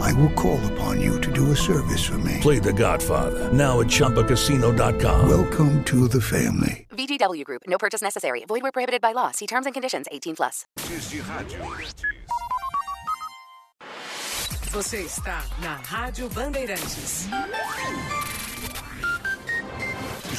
[0.00, 2.38] I will call upon you to do a service for me.
[2.40, 5.28] Play The Godfather now at ChumbaCasino.com.
[5.28, 6.86] Welcome to the family.
[6.90, 7.62] VGW Group.
[7.66, 8.44] No purchase necessary.
[8.46, 9.30] Void where prohibited by law.
[9.30, 10.06] See terms and conditions.
[10.10, 10.66] 18 plus.
[14.72, 17.26] Você está na Rádio Bandeirantes.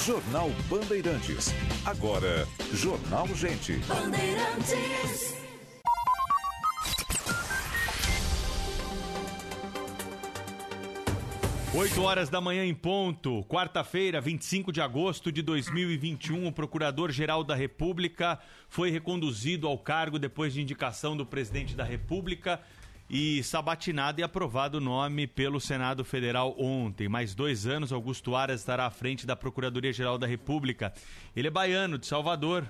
[0.05, 1.53] Jornal Bandeirantes.
[1.85, 3.73] Agora, Jornal Gente.
[3.89, 5.40] Bandeirantes.
[11.73, 17.55] Oito horas da manhã em ponto, quarta-feira, 25 de agosto de 2021, o Procurador-Geral da
[17.55, 22.59] República foi reconduzido ao cargo depois de indicação do Presidente da República
[23.09, 27.07] e sabatinado e aprovado o nome pelo Senado Federal ontem.
[27.07, 30.93] Mais dois anos, Augusto Aras estará à frente da Procuradoria-Geral da República.
[31.33, 32.65] Ele é baiano, de Salvador,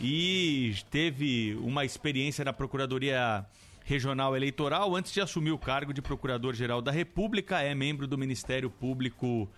[0.00, 3.44] e teve uma experiência na Procuradoria
[3.86, 7.60] Regional Eleitoral antes de assumir o cargo de Procurador-Geral da República.
[7.60, 9.48] É membro do Ministério Público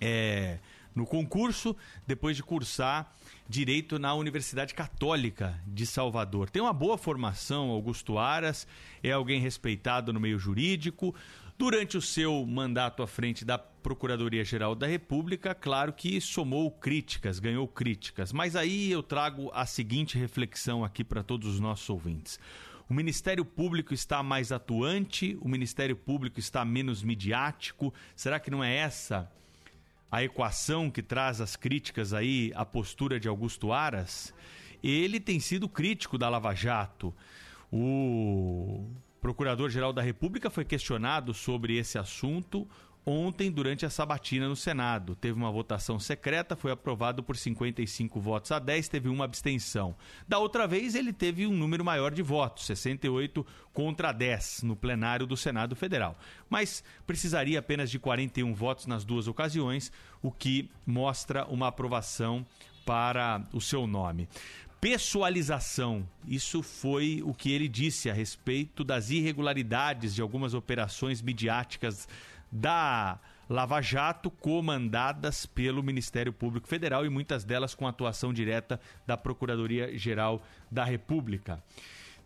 [0.00, 0.58] é,
[0.92, 1.76] no concurso
[2.08, 3.14] depois de cursar
[3.48, 6.50] Direito na Universidade Católica de Salvador.
[6.50, 8.66] Tem uma boa formação, Augusto Aras,
[9.00, 11.14] é alguém respeitado no meio jurídico.
[11.56, 17.66] Durante o seu mandato à frente da Procuradoria-Geral da República, claro que somou críticas, ganhou
[17.66, 18.32] críticas.
[18.32, 22.38] Mas aí eu trago a seguinte reflexão aqui para todos os nossos ouvintes.
[22.88, 27.94] O Ministério Público está mais atuante, o Ministério Público está menos midiático.
[28.16, 29.30] Será que não é essa
[30.10, 34.34] a equação que traz as críticas aí à postura de Augusto Aras?
[34.82, 37.14] Ele tem sido crítico da Lava Jato.
[37.72, 42.68] O Procurador-Geral da República foi questionado sobre esse assunto
[43.04, 45.14] ontem durante a sabatina no Senado.
[45.14, 49.94] Teve uma votação secreta, foi aprovado por 55 votos a 10, teve uma abstenção.
[50.28, 55.26] Da outra vez, ele teve um número maior de votos, 68 contra 10, no plenário
[55.26, 56.18] do Senado Federal.
[56.48, 62.44] Mas precisaria apenas de 41 votos nas duas ocasiões, o que mostra uma aprovação
[62.84, 64.28] para o seu nome
[64.80, 66.08] pessoalização.
[66.26, 72.08] Isso foi o que ele disse a respeito das irregularidades de algumas operações midiáticas
[72.50, 73.18] da
[73.48, 80.42] Lava Jato, comandadas pelo Ministério Público Federal e muitas delas com atuação direta da Procuradoria-Geral
[80.70, 81.62] da República.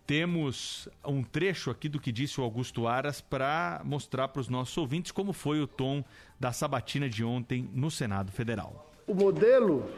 [0.05, 4.77] Temos um trecho aqui do que disse o Augusto Aras para mostrar para os nossos
[4.77, 6.03] ouvintes como foi o tom
[6.39, 8.91] da sabatina de ontem no Senado Federal.
[9.07, 9.89] O modelo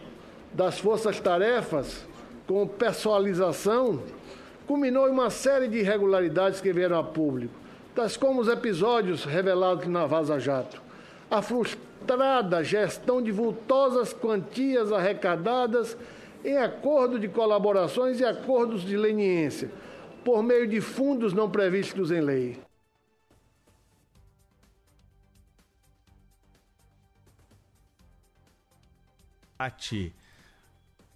[0.54, 2.08] das forças-tarefas
[2.48, 4.02] com personalização,
[4.66, 7.54] culminou em uma série de irregularidades que vieram a público,
[7.98, 10.80] tais como os episódios revelados na Vaza Jato,
[11.32, 15.98] a frustrada gestão de vultosas quantias arrecadadas
[16.46, 19.72] em acordo de colaborações e acordos de leniência,
[20.24, 22.60] por meio de fundos não previstos em lei.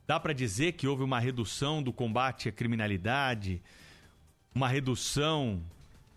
[0.07, 3.61] Dá para dizer que houve uma redução do combate à criminalidade,
[4.55, 5.61] uma redução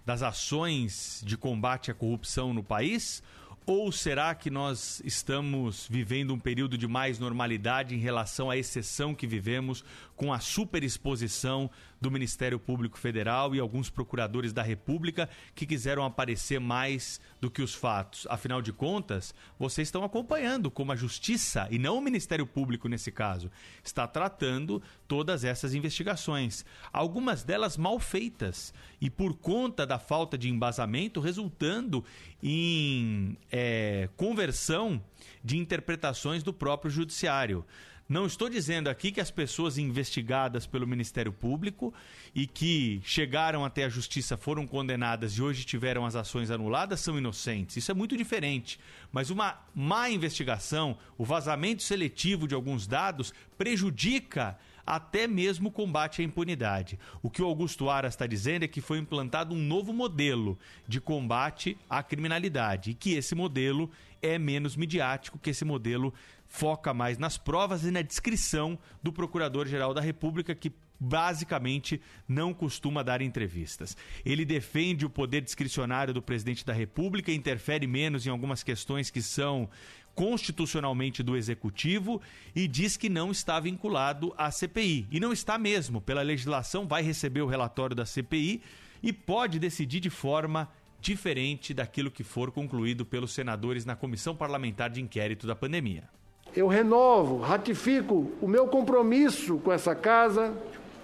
[0.04, 3.22] das ações de combate à corrupção no país?
[3.66, 9.15] Ou será que nós estamos vivendo um período de mais normalidade em relação à exceção
[9.15, 9.83] que vivemos
[10.15, 11.71] com a superexposição
[12.04, 17.62] do Ministério Público Federal e alguns procuradores da República que quiseram aparecer mais do que
[17.62, 18.27] os fatos?
[18.28, 23.10] Afinal de contas, vocês estão acompanhando como a Justiça, e não o Ministério Público nesse
[23.10, 23.51] caso,
[23.83, 26.62] está tratando todas essas investigações.
[26.92, 32.04] Algumas delas mal feitas e por conta da falta de embasamento, resultando
[32.42, 35.03] em é, conversão
[35.42, 37.65] de interpretações do próprio Judiciário.
[38.06, 41.92] Não estou dizendo aqui que as pessoas investigadas pelo Ministério Público
[42.34, 47.16] e que chegaram até a justiça foram condenadas e hoje tiveram as ações anuladas são
[47.16, 47.78] inocentes.
[47.78, 48.78] Isso é muito diferente.
[49.10, 56.21] Mas uma má investigação, o vazamento seletivo de alguns dados prejudica até mesmo o combate
[56.21, 56.98] à impunidade.
[57.22, 61.01] O que o Augusto Aras está dizendo é que foi implantado um novo modelo de
[61.01, 63.91] combate à criminalidade e que esse modelo
[64.21, 66.12] é menos midiático, que esse modelo
[66.54, 73.03] foca mais nas provas e na descrição do Procurador-Geral da República, que basicamente não costuma
[73.03, 73.97] dar entrevistas.
[74.24, 79.21] Ele defende o poder discricionário do presidente da República, interfere menos em algumas questões que
[79.21, 79.68] são
[80.15, 82.22] constitucionalmente do executivo
[82.54, 85.09] e diz que não está vinculado à CPI.
[85.10, 86.01] E não está mesmo.
[86.01, 88.62] Pela legislação, vai receber o relatório da CPI
[89.03, 90.71] e pode decidir de forma
[91.01, 96.09] diferente daquilo que for concluído pelos senadores na comissão parlamentar de inquérito da pandemia
[96.56, 100.56] eu renovo, ratifico o meu compromisso com essa casa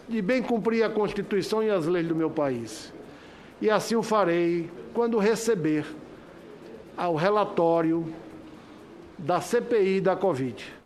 [0.09, 2.93] de bem cumprir a Constituição e as leis do meu país.
[3.61, 5.85] E assim o farei quando receber
[6.97, 8.13] o relatório
[9.19, 10.81] da CPI da Covid.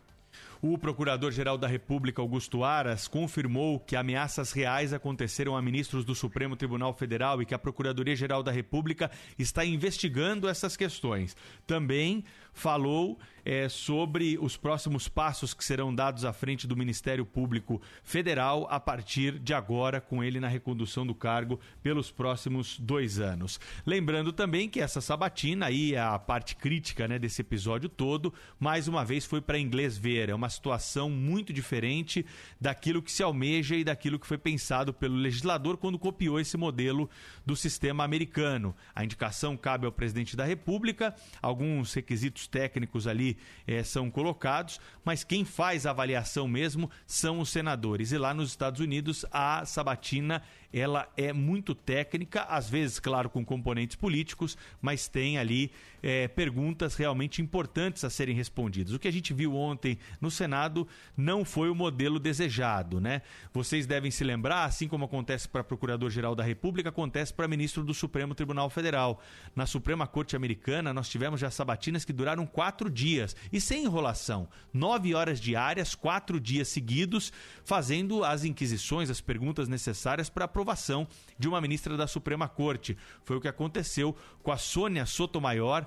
[0.67, 6.57] O Procurador-Geral da República, Augusto Aras, confirmou que ameaças reais aconteceram a ministros do Supremo
[6.57, 11.37] Tribunal Federal e que a Procuradoria-Geral da República está investigando essas questões.
[11.67, 17.81] Também falou é, sobre os próximos passos que serão dados à frente do Ministério Público
[18.03, 23.61] Federal a partir de agora, com ele na recondução do cargo pelos próximos dois anos.
[23.85, 28.89] Lembrando também que essa sabatina, aí é a parte crítica né, desse episódio todo, mais
[28.89, 30.31] uma vez foi para inglês ver.
[30.31, 32.25] É uma situação muito diferente
[32.61, 37.11] daquilo que se almeja e daquilo que foi pensado pelo legislador quando copiou esse modelo
[37.45, 38.75] do sistema americano.
[38.95, 43.37] A indicação cabe ao presidente da República, alguns requisitos técnicos ali
[43.67, 48.13] eh, são colocados, mas quem faz a avaliação mesmo são os senadores.
[48.13, 50.43] E lá nos Estados Unidos, a sabatina
[50.75, 55.71] ela é muito técnica, às vezes, claro, com componentes políticos, mas tem ali
[56.03, 58.93] é, perguntas realmente importantes a serem respondidas.
[58.93, 60.87] O que a gente viu ontem no Senado
[61.17, 63.23] não foi o modelo desejado, né?
[63.53, 67.95] Vocês devem se lembrar, assim como acontece para Procurador-Geral da República, acontece para ministro do
[67.95, 69.23] Supremo Tribunal Federal.
[69.55, 74.49] Na Suprema Corte Americana, nós tivemos já sabatinas que duraram quatro dias e sem enrolação.
[74.73, 77.33] Nove horas diárias, quatro dias seguidos,
[77.65, 81.07] fazendo as inquisições, as perguntas necessárias para aprovar aprovação
[81.39, 82.97] de uma ministra da Suprema Corte.
[83.23, 85.87] Foi o que aconteceu com a Sônia Sotomayor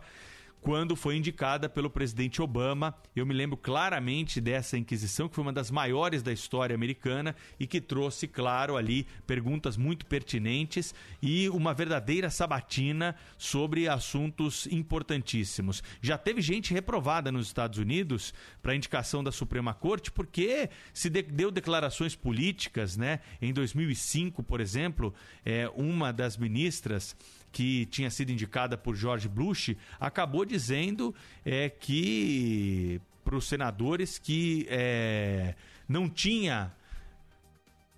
[0.62, 2.96] quando foi indicada pelo presidente Obama.
[3.16, 7.66] Eu me lembro claramente dessa inquisição, que foi uma das maiores da história americana e
[7.66, 15.82] que trouxe, claro, ali perguntas muito pertinentes e uma verdadeira sabatina sobre assuntos importantíssimos.
[16.02, 21.52] Já teve gente reprovada nos Estados Unidos para indicação da Suprema Corte porque se deu
[21.52, 23.20] declarações políticas, né?
[23.42, 25.14] Em 2005, por exemplo,
[25.46, 27.16] é, uma das ministras
[27.58, 34.68] que tinha sido indicada por George Bush, acabou dizendo é, que para os senadores que
[34.70, 35.56] é,
[35.90, 36.72] não tinha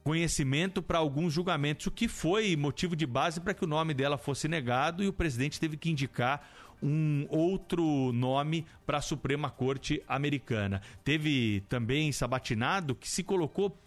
[0.01, 4.17] conhecimento para alguns julgamentos, o que foi motivo de base para que o nome dela
[4.17, 6.49] fosse negado e o presidente teve que indicar
[6.81, 10.81] um outro nome para a Suprema Corte Americana.
[11.03, 13.77] Teve também sabatinado que se colocou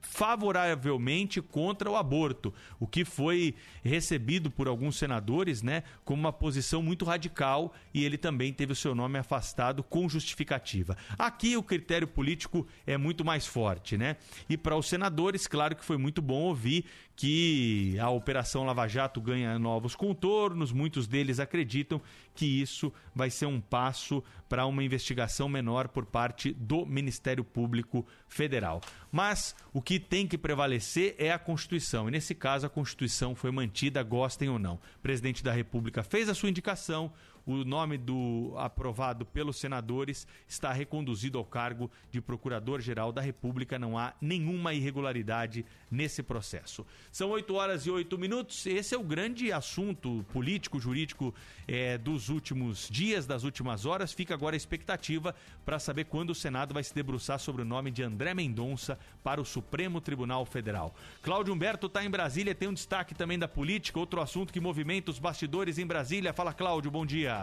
[0.00, 6.82] favoravelmente contra o aborto, o que foi recebido por alguns senadores, né, como uma posição
[6.82, 10.96] muito radical e ele também teve o seu nome afastado com justificativa.
[11.18, 14.16] Aqui o critério político é muito mais forte, né?
[14.48, 16.84] E para os senadores, claro que foi muito bom ouvir
[17.18, 22.00] que a Operação Lava Jato ganha novos contornos, muitos deles acreditam
[22.32, 28.06] que isso vai ser um passo para uma investigação menor por parte do Ministério Público
[28.28, 28.80] Federal.
[29.10, 33.50] Mas o que tem que prevalecer é a Constituição, e nesse caso a Constituição foi
[33.50, 34.74] mantida, gostem ou não.
[34.74, 37.12] O presidente da República fez a sua indicação,
[37.52, 43.78] o nome do aprovado pelos senadores está reconduzido ao cargo de Procurador-Geral da República.
[43.78, 46.86] Não há nenhuma irregularidade nesse processo.
[47.10, 48.66] São 8 horas e 8 minutos.
[48.66, 51.34] Esse é o grande assunto político, jurídico
[51.66, 54.12] é, dos últimos dias, das últimas horas.
[54.12, 57.90] Fica agora a expectativa para saber quando o Senado vai se debruçar sobre o nome
[57.90, 60.94] de André Mendonça para o Supremo Tribunal Federal.
[61.22, 65.10] Cláudio Humberto está em Brasília, tem um destaque também da política, outro assunto que movimenta
[65.10, 66.32] os bastidores em Brasília.
[66.32, 67.37] Fala, Cláudio, bom dia.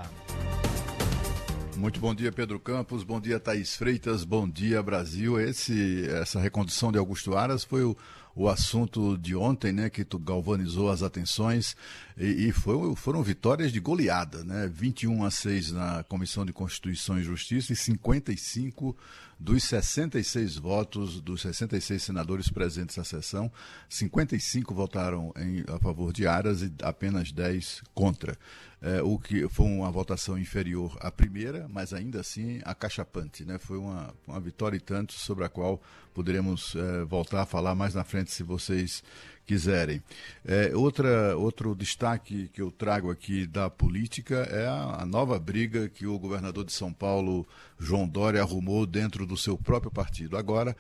[1.78, 3.04] Muito bom dia, Pedro Campos.
[3.04, 4.24] Bom dia, Thaís Freitas.
[4.24, 5.40] Bom dia, Brasil.
[5.40, 7.96] Esse, essa recondução de Augusto Aras foi o,
[8.36, 11.75] o assunto de ontem, né, que galvanizou as atenções
[12.18, 17.18] e, e foi, foram vitórias de goleada, né, 21 a 6 na Comissão de Constituição
[17.18, 18.96] e Justiça e 55
[19.39, 23.51] dos 66 votos dos 66 senadores presentes na sessão,
[23.89, 28.38] 55 votaram em, a favor de Aras e apenas 10 contra.
[28.82, 33.44] É, o que foi uma votação inferior à primeira, mas ainda assim acachapante.
[33.44, 33.58] Né?
[33.58, 35.82] Foi uma, uma vitória e tanto sobre a qual
[36.13, 39.04] poderemos é, voltar a falar mais na frente se vocês
[39.46, 40.02] quiserem.
[40.44, 45.88] É, outra, outro destaque que eu trago aqui da política é a, a, nova briga
[45.88, 47.48] que o governador de São Paulo,
[47.80, 50.38] João Dória, arrumou dentro do seu próprio partido.
[50.38, 50.75] Agora,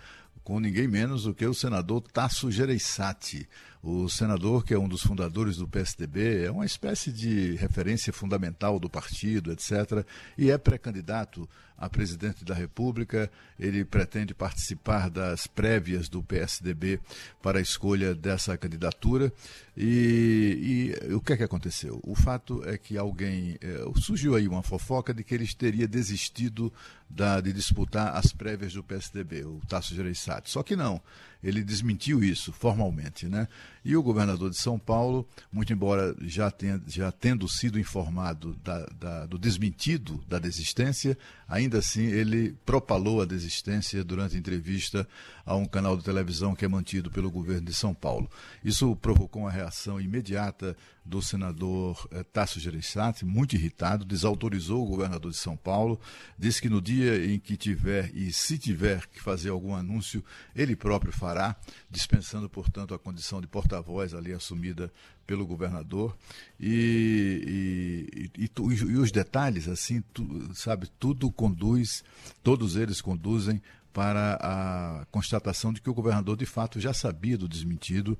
[0.45, 3.49] com ninguém menos do que o senador Tasso Gereissati.
[3.81, 8.79] O senador, que é um dos fundadores do PSDB, é uma espécie de referência fundamental
[8.79, 10.05] do partido, etc.,
[10.37, 13.29] e é pré-candidato a presidente da República.
[13.59, 16.99] Ele pretende participar das prévias do PSDB
[17.41, 19.31] para a escolha dessa candidatura.
[19.77, 21.99] E, e o que é que aconteceu?
[22.03, 23.57] O fato é que alguém.
[23.61, 26.71] É, surgiu aí uma fofoca de que ele teria desistido
[27.09, 30.49] da, de disputar as prévias do PSDB, o Tasso Gereissati.
[30.49, 31.01] Só que não
[31.45, 33.47] ele desmentiu isso formalmente, né?
[33.85, 38.83] E o governador de São Paulo, muito embora já, tenha, já tendo sido informado da,
[38.99, 41.15] da, do desmentido da desistência,
[41.47, 45.07] ainda assim ele propalou a desistência durante entrevista
[45.45, 48.27] a um canal de televisão que é mantido pelo governo de São Paulo.
[48.63, 50.75] Isso provocou uma reação imediata
[51.05, 55.99] do senador eh, Tasso Gereissati, muito irritado, desautorizou o governador de São Paulo,
[56.37, 60.75] disse que no dia em que tiver e se tiver que fazer algum anúncio, ele
[60.75, 61.55] próprio fará,
[61.91, 64.91] dispensando, portanto, a condição de porta-voz ali assumida
[65.27, 66.17] pelo governador.
[66.59, 72.03] E, e, e, e os detalhes, assim, tu, sabe, tudo conduz,
[72.43, 73.61] todos eles conduzem
[73.93, 78.17] para a constatação de que o governador de fato já sabia do desmentido.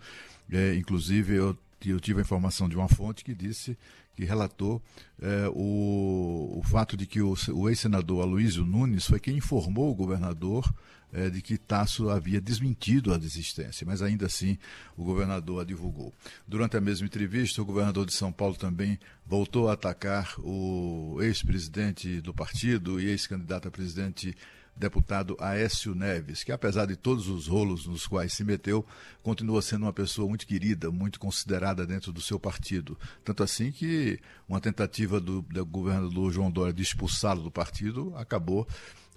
[0.50, 1.58] É, inclusive, eu,
[1.90, 3.78] eu tive a informação de uma fonte que disse
[4.16, 4.82] que relatou
[5.22, 9.96] é, o, o fato de que o, o ex-senador Aloysio Nunes foi quem informou o
[9.96, 10.74] governador
[11.16, 14.58] é, de que Tasso havia desmentido a desistência, mas ainda assim
[14.98, 16.14] o governador a divulgou.
[16.48, 22.20] Durante a mesma entrevista, o governador de São Paulo também voltou a atacar o ex-presidente
[22.22, 24.36] do partido e ex-candidato a presidente
[24.76, 28.86] deputado Aécio Neves, que apesar de todos os rolos nos quais se meteu,
[29.24, 32.98] continua sendo uma pessoa muito querida, muito considerada dentro do seu partido.
[33.24, 38.68] Tanto assim que uma tentativa do, do governador João Dória de expulsá-lo do partido acabou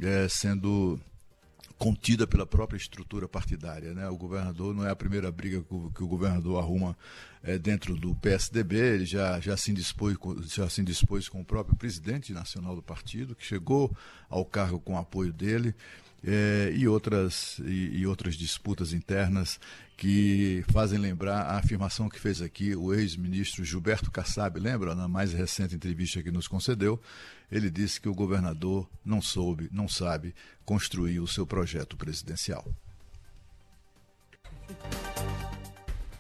[0.01, 0.99] é, sendo
[1.79, 3.95] contida pela própria estrutura partidária.
[3.95, 4.09] Né?
[4.09, 6.99] O governador não é a primeira briga que o, governador arruma
[7.43, 10.17] é, dentro do PSDB, ele já, já, se indispôs,
[10.53, 13.97] já se indispôs com o próprio presidente nacional do partido, que chegou
[14.29, 15.75] ao cargo com o apoio dele.
[16.25, 19.61] É, e, outras, e, e, outras disputas internas
[19.99, 25.33] que fazem lembrar a afirmação que fez aqui o ex-ministro Gilberto Kassab, lembra, na mais
[25.33, 27.03] recente entrevista que nos concedeu,
[27.51, 30.33] ele disse que o governador não soube, não sabe
[30.65, 32.65] construir o seu projeto presidencial.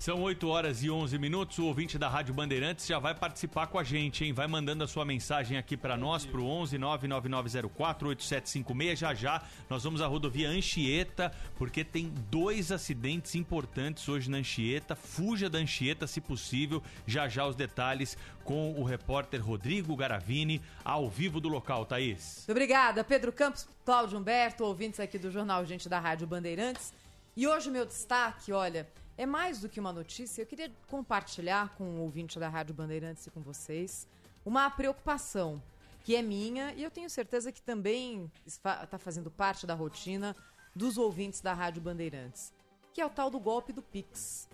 [0.08, 1.58] São 8 horas e 11 minutos.
[1.58, 4.32] O ouvinte da Rádio Bandeirantes já vai participar com a gente, hein?
[4.32, 8.98] Vai mandando a sua mensagem aqui para nós, pro 11 99904 8756.
[8.98, 14.96] Já já nós vamos à rodovia Anchieta, porque tem dois acidentes importantes hoje na Anchieta.
[14.96, 16.82] Fuja da Anchieta, se possível.
[17.06, 21.84] Já já os detalhes com o repórter Rodrigo Garavini, ao vivo do local.
[21.84, 22.46] Thaís.
[22.48, 26.94] Obrigada, Pedro Campos, Cláudio Humberto, ouvintes aqui do Jornal Gente da Rádio Bandeirantes.
[27.36, 28.88] E hoje o meu destaque, olha,
[29.18, 30.40] é mais do que uma notícia.
[30.40, 34.06] Eu queria compartilhar com o ouvinte da Rádio Bandeirantes e com vocês
[34.46, 35.60] uma preocupação
[36.04, 40.34] que é minha e eu tenho certeza que também está fazendo parte da rotina
[40.74, 42.54] dos ouvintes da Rádio Bandeirantes,
[42.94, 44.48] que é o tal do golpe do Pix.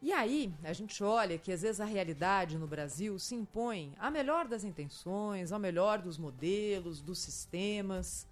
[0.00, 4.10] E aí, a gente olha que às vezes a realidade no Brasil se impõe a
[4.10, 8.26] melhor das intenções, ao melhor dos modelos, dos sistemas.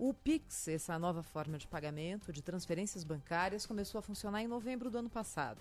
[0.00, 4.88] O Pix, essa nova forma de pagamento de transferências bancárias, começou a funcionar em novembro
[4.88, 5.58] do ano passado.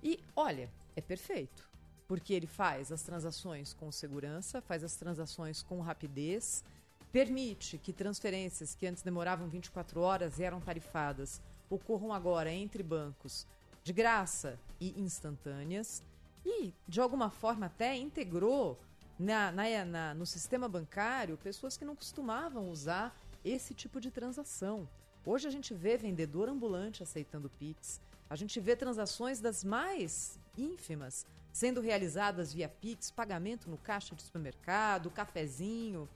[0.00, 1.68] E olha, é perfeito,
[2.06, 6.62] porque ele faz as transações com segurança, faz as transações com rapidez,
[7.10, 13.44] permite que transferências que antes demoravam 24 horas e eram tarifadas ocorram agora entre bancos
[13.82, 16.00] de graça e instantâneas
[16.46, 18.78] e, de alguma forma, até integrou
[19.18, 23.12] na, na, na, no sistema bancário pessoas que não costumavam usar
[23.44, 24.88] esse tipo de transação.
[25.24, 31.26] Hoje a gente vê vendedor ambulante aceitando Pix, a gente vê transações das mais ínfimas
[31.52, 36.08] sendo realizadas via Pix, pagamento no caixa de supermercado, cafezinho.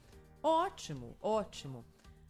[0.43, 1.85] Ótimo, ótimo.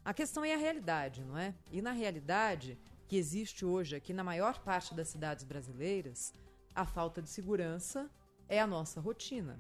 [0.06, 1.56] A questão é a realidade, não é?
[1.72, 2.78] E na realidade,
[3.08, 6.34] que existe hoje aqui na maior parte das cidades brasileiras,
[6.76, 8.10] a falta de segurança
[8.48, 9.60] é a nossa rotina.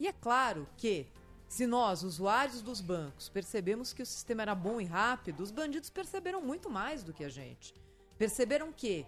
[0.00, 1.06] E é claro que,
[1.48, 5.88] se nós, usuários dos bancos, percebemos que o sistema era bom e rápido, os bandidos
[5.88, 7.74] perceberam muito mais do que a gente.
[8.18, 9.06] Perceberam que,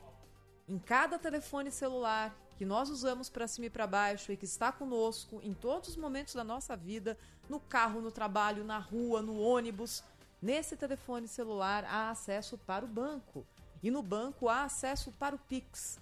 [0.66, 4.73] em cada telefone celular que nós usamos para cima e para baixo e que está
[4.73, 7.16] conosco em todos os momentos da nossa vida,
[7.49, 10.02] no carro, no trabalho, na rua, no ônibus,
[10.40, 13.47] nesse telefone celular há acesso para o banco.
[13.82, 15.99] E no banco há acesso para o Pix.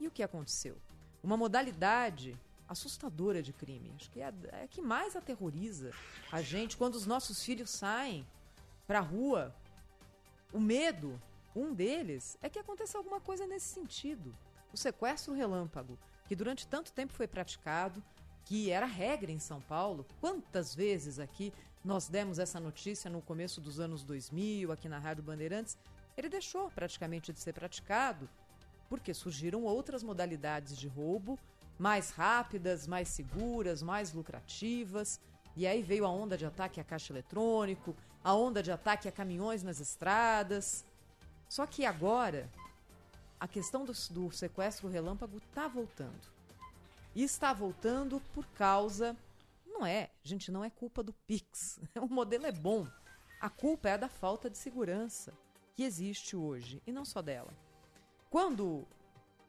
[0.00, 0.76] E o que aconteceu?
[1.22, 3.92] Uma modalidade assustadora de crime.
[3.96, 5.90] Acho que é a, é que mais aterroriza
[6.30, 8.26] a gente quando os nossos filhos saem
[8.86, 9.54] para a rua.
[10.52, 11.20] O medo,
[11.54, 14.34] um deles, é que aconteça alguma coisa nesse sentido.
[14.72, 18.02] O sequestro relâmpago, que durante tanto tempo foi praticado,
[18.44, 20.06] que era regra em São Paulo.
[20.20, 21.52] Quantas vezes aqui
[21.84, 25.76] nós demos essa notícia no começo dos anos 2000, aqui na Rádio Bandeirantes?
[26.16, 28.28] Ele deixou praticamente de ser praticado
[28.88, 31.38] porque surgiram outras modalidades de roubo
[31.78, 35.20] mais rápidas, mais seguras, mais lucrativas.
[35.56, 39.12] E aí veio a onda de ataque a caixa eletrônico, a onda de ataque a
[39.12, 40.84] caminhões nas estradas.
[41.48, 42.50] Só que agora
[43.40, 46.28] a questão do, do sequestro relâmpago está voltando.
[47.14, 49.16] E está voltando por causa.
[49.66, 51.80] Não é, gente, não é culpa do Pix.
[52.00, 52.86] O modelo é bom.
[53.40, 55.32] A culpa é da falta de segurança
[55.74, 57.52] que existe hoje, e não só dela.
[58.28, 58.84] Quando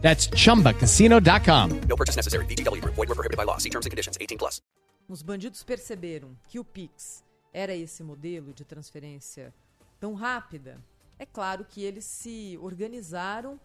[0.00, 1.80] That's chumbacasino.com.
[1.88, 2.46] No purchase necessary.
[2.46, 2.94] VGW Group.
[2.94, 3.58] Void were prohibited by law.
[3.58, 4.16] See terms and conditions.
[4.18, 4.62] 18 plus.
[5.08, 9.54] Os bandidos perceberam que o Pix era esse modelo de transferência
[9.98, 10.82] tão rápida.
[11.18, 13.58] É claro que eles se organizaram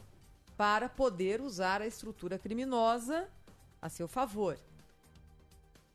[0.56, 3.28] para poder usar a estrutura criminosa
[3.82, 4.58] a seu favor.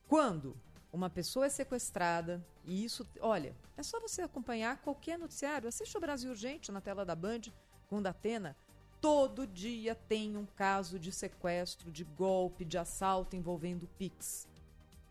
[0.06, 0.54] Quando
[0.92, 6.00] uma pessoa é sequestrada, e isso, olha, é só você acompanhar qualquer noticiário, assiste o
[6.00, 7.42] Brasil Urgente na tela da Band
[7.88, 8.56] com Datena,
[9.00, 14.48] Todo dia tem um caso de sequestro, de golpe, de assalto envolvendo Pix.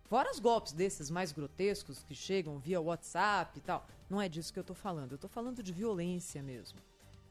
[0.09, 3.87] Fora os golpes desses mais grotescos que chegam via WhatsApp e tal.
[4.09, 5.13] Não é disso que eu tô falando.
[5.13, 6.79] Eu tô falando de violência mesmo.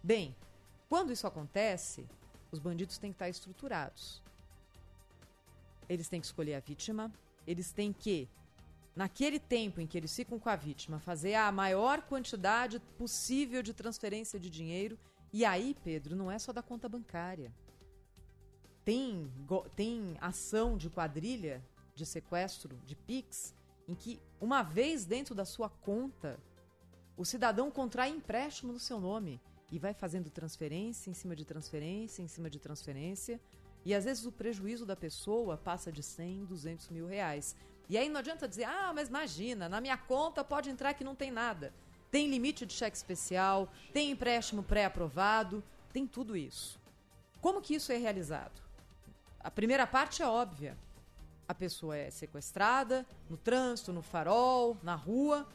[0.03, 0.35] Bem,
[0.89, 2.07] quando isso acontece,
[2.51, 4.23] os bandidos têm que estar estruturados.
[5.89, 7.13] Eles têm que escolher a vítima,
[7.47, 8.29] eles têm que,
[8.95, 13.73] naquele tempo em que eles ficam com a vítima, fazer a maior quantidade possível de
[13.73, 14.99] transferência de dinheiro
[15.37, 17.53] e aí, Pedro, não é só da conta bancária.
[18.83, 19.31] Tem,
[19.75, 21.63] tem ação de quadrilha,
[21.95, 23.55] de sequestro, de PIX,
[23.87, 26.41] em que, uma vez dentro da sua conta,
[27.19, 29.39] o cidadão contrai empréstimo no seu nome
[29.71, 33.39] e vai fazendo transferência em cima de transferência, em cima de transferência.
[33.85, 37.55] E às vezes o prejuízo da pessoa passa de 100, 200 mil reais.
[37.91, 41.15] E aí não adianta dizer, ah, mas imagina, na minha conta pode entrar que não
[41.15, 41.75] tem nada
[42.17, 46.81] tem limite de cheque especial, tem empréstimo pré-aprovado, tem tudo isso.
[47.43, 48.63] Como que isso é realizado?
[49.39, 50.79] A primeira parte é óbvia.
[51.47, 55.47] A pessoa é sequestrada no trânsito, no farol, na rua,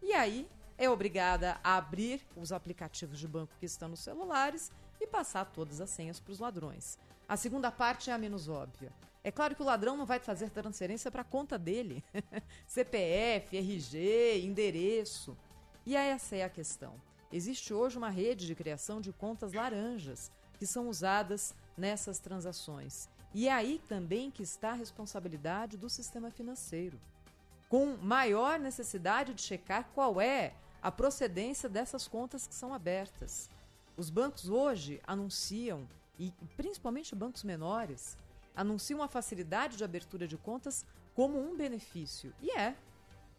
[0.00, 5.06] e aí é obrigada a abrir os aplicativos de banco que estão nos celulares e
[5.06, 6.98] passar todas as senhas para os ladrões.
[7.28, 8.90] A segunda parte é a menos óbvia.
[9.22, 12.02] É claro que o ladrão não vai fazer transferência para a conta dele.
[12.66, 15.36] CPF, RG, endereço.
[15.88, 16.92] E essa é a questão.
[17.32, 23.08] Existe hoje uma rede de criação de contas laranjas que são usadas nessas transações.
[23.32, 27.00] E é aí também que está a responsabilidade do sistema financeiro,
[27.70, 33.48] com maior necessidade de checar qual é a procedência dessas contas que são abertas.
[33.96, 38.14] Os bancos hoje anunciam, e principalmente bancos menores,
[38.54, 42.34] anunciam a facilidade de abertura de contas como um benefício.
[42.42, 42.76] E é,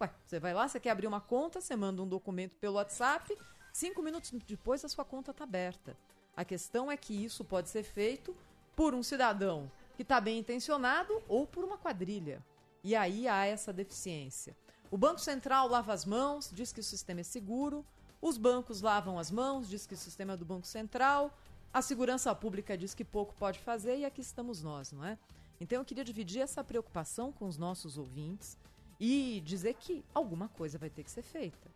[0.02, 3.38] Ué, você vai lá, você quer abrir uma conta, você manda um documento pelo WhatsApp,
[3.74, 5.98] cinco minutos depois a sua conta está aberta.
[6.38, 8.34] A questão é que isso pode ser feito
[8.78, 12.42] por um cidadão que está bem intencionado ou por uma quadrilha.
[12.82, 14.56] E aí há essa deficiência.
[14.90, 17.86] O Banco Central lava as mãos, diz que o sistema é seguro.
[18.22, 21.38] Os bancos lavam as mãos, diz que o sistema é do Banco Central.
[21.74, 25.18] A segurança pública diz que pouco pode fazer e aqui estamos nós, não é?
[25.60, 28.58] Então eu queria dividir essa preocupação com os nossos ouvintes
[29.00, 31.70] e dizer que alguma coisa vai ter que ser feita.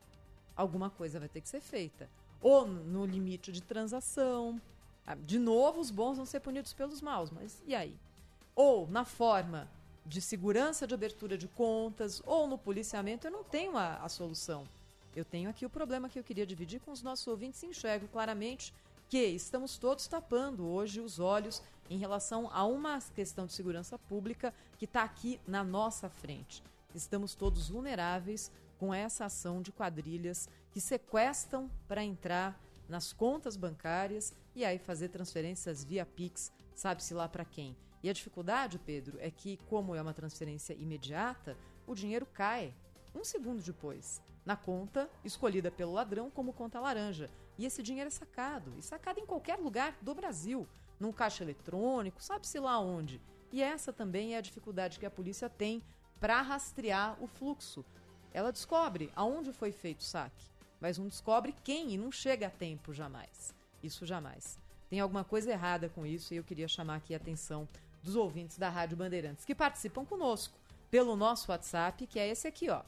[0.55, 2.09] Alguma coisa vai ter que ser feita.
[2.41, 4.61] Ou no limite de transação.
[5.25, 7.97] De novo, os bons vão ser punidos pelos maus, mas e aí?
[8.55, 9.69] ou na forma
[10.05, 14.67] de segurança de abertura de contas, ou no policiamento, eu não tenho a, a solução.
[15.15, 18.07] Eu tenho aqui o problema que eu queria dividir com os nossos ouvintes e enxergo
[18.07, 18.73] claramente
[19.07, 24.53] que estamos todos tapando hoje os olhos em relação a uma questão de segurança pública
[24.77, 26.63] que está aqui na nossa frente.
[26.93, 34.33] Estamos todos vulneráveis com essa ação de quadrilhas que sequestram para entrar nas contas bancárias
[34.55, 37.75] e aí fazer transferências via Pix, sabe-se lá para quem.
[38.03, 42.73] E a dificuldade, Pedro, é que, como é uma transferência imediata, o dinheiro cai
[43.15, 47.29] um segundo depois na conta escolhida pelo ladrão como conta laranja.
[47.57, 50.67] E esse dinheiro é sacado, e sacado em qualquer lugar do Brasil,
[50.99, 53.21] num caixa eletrônico, sabe-se lá onde.
[53.51, 55.83] E essa também é a dificuldade que a polícia tem
[56.23, 57.83] para rastrear o fluxo.
[58.33, 60.45] Ela descobre aonde foi feito o saque,
[60.79, 63.53] mas não descobre quem e não chega a tempo jamais.
[63.83, 64.57] Isso jamais.
[64.89, 67.67] Tem alguma coisa errada com isso e eu queria chamar aqui a atenção
[68.01, 70.57] dos ouvintes da Rádio Bandeirantes que participam conosco
[70.89, 72.83] pelo nosso WhatsApp, que é esse aqui, ó.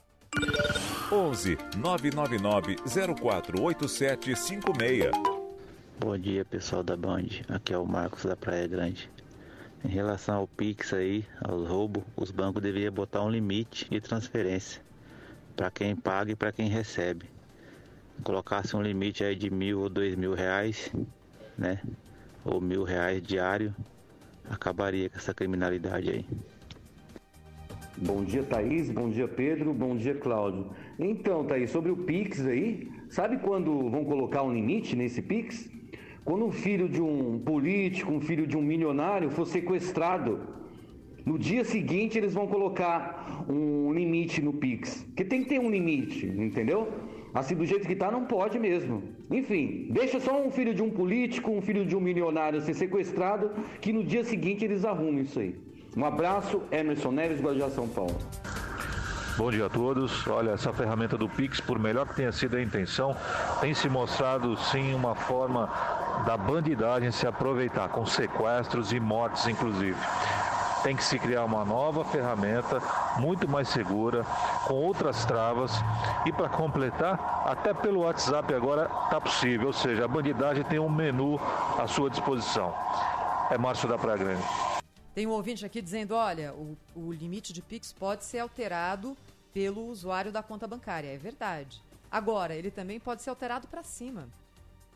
[1.12, 5.12] 11 999 048756.
[6.00, 7.28] Bom dia, pessoal da Band.
[7.50, 9.14] Aqui é o Marcos da Praia Grande.
[9.86, 14.82] Em relação ao Pix aí, aos roubos, os bancos deveriam botar um limite de transferência
[15.56, 17.26] para quem paga e para quem recebe.
[18.24, 20.92] Colocasse um limite aí de mil ou dois mil reais,
[21.56, 21.84] né?
[22.44, 23.76] Ou mil reais diário,
[24.50, 26.26] acabaria com essa criminalidade aí.
[27.96, 28.90] Bom dia, Thaís.
[28.90, 29.72] Bom dia, Pedro.
[29.72, 30.72] Bom dia, Cláudio.
[30.98, 35.70] Então, Thaís, sobre o Pix aí, sabe quando vão colocar um limite nesse Pix?
[36.26, 40.40] Quando um filho de um político, um filho de um milionário for sequestrado,
[41.24, 45.04] no dia seguinte eles vão colocar um limite no Pix.
[45.04, 46.92] Porque tem que ter um limite, entendeu?
[47.32, 49.04] Assim, do jeito que tá, não pode mesmo.
[49.30, 53.52] Enfim, deixa só um filho de um político, um filho de um milionário ser sequestrado,
[53.80, 55.56] que no dia seguinte eles arrumam isso aí.
[55.96, 58.18] Um abraço, Emerson Neves, Guarujá, São Paulo.
[59.38, 60.26] Bom dia a todos.
[60.28, 63.14] Olha, essa ferramenta do Pix, por melhor que tenha sido a intenção,
[63.60, 65.70] tem se mostrado sim uma forma
[66.26, 69.98] da bandidagem se aproveitar, com sequestros e mortes, inclusive.
[70.84, 72.82] Tem que se criar uma nova ferramenta,
[73.18, 74.24] muito mais segura,
[74.68, 75.74] com outras travas.
[76.26, 80.90] E para completar, até pelo WhatsApp agora está possível, ou seja, a bandidagem tem um
[80.90, 81.38] menu
[81.78, 82.74] à sua disposição.
[83.52, 84.44] É Márcio da Praia Grande.
[85.14, 89.16] Tem um ouvinte aqui dizendo: olha, o, o limite de Pix pode ser alterado
[89.56, 91.08] pelo usuário da conta bancária.
[91.08, 91.82] É verdade.
[92.12, 94.28] Agora, ele também pode ser alterado para cima.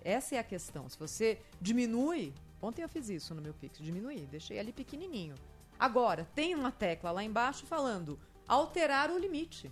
[0.03, 0.89] Essa é a questão.
[0.89, 2.33] Se você diminui.
[2.61, 5.35] Ontem eu fiz isso no meu Pix, diminuí, deixei ali pequenininho.
[5.79, 9.71] Agora, tem uma tecla lá embaixo falando alterar o limite.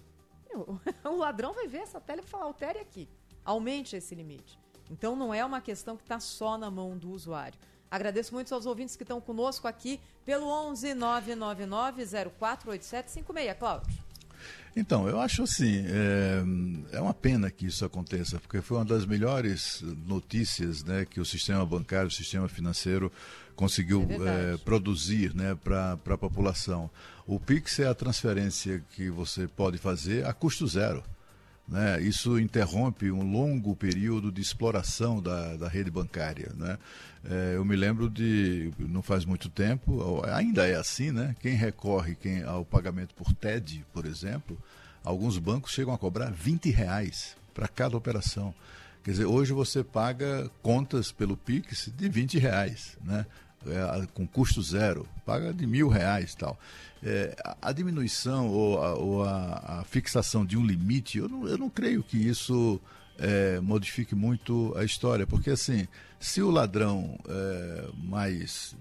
[1.04, 3.10] O ladrão vai ver essa tela e falar: altere aqui,
[3.44, 4.58] aumente esse limite.
[4.90, 7.60] Então não é uma questão que está só na mão do usuário.
[7.92, 12.06] Agradeço muito aos ouvintes que estão conosco aqui pelo 11 999
[12.40, 13.60] 048756.
[13.60, 14.07] Cláudio.
[14.76, 16.44] Então, eu acho assim, é,
[16.96, 21.26] é, uma pena que isso aconteça, porque foi uma das melhores notícias né, que o
[21.26, 23.12] sistema bancário, o sistema financeiro
[23.56, 26.92] conseguiu é é, produzir né, para a população.
[27.26, 31.04] O Pix é a transferência que você pode fazer a custo zero.
[31.68, 32.02] Né?
[32.02, 36.52] Isso interrompe um longo período de exploração da, da rede bancária.
[36.56, 36.78] Né?
[37.30, 41.36] É, eu me lembro de, não faz muito tempo, ainda é assim, né?
[41.40, 44.58] quem recorre quem, ao pagamento por TED, por exemplo,
[45.04, 48.54] alguns bancos chegam a cobrar 20 reais para cada operação.
[49.04, 53.26] Quer dizer, hoje você paga contas pelo Pix de 20 reais, né?
[53.70, 56.58] É, com custo zero, paga de mil reais tal.
[57.04, 61.58] É, a diminuição ou, a, ou a, a, fixação de um limite, eu não, eu
[61.58, 62.82] não creio que isso
[63.20, 65.88] é, modifique muito a história, porque assim,
[66.20, 68.76] se o ladrão é, mais,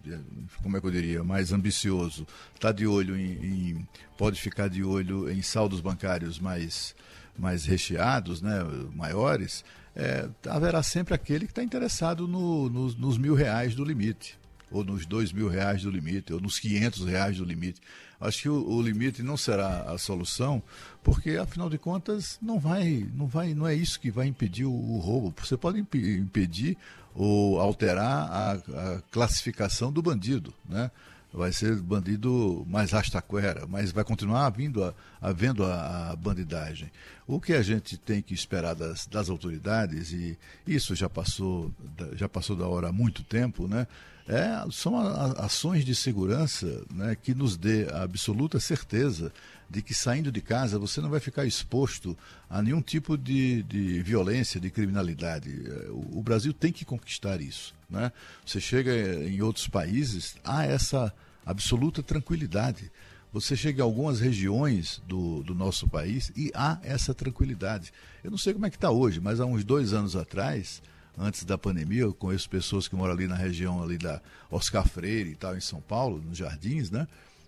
[0.62, 4.82] como é que eu diria, mais ambicioso, está de olho em, em, pode ficar de
[4.82, 6.94] olho em saldos bancários mais,
[7.38, 13.34] mais recheados, né, maiores, é, haverá sempre aquele que está interessado no, no, nos mil
[13.34, 14.38] reais do limite
[14.70, 17.80] ou nos dois mil reais do limite, ou nos quinhentos reais do limite.
[18.20, 20.62] Acho que o, o, limite não será a solução,
[21.02, 24.72] porque afinal de contas não vai, não vai, não é isso que vai impedir o,
[24.72, 25.34] o roubo.
[25.42, 26.76] Você pode imp impedir
[27.14, 30.90] ou alterar a, a, classificação do bandido, né?
[31.32, 36.90] Vai ser bandido mais rastaquera, mas vai continuar havendo a, havendo a, a bandidagem.
[37.26, 41.70] O que a gente tem que esperar das, das autoridades, e isso já passou,
[42.14, 43.86] já passou da hora há muito tempo, né?
[44.28, 44.98] É, são
[45.38, 49.32] ações de segurança né, que nos dê a absoluta certeza
[49.70, 52.18] de que saindo de casa você não vai ficar exposto
[52.50, 55.50] a nenhum tipo de, de violência, de criminalidade.
[55.50, 57.72] É, o, o, Brasil tem que conquistar isso.
[57.88, 58.10] Né?
[58.44, 58.92] Você chega
[59.28, 61.14] em outros países, há essa,
[61.46, 62.90] absoluta tranquilidade.
[63.32, 67.92] Você chega em algumas regiões do, do nosso país e há essa tranquilidade.
[68.24, 70.82] Eu não sei como é que está hoje, mas há uns dois anos atrás,
[71.16, 75.30] antes da pandemia, eu conheço pessoas que moram ali na região ali da Oscar Freire
[75.30, 77.06] e tal, em São Paulo, nos Jardins, né?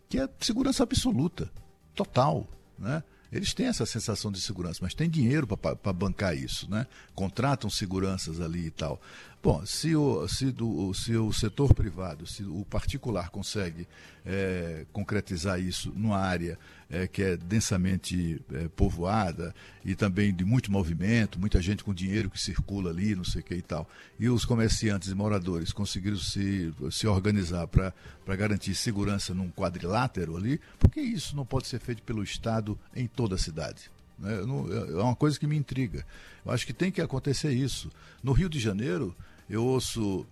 [0.08, 1.50] Que é segurança absoluta,
[1.94, 2.46] total,
[2.78, 3.02] né?
[3.30, 6.86] Eles têm essa sensação de segurança, mas tem dinheiro para bancar isso, né?
[7.14, 9.00] Contratam seguranças ali e tal.
[9.40, 13.86] Bom, se o, se do, se o setor privado, se o particular consegue
[14.26, 16.58] é, concretizar isso numa área
[16.90, 22.28] é, que é densamente é, povoada e também de muito movimento, muita gente com dinheiro
[22.28, 26.18] que circula ali, não sei o que e tal, e os comerciantes e moradores conseguiram
[26.18, 27.94] se, se organizar para
[28.36, 33.06] garantir segurança num quadrilátero ali, por que isso não pode ser feito pelo Estado em
[33.06, 33.88] toda a cidade?
[34.18, 34.34] Né?
[34.34, 36.04] É uma coisa que me intriga.
[36.44, 37.90] Eu acho que tem que acontecer isso.
[38.22, 39.14] No Rio de Janeiro,
[39.48, 40.26] eu ouço,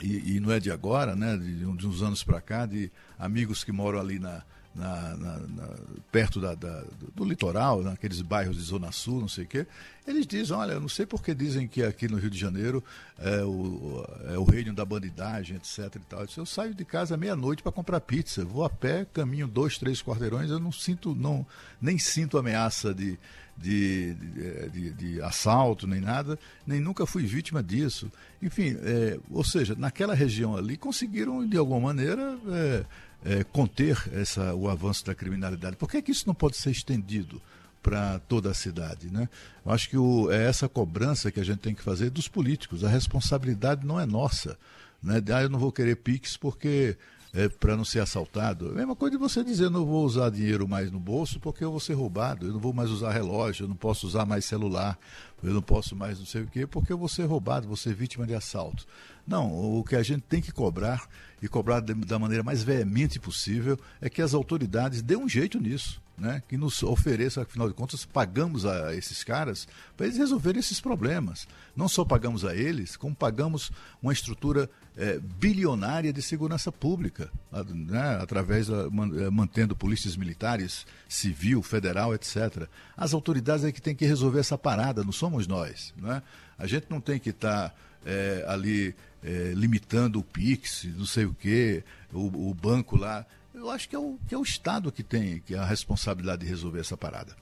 [0.00, 3.64] e, e não é de agora, né, de, de uns anos para cá, de amigos
[3.64, 4.42] que moram ali na,
[4.78, 5.68] na, na, na,
[6.12, 9.66] perto da, da, do litoral, naqueles bairros de Zona Sul, não sei o quê,
[10.06, 12.82] eles dizem, olha, eu não sei porque dizem que aqui no Rio de Janeiro
[13.18, 15.96] é o, é o reino da bandidagem, etc.
[15.96, 16.20] E tal.
[16.20, 20.00] Eu, eu saio de casa meia-noite para comprar pizza, vou a pé, caminho dois, três
[20.00, 21.44] quarteirões, eu não sinto, não,
[21.80, 23.18] nem sinto ameaça de,
[23.60, 28.10] de, de, de, de, assalto, nem nada, nem nunca fui vítima disso.
[28.40, 32.84] Enfim, é, ou seja, naquela região ali conseguiram, de alguma maneira, é,
[33.24, 35.76] é, conter essa, o avanço da criminalidade.
[35.76, 37.40] Por que, é que isso não pode ser estendido?
[37.80, 39.08] para toda a cidade.
[39.10, 39.28] Né?
[39.64, 42.84] Eu acho que o, é essa cobrança que a gente tem que fazer dos políticos.
[42.84, 44.58] A responsabilidade não é nossa.
[45.02, 45.22] Né?
[45.32, 46.96] Ah, eu não vou querer PIX porque
[47.32, 48.68] é, para não ser assaltado.
[48.68, 51.64] É a mesma coisa de você dizer, não vou usar dinheiro mais no bolso porque
[51.64, 54.44] eu vou ser roubado, eu não vou mais usar relógio, eu não posso usar mais
[54.44, 54.98] celular,
[55.42, 57.94] eu não posso mais não sei o quê, porque eu vou ser roubado, vou ser
[57.94, 58.86] vítima de assalto.
[59.26, 61.06] Não, o que a gente tem que cobrar,
[61.40, 66.00] e cobrar da maneira mais veemente possível, é que as autoridades dêem um jeito nisso
[66.18, 70.80] né, que nos ofereça, afinal de contas, pagamos a esses caras para eles resolverem esses
[70.80, 71.46] problemas.
[71.76, 73.70] Não só pagamos a eles, como pagamos
[74.02, 77.30] uma estrutura é, bilionária de segurança pública,
[77.70, 82.66] né, através da, é, mantendo polícias militares, civil, federal, etc.
[82.96, 85.94] As autoridades é que têm que resolver essa parada, não somos nós.
[85.96, 86.20] Né?
[86.58, 91.26] A gente não tem que estar tá, é, ali é, limitando o PIX, não sei
[91.26, 93.24] o quê, o, o banco lá
[93.58, 96.42] eu acho que é, o, que é o Estado que tem que é a responsabilidade
[96.42, 97.36] de resolver essa parada.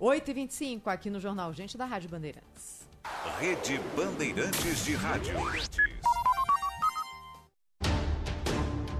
[0.00, 2.86] 8h25 aqui no Jornal Gente da Rádio Bandeirantes.
[3.40, 5.34] Rede Bandeirantes de Rádio.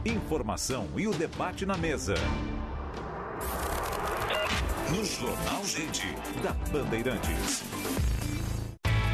[0.05, 2.15] Informação e o debate na mesa.
[4.91, 6.07] No Jornal Gente
[6.43, 7.63] da Bandeirantes.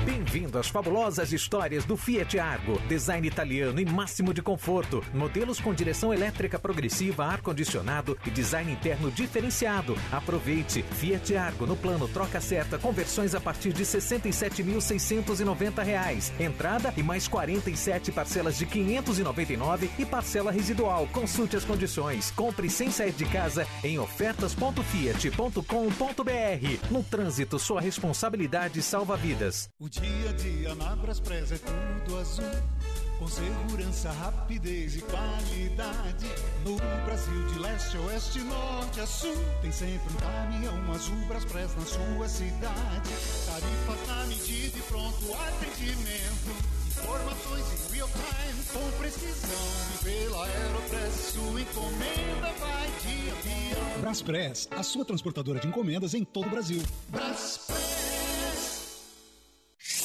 [0.05, 2.79] Bem-vindo às fabulosas histórias do Fiat Argo.
[2.87, 5.03] Design italiano e máximo de conforto.
[5.15, 9.97] Modelos com direção elétrica progressiva, ar-condicionado e design interno diferenciado.
[10.13, 10.83] Aproveite.
[10.83, 16.35] Fiat Argo no plano troca certa, conversões a partir de R$ 67.690.
[16.39, 21.09] Entrada e mais 47 parcelas de 599 e parcela residual.
[21.13, 22.31] Consulte as condições.
[22.33, 26.91] Compre sem sair de casa em ofertas.fiat.com.br.
[26.91, 29.71] No trânsito, sua responsabilidade salva vidas.
[29.81, 32.45] O dia a dia na Braspress é tudo azul.
[33.19, 36.27] Com segurança, rapidez e qualidade.
[36.65, 39.37] No Brasil, de leste a oeste, norte a sul.
[39.63, 43.11] Tem sempre um caminhão azul Braspress na sua cidade.
[43.47, 46.75] Tarifas na medida e pronto atendimento.
[46.89, 49.51] Informações em real time com precisão.
[49.95, 54.01] E pela Aeropress, sua encomenda vai de avião.
[54.01, 56.83] Braspress, a sua transportadora de encomendas em todo o Brasil.
[57.09, 58.34] Braspress.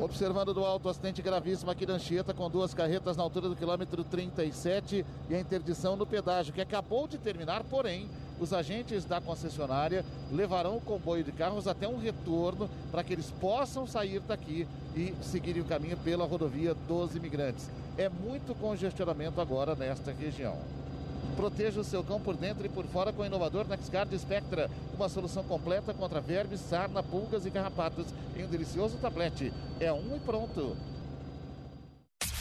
[0.00, 4.02] Observando do alto acidente gravíssimo aqui da Anchieta, com duas carretas na altura do quilômetro
[4.02, 8.08] 37 e a interdição no pedágio, que acabou de terminar, porém,
[8.40, 13.30] os agentes da concessionária levarão o comboio de carros até um retorno para que eles
[13.40, 17.70] possam sair daqui e seguirem o caminho pela rodovia dos imigrantes.
[17.96, 20.58] É muito congestionamento agora nesta região.
[21.36, 25.08] Proteja o seu cão por dentro e por fora com o inovador Nexgard Spectra, uma
[25.08, 28.06] solução completa contra vermes, sarna, pulgas e carrapatos
[28.36, 29.52] em um delicioso tablete.
[29.80, 30.76] É um e pronto.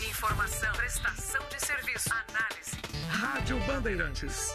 [0.07, 2.77] Informação, prestação de serviço, análise.
[3.09, 4.53] Rádio Bandeirantes.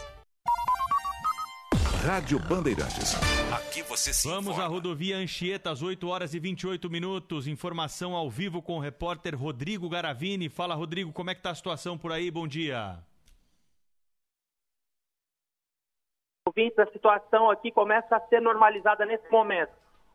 [2.03, 3.13] Rádio Bandeirantes.
[3.51, 7.45] Aqui você se Vamos à rodovia Anchieta, às 8 horas e 28 minutos.
[7.45, 10.47] Informação ao vivo com o repórter Rodrigo Garavini.
[10.47, 12.31] Fala, Rodrigo, como é que tá a situação por aí?
[12.31, 12.99] Bom dia.
[16.49, 19.71] Ouvintes, a situação aqui começa a ser normalizada nesse momento.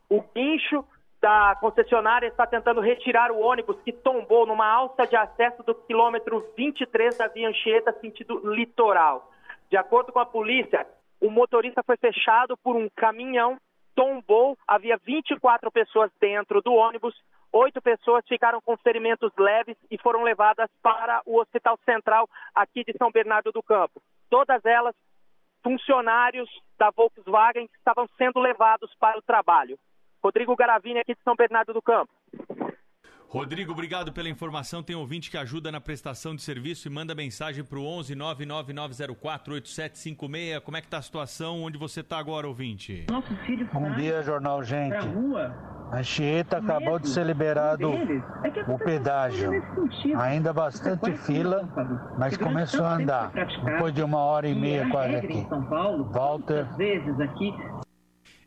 [0.09, 0.85] O guincho
[1.21, 6.45] da concessionária está tentando retirar o ônibus que tombou numa alça de acesso do quilômetro
[6.55, 9.31] 23 da Via Anchieta, sentido litoral.
[9.69, 10.85] De acordo com a polícia,
[11.19, 13.57] o motorista foi fechado por um caminhão,
[13.95, 17.15] tombou, havia 24 pessoas dentro do ônibus,
[17.51, 22.93] oito pessoas ficaram com ferimentos leves e foram levadas para o Hospital Central aqui de
[22.97, 24.01] São Bernardo do Campo.
[24.29, 24.93] Todas elas
[25.65, 26.47] funcionários
[26.77, 29.79] da Volkswagen que estavam sendo levados para o trabalho.
[30.23, 32.13] Rodrigo Garavini, aqui de São Bernardo do Campo.
[33.35, 34.81] Rodrigo, obrigado pela informação.
[34.81, 39.55] Tem ouvinte que ajuda na prestação de serviço e manda mensagem para o 11 99904
[39.55, 40.63] 8756.
[40.63, 41.61] Como é que está a situação?
[41.61, 43.05] Onde você está agora, ouvinte?
[43.73, 44.95] Bom dia, Jornal Gente.
[45.91, 47.91] A Anchieta acabou de ser liberado
[48.69, 49.51] o pedágio.
[50.17, 51.67] Ainda bastante fila,
[52.17, 53.33] mas começou a andar.
[53.65, 55.45] Depois de uma hora e meia quase aqui.
[56.09, 56.69] Walter.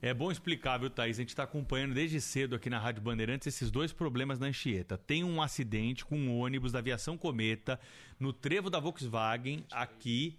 [0.00, 1.16] É bom explicar, viu, Thaís?
[1.18, 4.96] A gente está acompanhando desde cedo aqui na Rádio Bandeirantes esses dois problemas na Anchieta.
[4.96, 7.80] Tem um acidente com um ônibus da aviação Cometa
[8.18, 10.38] no trevo da Volkswagen aqui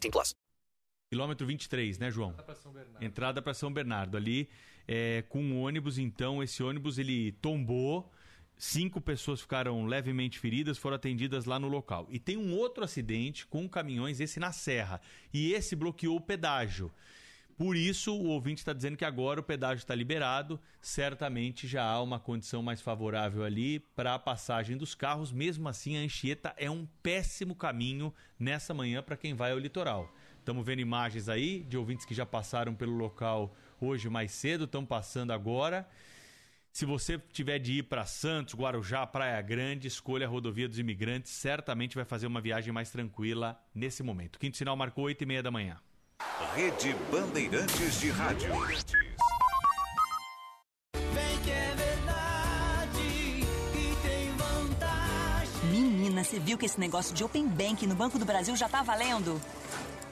[0.00, 0.34] 18 plus.
[1.10, 2.34] Quilômetro 23, né, João?
[3.00, 4.16] Entrada para São Bernardo.
[4.16, 4.48] Ali,
[4.86, 8.10] é, com um ônibus, então, esse ônibus ele tombou.
[8.58, 12.06] Cinco pessoas ficaram levemente feridas, foram atendidas lá no local.
[12.10, 15.00] E tem um outro acidente com caminhões, esse na Serra.
[15.32, 16.92] E esse bloqueou o pedágio.
[17.58, 20.60] Por isso, o ouvinte está dizendo que agora o pedágio está liberado.
[20.80, 25.32] Certamente já há uma condição mais favorável ali para a passagem dos carros.
[25.32, 30.08] Mesmo assim, a Anchieta é um péssimo caminho nessa manhã para quem vai ao litoral.
[30.38, 34.86] Estamos vendo imagens aí de ouvintes que já passaram pelo local hoje mais cedo, estão
[34.86, 35.84] passando agora.
[36.70, 41.32] Se você tiver de ir para Santos, Guarujá, Praia Grande, escolha a rodovia dos imigrantes.
[41.32, 44.38] Certamente vai fazer uma viagem mais tranquila nesse momento.
[44.38, 45.80] Quinto sinal marcou 8 e meia da manhã.
[46.58, 48.52] Rede Bandeirantes de Rádio.
[50.92, 55.70] Vem que é verdade e tem vantagem.
[55.70, 58.82] Menina, você viu que esse negócio de Open Bank no Banco do Brasil já tá
[58.82, 59.40] valendo?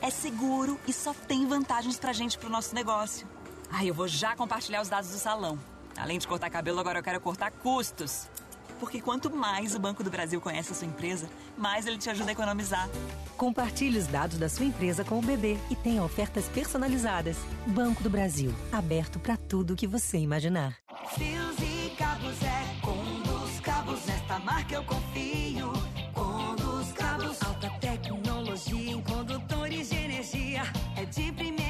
[0.00, 3.26] É seguro e só tem vantagens pra gente pro nosso negócio.
[3.68, 5.58] Ai, eu vou já compartilhar os dados do salão.
[5.96, 8.28] Além de cortar cabelo, agora eu quero cortar custos.
[8.78, 12.30] Porque quanto mais o Banco do Brasil conhece a sua empresa, mais ele te ajuda
[12.30, 12.88] a economizar.
[13.36, 17.36] Compartilhe os dados da sua empresa com o BB e tenha ofertas personalizadas.
[17.66, 20.76] Banco do Brasil, aberto para tudo que você imaginar.
[21.14, 24.06] Fios e cabos é com dos cabos.
[24.06, 25.72] Nesta marca eu confio.
[26.14, 27.42] Com dos cabos.
[27.42, 30.62] Alta tecnologia em condutores de energia.
[30.96, 31.65] É de primeira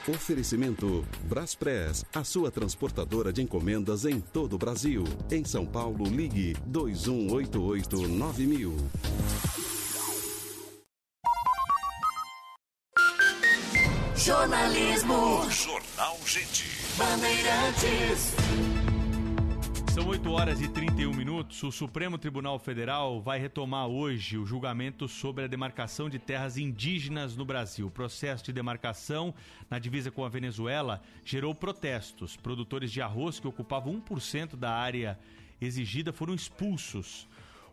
[0.07, 5.03] Oferecimento Braspress, a sua transportadora de encomendas em todo o Brasil.
[5.31, 8.71] Em São Paulo, ligue 2188-9000.
[14.15, 15.49] Jornalismo.
[15.49, 16.69] Jornal Gente.
[16.97, 18.84] Bandeirantes.
[19.95, 21.63] São 8 horas e 31 minutos.
[21.63, 27.37] O Supremo Tribunal Federal vai retomar hoje o julgamento sobre a demarcação de terras indígenas
[27.37, 27.87] no Brasil.
[27.87, 29.33] O processo de demarcação
[29.69, 32.35] na divisa com a Venezuela gerou protestos.
[32.35, 35.17] Produtores de arroz que ocupavam 1% da área
[35.61, 37.25] exigida foram expulsos.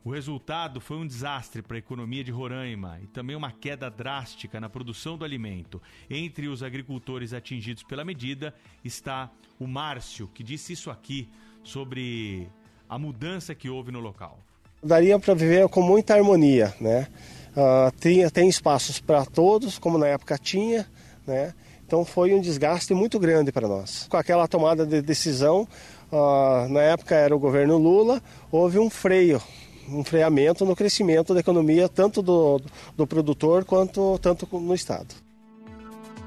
[0.05, 4.61] O resultado foi um desastre para a economia de Roraima e também uma queda drástica
[4.61, 5.81] na produção do alimento.
[6.11, 8.53] Entre os agricultores atingidos pela medida
[8.85, 9.31] está
[9.61, 11.29] o Márcio, que disse isso aqui
[11.63, 12.49] sobre
[12.89, 14.41] a mudança que houve no local.
[14.83, 17.07] Daria para viver com muita harmonia, né?
[17.53, 20.85] Uh, tem, tem espaços para todos, como na época tinha,
[21.25, 21.55] né?
[21.87, 24.09] Então foi um desgaste muito grande para nós.
[24.09, 25.69] Com aquela tomada de decisão,
[26.11, 29.41] uh, na época era o governo Lula, houve um freio,
[29.89, 32.61] um freamento no crescimento da economia, tanto do,
[32.97, 35.15] do produtor quanto tanto no Estado.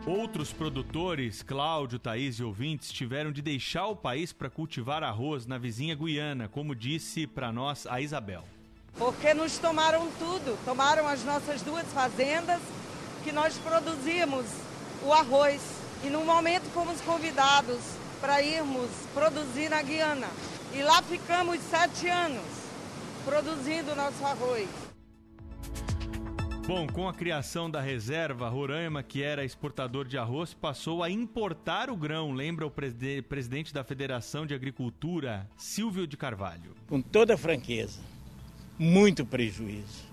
[0.05, 5.57] Outros produtores, Cláudio, Thaís e ouvintes, tiveram de deixar o país para cultivar arroz na
[5.57, 8.43] vizinha Guiana, como disse para nós a Isabel.
[8.97, 12.61] Porque nos tomaram tudo, tomaram as nossas duas fazendas
[13.23, 14.45] que nós produzimos
[15.03, 15.59] o arroz.
[16.03, 17.79] E no momento fomos convidados
[18.21, 20.27] para irmos produzir na Guiana.
[20.71, 22.64] E lá ficamos sete anos
[23.25, 24.69] produzindo o nosso arroz.
[26.67, 31.89] Bom, com a criação da reserva, Roraima, que era exportador de arroz, passou a importar
[31.89, 36.75] o grão, lembra o presidente da Federação de Agricultura, Silvio de Carvalho.
[36.87, 37.99] Com toda franqueza,
[38.79, 40.05] muito prejuízo.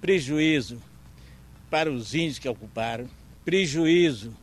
[0.00, 0.80] Prejuízo
[1.68, 3.08] para os índios que ocuparam,
[3.44, 4.36] prejuízo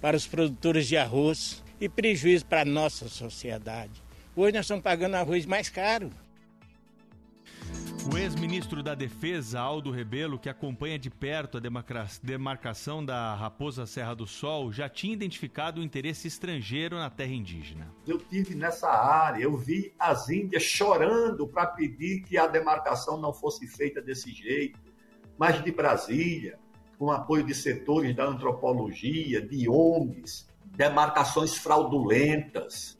[0.00, 4.02] para os produtores de arroz e prejuízo para a nossa sociedade.
[4.34, 6.10] Hoje nós estamos pagando arroz mais caro.
[8.10, 11.60] O ex-ministro da Defesa, Aldo Rebelo, que acompanha de perto a
[12.22, 17.92] demarcação da Raposa Serra do Sol, já tinha identificado o interesse estrangeiro na terra indígena.
[18.06, 23.32] Eu tive nessa área, eu vi as índias chorando para pedir que a demarcação não
[23.32, 24.80] fosse feita desse jeito,
[25.36, 26.58] mas de Brasília,
[26.98, 32.96] com apoio de setores da antropologia, de ONGs, demarcações fraudulentas.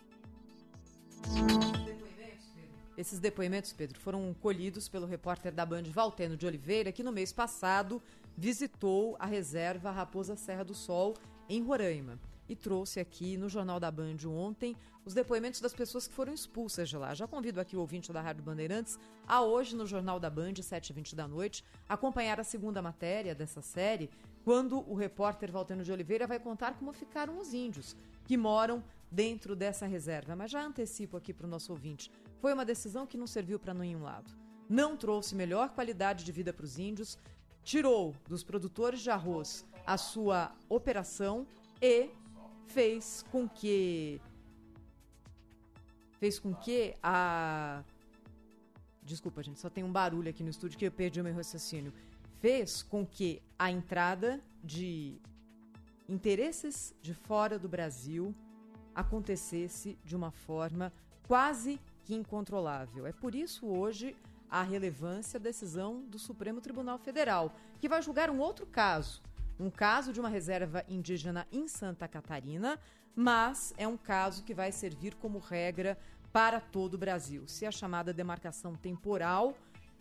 [2.98, 7.32] Esses depoimentos, Pedro, foram colhidos pelo repórter da Band Valteno de Oliveira, que no mês
[7.32, 8.02] passado
[8.36, 11.14] visitou a reserva Raposa Serra do Sol,
[11.48, 12.18] em Roraima.
[12.48, 14.74] E trouxe aqui no Jornal da Band ontem
[15.04, 17.14] os depoimentos das pessoas que foram expulsas de lá.
[17.14, 21.14] Já convido aqui o ouvinte da Rádio Bandeirantes a hoje no Jornal da Band, 7h20
[21.14, 24.10] da noite, acompanhar a segunda matéria dessa série,
[24.44, 27.94] quando o repórter Valteno de Oliveira vai contar como ficaram os índios
[28.24, 30.34] que moram dentro dessa reserva.
[30.34, 32.10] Mas já antecipo aqui para o nosso ouvinte.
[32.40, 34.32] Foi uma decisão que não serviu para nenhum lado.
[34.68, 37.18] Não trouxe melhor qualidade de vida para os índios,
[37.62, 41.46] tirou dos produtores de arroz a sua operação
[41.80, 42.10] e
[42.66, 44.20] fez com que
[46.18, 47.82] fez com que a
[49.02, 51.94] Desculpa, gente, só tem um barulho aqui no estúdio que eu perdi o meu raciocínio.
[52.40, 55.18] Fez com que a entrada de
[56.06, 58.34] interesses de fora do Brasil
[58.94, 60.92] acontecesse de uma forma
[61.26, 61.80] quase
[62.14, 63.06] incontrolável.
[63.06, 64.16] É por isso hoje
[64.50, 69.22] a relevância da decisão do Supremo Tribunal Federal, que vai julgar um outro caso,
[69.58, 72.78] um caso de uma reserva indígena em Santa Catarina,
[73.14, 75.98] mas é um caso que vai servir como regra
[76.32, 77.46] para todo o Brasil.
[77.46, 79.56] Se a chamada demarcação temporal,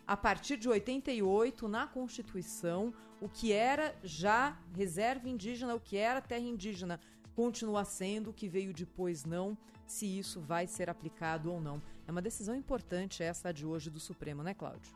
[0.06, 6.20] a partir de 88, na Constituição, o que era já reserva indígena, o que era
[6.20, 7.00] terra indígena,
[7.34, 9.56] continua sendo, o que veio depois não,
[9.86, 11.82] se isso vai ser aplicado ou não.
[12.08, 14.90] É uma decisão importante essa de hoje do Supremo, né, Cláudio?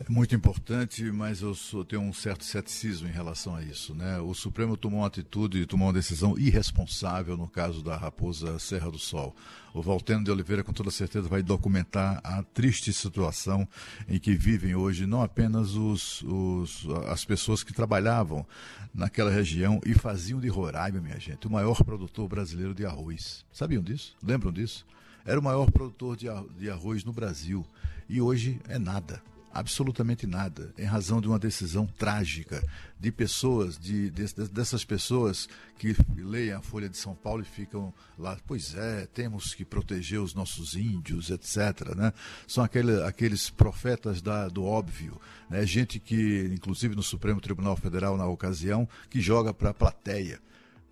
[0.00, 3.94] É muito importante, mas eu sou, tenho um certo ceticismo em relação a isso.
[3.94, 4.18] Né?
[4.18, 8.98] O Supremo tomou uma atitude, tomou uma decisão irresponsável no caso da Raposa Serra do
[8.98, 9.32] Sol.
[9.72, 13.68] O Valteno de Oliveira, com toda certeza, vai documentar a triste situação
[14.08, 18.44] em que vivem hoje não apenas os, os, as pessoas que trabalhavam
[18.92, 23.44] naquela região e faziam de Roraima, minha gente, o maior produtor brasileiro de arroz.
[23.52, 24.16] Sabiam disso?
[24.20, 24.84] Lembram disso?
[25.24, 27.64] Era o maior produtor de arroz no Brasil
[28.08, 32.62] e hoje é nada absolutamente nada, em razão de uma decisão trágica
[32.98, 35.48] de pessoas, de, de, dessas pessoas
[35.78, 40.20] que leem a Folha de São Paulo e ficam lá, pois é, temos que proteger
[40.20, 41.94] os nossos índios, etc.
[41.94, 42.12] Né?
[42.46, 45.20] São aquele, aqueles profetas da, do óbvio,
[45.50, 45.66] né?
[45.66, 50.40] gente que, inclusive no Supremo Tribunal Federal, na ocasião, que joga para a plateia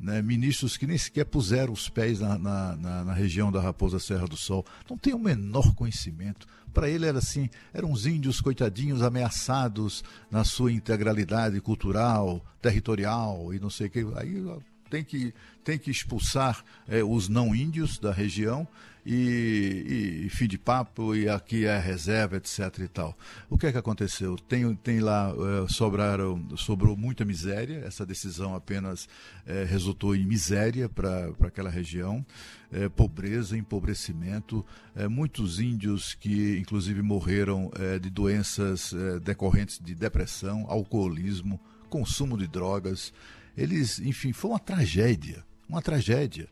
[0.00, 3.98] né, ministros que nem sequer puseram os pés na, na, na, na, região da Raposa
[3.98, 6.46] Serra do Sol, não tem o menor conhecimento.
[6.72, 13.58] Para ele era assim, eram os índios coitadinhos ameaçados na sua integralidade cultural, territorial e
[13.58, 14.06] não sei o que.
[14.16, 14.42] Aí
[14.88, 18.66] tem que, tem que expulsar é, os não índios da região
[19.04, 23.16] e, e, fim de papo, e aqui é reserva, etc e tal.
[23.48, 24.36] O que é que aconteceu?
[24.36, 25.32] Tem, tem lá,
[25.64, 29.08] é, sobraram, sobrou muita miséria, essa decisão apenas
[29.46, 32.24] é, resultou em miséria para aquela região,
[32.72, 34.64] é, pobreza, empobrecimento,
[35.10, 37.70] muitos índios que inclusive morreram
[38.00, 38.92] de doenças
[39.22, 43.12] decorrentes de depressão, alcoolismo, consumo de drogas.
[43.56, 46.48] Eles, enfim, foi uma tragédia, uma tragédia.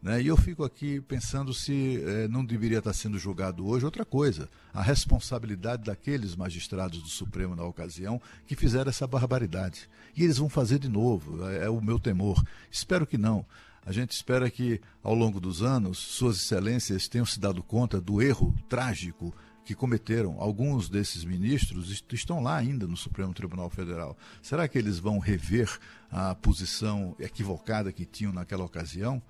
[0.00, 0.22] Né?
[0.22, 4.48] E eu fico aqui pensando se eh, não deveria estar sendo julgado hoje outra coisa,
[4.72, 9.88] a responsabilidade daqueles magistrados do Supremo na ocasião que fizeram essa barbaridade.
[10.16, 12.40] E eles vão fazer de novo, é, é o meu temor.
[12.70, 13.44] Espero que não.
[13.84, 18.20] A gente espera que, ao longo dos anos, Suas Excelências tenham se dado conta do
[18.22, 19.34] erro trágico
[19.64, 20.36] que cometeram.
[20.40, 24.16] Alguns desses ministros est- estão lá ainda no Supremo Tribunal Federal.
[24.42, 25.68] Será que eles vão rever
[26.10, 29.20] a posição equivocada que tinham naquela ocasião?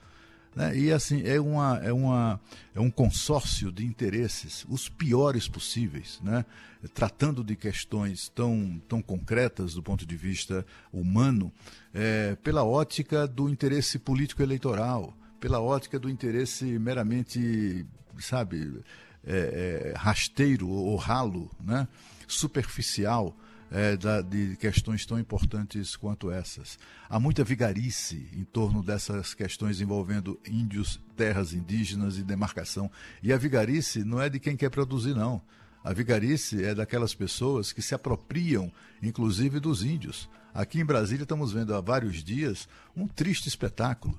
[0.59, 0.76] Né?
[0.76, 2.40] E assim, é, uma, é, uma,
[2.74, 6.44] é um consórcio de interesses, os piores possíveis, né?
[6.92, 11.52] tratando de questões tão, tão concretas do ponto de vista humano,
[11.94, 17.86] é, pela ótica do interesse político-eleitoral, pela ótica do interesse meramente,
[18.18, 18.82] sabe,
[19.24, 21.86] é, é, rasteiro ou ralo, né?
[22.26, 23.32] superficial
[23.70, 26.78] é, da- de questões tão importantes quanto essas.
[27.08, 32.90] Há muita vigarice em torno dessas questões envolvendo índios, terras indígenas e demarcação.
[33.22, 35.40] E a vigarice não é de quem quer produzir, não.
[35.84, 40.28] A vigarice é daquelas pessoas que se apropriam, inclusive, dos índios.
[40.52, 44.18] Aqui em Brasília estamos vendo há vários dias um triste espetáculo.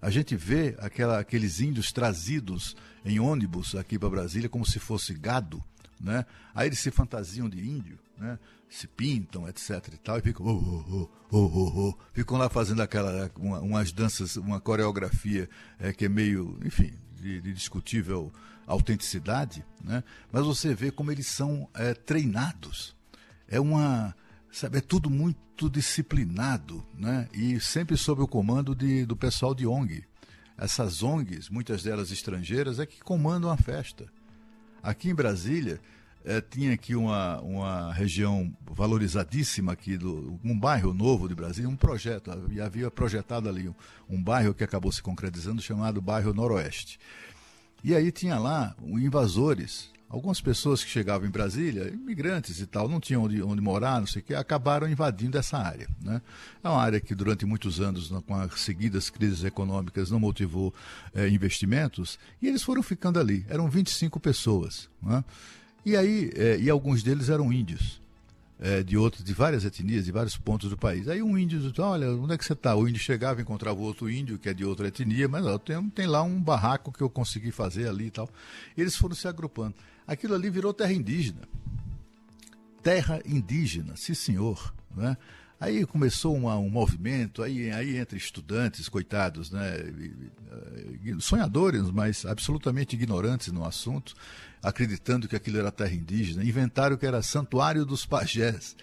[0.00, 5.12] A gente vê aquela- aqueles índios trazidos em ônibus aqui para Brasília como se fosse
[5.14, 5.62] gado,
[6.00, 6.24] né?
[6.54, 8.38] Aí eles se fantasiam de índio, né?
[8.68, 11.98] Se pintam, etc e tal, e ficam, oh, oh, oh, oh, oh, oh.
[12.12, 15.48] ficam lá fazendo aquela uma- umas danças, uma coreografia
[15.78, 18.32] eh, que é meio, enfim, de, de discutível
[18.66, 20.02] autenticidade, né?
[20.32, 22.96] Mas você vê como eles são eh, treinados.
[23.48, 24.14] É uma
[24.50, 27.28] Sabe, é tudo muito disciplinado, né?
[27.34, 30.02] E sempre sob o comando de, do pessoal de ONG.
[30.56, 34.06] Essas ONGs, muitas delas estrangeiras, é que comandam a festa.
[34.82, 35.78] Aqui em Brasília,
[36.26, 41.76] eh, tinha aqui uma, uma região valorizadíssima aqui, do, um bairro novo de Brasília, um
[41.76, 43.74] projeto, havia- havia projetado ali um,
[44.10, 46.98] um bairro que acabou se concretizando, chamado Bairro Noroeste.
[47.84, 52.98] E aí tinha lá invasores, algumas pessoas que chegavam em Brasília, imigrantes e tal, não
[52.98, 55.88] tinham onde, onde morar, não sei o que, acabaram invadindo essa área.
[56.02, 56.20] Né?
[56.64, 60.74] É uma área que durante muitos anos, com as seguidas crises econômicas, não motivou
[61.14, 63.46] eh, investimentos, e eles foram ficando ali.
[63.48, 64.88] Eram 25 pessoas.
[65.02, 65.22] Né?
[65.86, 68.00] E aí, eh, e alguns deles eram índios.
[68.58, 71.08] eh, de outros, de várias etnias, de vários pontos do país.
[71.08, 72.74] Aí um índio disse, olha, onde é que você está?
[72.74, 76.06] O índio chegava, encontrava outro índio, que é de outra etnia, mas ó, tem, tem
[76.06, 78.28] lá um barraco que eu consegui fazer ali e tal.
[78.76, 79.74] E eles foram se agrupando.
[80.06, 81.42] Aquilo ali virou terra indígena.
[82.82, 84.72] Terra indígena, sim senhor.
[84.96, 85.16] Né?
[85.58, 89.78] Aí começou uma- um movimento, aí, aí entre estudantes, coitados, né?
[89.80, 94.14] e- e- sonhadores, mas absolutamente ignorantes no assunto,
[94.62, 98.76] acreditando que aquilo era terra indígena, inventaram que era santuário dos pajés.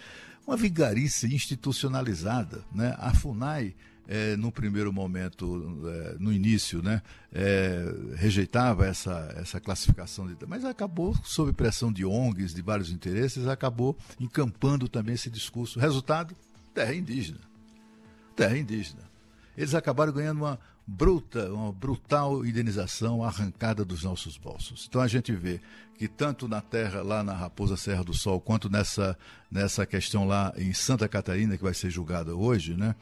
[0.48, 2.64] Uma vigarice institucionalizada.
[2.74, 2.96] Né?
[2.98, 3.76] A FUNAI,
[4.08, 7.02] eh, no primeiro momento, eh, no início, né,
[7.32, 13.48] eh, rejeitava essa, essa classificação, de, mas acabou, sob pressão de ONGs, de vários interesses,
[13.48, 15.80] acabou encampando também esse discurso.
[15.80, 16.36] Resultado,
[16.74, 17.40] terra indígena.
[18.36, 19.04] Terra indígena.
[19.56, 24.86] Eles acabaram ganhando uma bruta, uma brutal indenização arrancada dos nossos bolsos.
[24.90, 25.62] Então a gente vê
[25.96, 29.18] que tanto na terra lá na Raposa Serra do Sol, quanto nessa,
[29.50, 32.96] nessa questão lá em Santa Catarina que vai ser julgada hoje, né,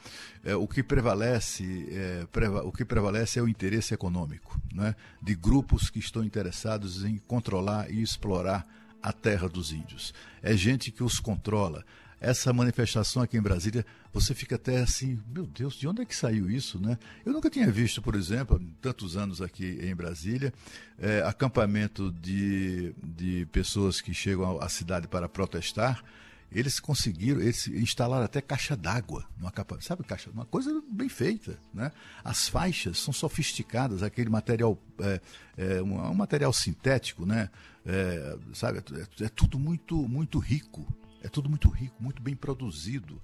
[0.43, 5.34] é, o que prevalece é, preva- o que prevalece é o interesse econômico, né, de
[5.34, 8.67] grupos que estão interessados em controlar e explorar
[9.01, 10.13] a terra dos índios.
[10.43, 11.84] É gente que os controla
[12.22, 16.15] essa manifestação aqui em Brasília, você fica até assim, meu Deus, de onde é que
[16.15, 16.99] saiu isso, né?
[17.26, 20.53] Eu nunca tinha visto, por exemplo, em tantos anos aqui em Brasília,
[20.99, 26.03] eh, acampamento de, de pessoas que chegam à cidade para protestar.
[26.51, 29.88] Eles conseguiram, eles instalaram até caixa d'água acampamento.
[29.88, 31.91] Sabe, caixa, uma coisa bem feita, né?
[32.24, 35.22] As faixas são sofisticadas, aquele material, é,
[35.57, 37.49] é, um, um material sintético, né?
[37.84, 40.86] É, sabe, é, é tudo muito, muito rico.
[41.22, 43.22] É tudo muito rico, muito bem produzido.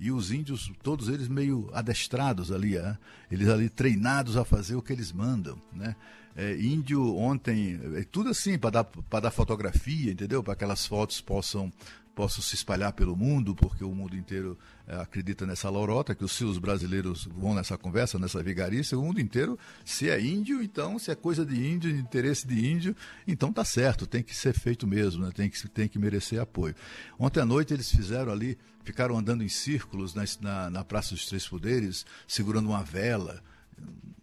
[0.00, 2.96] E os índios, todos eles meio adestrados ali, né?
[3.30, 5.96] eles ali treinados a fazer o que eles mandam, né?
[6.36, 8.88] É, índio ontem, é tudo assim, para dar,
[9.20, 10.40] dar fotografia, entendeu?
[10.40, 11.72] Para que aquelas fotos possam,
[12.18, 14.58] possam se espalhar pelo mundo, porque o mundo inteiro
[14.88, 19.20] é, acredita nessa lorota, que os seus brasileiros vão nessa conversa, nessa vigarice, o mundo
[19.20, 23.52] inteiro, se é índio, então, se é coisa de índio, de interesse de índio, então
[23.52, 25.30] tá certo, tem que ser feito mesmo, né?
[25.32, 26.74] tem, que, tem que merecer apoio.
[27.16, 31.24] Ontem à noite eles fizeram ali, ficaram andando em círculos na, na, na Praça dos
[31.24, 33.40] Três Poderes, segurando uma vela,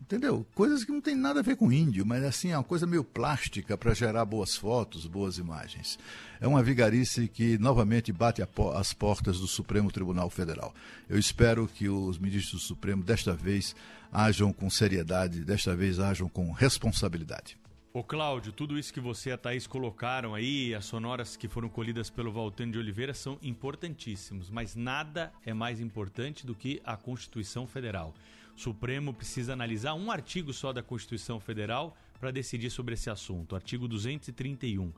[0.06, 0.46] Entendeu?
[0.54, 3.04] Coisas que não tem nada a ver com índio, mas assim, é uma coisa meio
[3.04, 5.98] plástica para gerar boas fotos, boas imagens.
[6.40, 8.40] É uma vigarice que novamente bate
[8.76, 10.76] as portas do Supremo Tribunal Federal.
[11.10, 13.76] Eu espero que os ministros do Supremo, desta vez,
[14.14, 17.58] ajam com seriedade, desta vez ajam com responsabilidade.
[17.92, 21.68] Ô Cláudio, tudo isso que você e a Thaís colocaram aí, as sonoras que foram
[21.68, 26.96] colhidas pelo Valtano de Oliveira são importantíssimos, mas nada é mais importante do que a
[26.96, 28.14] Constituição Federal.
[28.56, 33.56] Supremo precisa analisar um artigo só da Constituição Federal para decidir sobre esse assunto, o
[33.56, 34.94] artigo 231,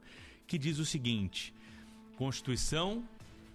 [0.46, 1.52] que diz o seguinte:
[2.16, 3.04] Constituição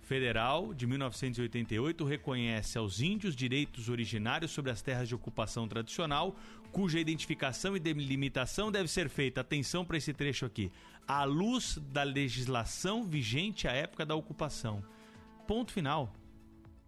[0.01, 6.35] Federal de 1988 reconhece aos índios direitos originários sobre as terras de ocupação tradicional,
[6.73, 10.69] cuja identificação e delimitação deve ser feita, atenção para esse trecho aqui,
[11.07, 14.83] à luz da legislação vigente à época da ocupação.
[15.47, 16.13] Ponto final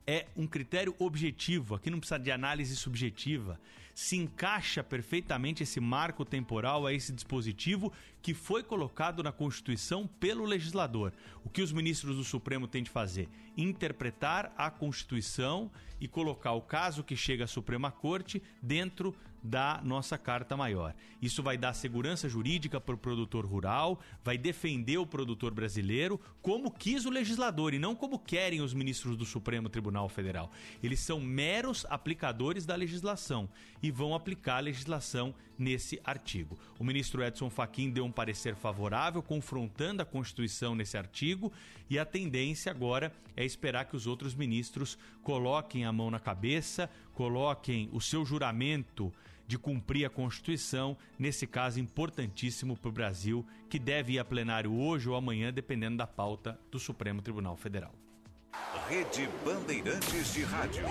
[0.08, 3.60] é um critério objetivo, aqui não precisa de análise subjetiva.
[3.94, 10.44] Se encaixa perfeitamente esse marco temporal a esse dispositivo que foi colocado na Constituição pelo
[10.44, 11.14] legislador.
[11.46, 13.30] O que os ministros do Supremo têm de fazer?
[13.56, 19.16] Interpretar a Constituição e colocar o caso que chega à Suprema Corte dentro
[19.46, 20.96] da nossa Carta Maior.
[21.22, 26.72] Isso vai dar segurança jurídica para o produtor rural, vai defender o produtor brasileiro como
[26.72, 30.52] quis o legislador e não como querem os ministros do Supremo Tribunal Federal.
[30.82, 33.48] Eles são meros aplicadores da legislação
[33.84, 36.58] e vão aplicar a legislação nesse artigo.
[36.78, 41.52] O ministro Edson Fachin deu um parecer favorável, confrontando a Constituição nesse artigo,
[41.90, 46.90] e a tendência agora é esperar que os outros ministros coloquem a mão na cabeça,
[47.16, 49.12] coloquem o seu juramento
[49.48, 54.74] de cumprir a Constituição, nesse caso importantíssimo para o Brasil, que deve ir a plenário
[54.74, 57.94] hoje ou amanhã, dependendo da pauta do Supremo Tribunal Federal.
[58.88, 60.84] Rede Bandeirantes de Rádio.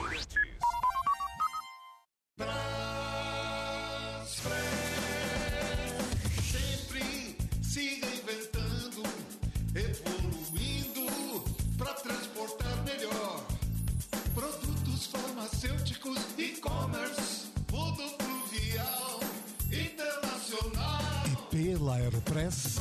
[22.05, 22.81] Aeropress.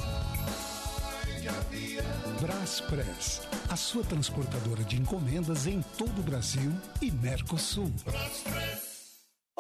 [2.42, 7.92] Braspress, a sua transportadora de encomendas em todo o Brasil e Mercosul.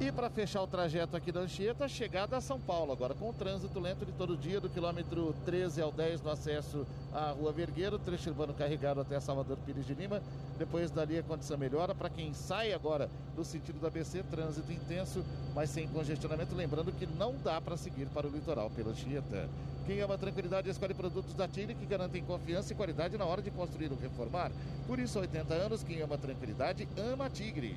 [0.00, 3.32] E para fechar o trajeto aqui da Anchieta, chegada a São Paulo, agora com o
[3.32, 7.98] trânsito lento de todo dia, do quilômetro 13 ao 10 no acesso à Rua Vergueiro,
[7.98, 10.22] trecho urbano carregado até Salvador Pires de Lima.
[10.56, 11.96] Depois dali a condição melhora.
[11.96, 16.54] Para quem sai agora do sentido da BC, trânsito intenso, mas sem congestionamento.
[16.54, 19.48] Lembrando que não dá para seguir para o litoral pela Anchieta.
[19.84, 23.50] Quem ama tranquilidade escolhe produtos da Tigre que garantem confiança e qualidade na hora de
[23.50, 24.52] construir ou reformar.
[24.86, 27.76] Por isso, há 80 anos, quem ama tranquilidade ama a Tigre.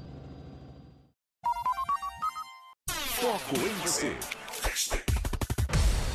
[3.22, 4.18] Foco em você.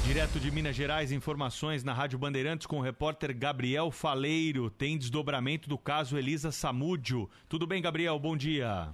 [0.04, 4.68] Direto de Minas Gerais, informações na Rádio Bandeirantes com o repórter Gabriel Faleiro.
[4.68, 7.30] Tem desdobramento do caso Elisa Samúdio.
[7.48, 8.18] Tudo bem, Gabriel?
[8.18, 8.88] Bom dia.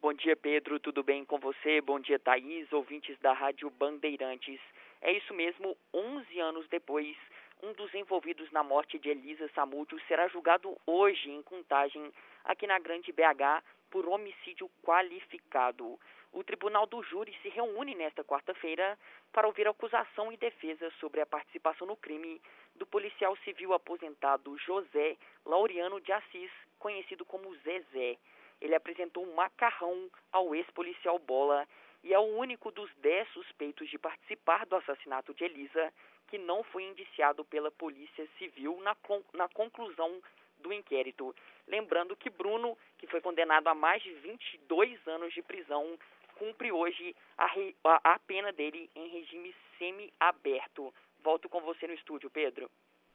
[0.00, 0.80] Bom dia, Pedro.
[0.80, 1.82] Tudo bem com você?
[1.82, 4.58] Bom dia, Thaís, ouvintes da Rádio Bandeirantes.
[5.02, 7.14] É isso mesmo, 11 anos depois,
[7.62, 12.10] um dos envolvidos na morte de Elisa Samúdio será julgado hoje em contagem
[12.46, 15.98] aqui na Grande BH por homicídio qualificado.
[16.32, 18.98] O Tribunal do Júri se reúne nesta quarta-feira
[19.32, 22.40] para ouvir acusação e defesa sobre a participação no crime
[22.74, 28.16] do policial civil aposentado José Laureano de Assis, conhecido como Zezé.
[28.62, 31.68] Ele apresentou um macarrão ao ex-policial Bola
[32.02, 35.92] e é o único dos dez suspeitos de participar do assassinato de Elisa
[36.28, 40.18] que não foi indiciado pela Polícia Civil na, con na conclusão
[40.60, 41.34] do inquérito.
[41.66, 45.98] Lembrando que Bruno, que foi condenado a mais de 22 anos de prisão,
[46.42, 50.92] cumpre hoje a, re, a, a pena dele em regime semi-aberto.
[51.22, 52.68] Volto com você no estúdio, Pedro.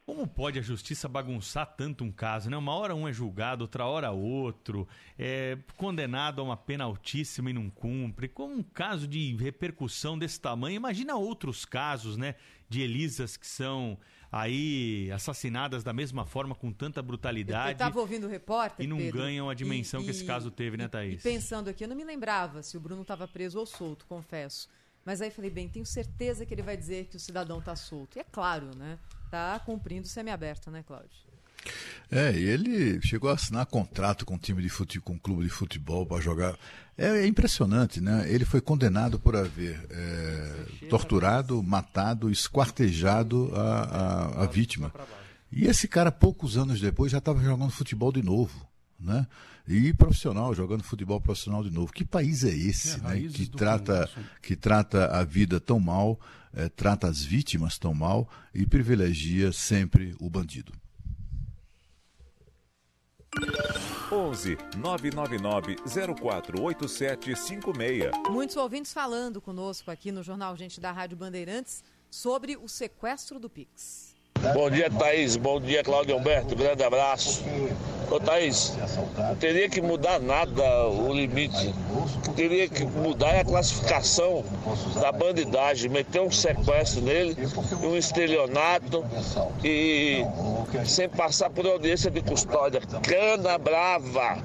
[0.05, 2.55] Como pode a justiça bagunçar tanto um caso, né?
[2.55, 4.87] Uma hora um é julgado, outra hora outro,
[5.19, 8.29] é condenado a uma pena altíssima e não cumpre.
[8.29, 12.35] Com um caso de repercussão desse tamanho, imagina outros casos, né?
[12.69, 13.99] De Elisas que são
[14.31, 17.71] aí assassinadas da mesma forma, com tanta Eu brutalidade.
[17.73, 18.85] estava ouvindo o repórter.
[18.85, 21.23] E não Pedro, ganham a dimensão e- que esse e- caso teve, né, e Thaís?
[21.23, 24.67] pensando aqui, eu não me lembrava se o Bruno estava preso ou solto, confesso.
[25.05, 28.17] Mas aí falei, bem, tenho certeza que ele vai dizer que o cidadão está solto.
[28.17, 28.99] E é claro, né?
[29.31, 31.26] Tá cumprindo semiaberto, né, Cláudio?
[32.09, 35.49] É, ele chegou a assinar contrato com um time de futebol, com um clube de
[35.49, 36.57] futebol para jogar.
[36.97, 38.25] É, é impressionante, né?
[38.31, 44.91] Ele foi condenado por haver é, torturado, matado, esquartejado a, a, a vítima.
[45.51, 48.65] E esse cara, poucos anos depois, já estava jogando futebol de novo.
[48.99, 49.27] Né?
[49.67, 51.91] E profissional, jogando futebol profissional de novo.
[51.91, 53.29] Que país é esse, É, né?
[53.31, 54.09] Que trata,
[54.41, 56.19] que trata a vida tão mal,
[56.53, 60.73] eh, trata as vítimas tão mal e privilegia sempre o bandido.
[64.11, 68.11] 11 999 048756.
[68.29, 73.49] Muitos ouvintes falando conosco aqui no Jornal Gente da Rádio Bandeirantes sobre o sequestro do
[73.49, 74.06] Pix.
[74.53, 75.35] Bom dia, Thaís.
[75.35, 76.55] Bom dia, Cláudio Humberto.
[76.55, 77.43] Grande abraço.
[78.09, 78.73] Ô, Thaís,
[79.17, 81.73] não teria que mudar nada o limite.
[82.35, 84.43] Teria que mudar a classificação
[85.01, 85.89] da bandidagem.
[85.89, 87.35] Meter um sequestro nele,
[87.83, 89.03] um estelionato
[89.63, 90.23] e
[90.85, 92.81] sem passar por audiência de custódia.
[93.03, 94.37] Cana brava.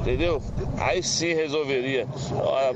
[0.00, 0.42] Entendeu?
[0.78, 2.08] Aí sim resolveria.
[2.34, 2.74] Ora,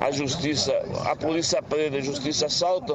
[0.00, 0.72] A justiça,
[1.04, 2.94] a polícia prende, a justiça salta.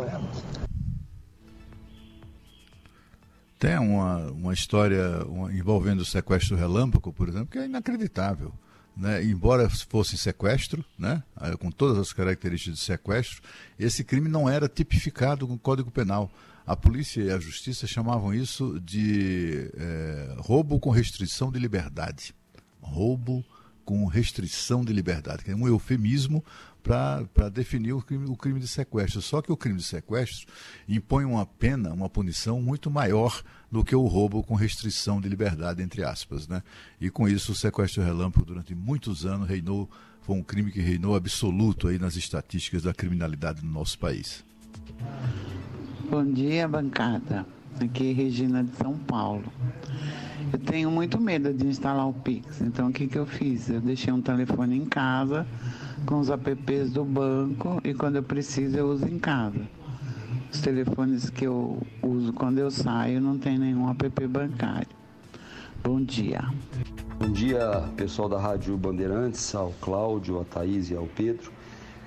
[3.63, 8.51] Tem uma, uma história envolvendo o sequestro relâmpago, por exemplo, que é inacreditável.
[8.93, 9.23] Né?
[9.23, 11.23] Embora fosse sequestro, né?
[11.33, 13.41] ah, com todas as características de sequestro,
[13.79, 16.29] esse crime não era tipificado com o Código Penal.
[16.67, 22.35] A polícia e a justiça chamavam isso de eh, roubo com restrição de liberdade.
[22.81, 23.45] Roubo
[23.85, 26.43] com restrição de liberdade, que é um eufemismo
[26.83, 29.21] para definir o crime, o crime de sequestro.
[29.21, 30.45] Só que o crime de sequestro
[30.87, 35.81] impõe uma pena, uma punição muito maior do que o roubo com restrição de liberdade,
[35.81, 36.47] entre aspas.
[36.47, 36.61] Né?
[36.99, 39.89] E com isso, o sequestro relâmpago, durante muitos anos, reinou,
[40.21, 44.43] foi um crime que reinou absoluto aí nas estatísticas da criminalidade no nosso país.
[46.09, 47.45] Bom dia, bancada.
[47.79, 49.45] Aqui é Regina de São Paulo.
[50.51, 53.69] Eu tenho muito medo de instalar o Pix, então o que, que eu fiz?
[53.69, 55.47] Eu deixei um telefone em casa
[56.05, 59.61] com os apps do banco e quando eu preciso eu uso em casa.
[60.51, 64.87] Os telefones que eu uso quando eu saio não tem nenhum app bancário.
[65.83, 66.41] Bom dia.
[67.19, 71.51] Bom dia, pessoal da Rádio Bandeirantes, ao Cláudio, à Thaís e ao Pedro.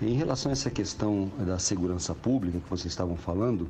[0.01, 3.68] Em relação a essa questão da segurança pública que vocês estavam falando,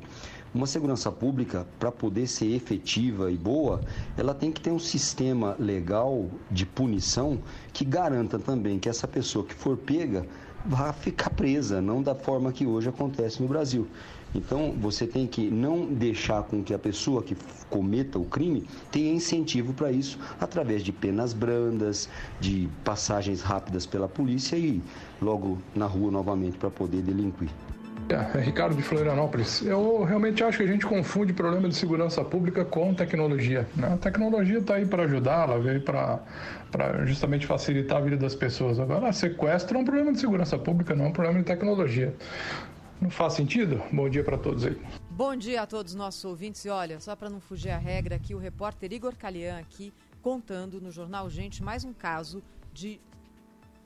[0.53, 3.81] uma segurança pública, para poder ser efetiva e boa,
[4.17, 7.39] ela tem que ter um sistema legal de punição
[7.73, 10.25] que garanta também que essa pessoa que for pega
[10.65, 13.87] vá ficar presa, não da forma que hoje acontece no Brasil.
[14.35, 17.35] Então, você tem que não deixar com que a pessoa que
[17.69, 24.07] cometa o crime tenha incentivo para isso através de penas brandas, de passagens rápidas pela
[24.07, 24.81] polícia e
[25.21, 27.49] logo na rua novamente para poder delinquir.
[28.09, 29.61] É, Ricardo de Florianópolis.
[29.61, 33.67] Eu realmente acho que a gente confunde problema de segurança pública com tecnologia.
[33.75, 33.93] né?
[33.93, 38.79] A tecnologia está aí para ajudar, ela veio para justamente facilitar a vida das pessoas.
[38.79, 42.15] Agora, sequestro é um problema de segurança pública, não é um problema de tecnologia.
[43.01, 43.81] Não faz sentido?
[43.91, 44.79] Bom dia para todos aí.
[45.11, 46.63] Bom dia a todos os nossos ouvintes.
[46.63, 50.79] E olha, só para não fugir a regra aqui, o repórter Igor Calian aqui contando
[50.79, 52.41] no Jornal Gente mais um caso
[52.73, 52.99] de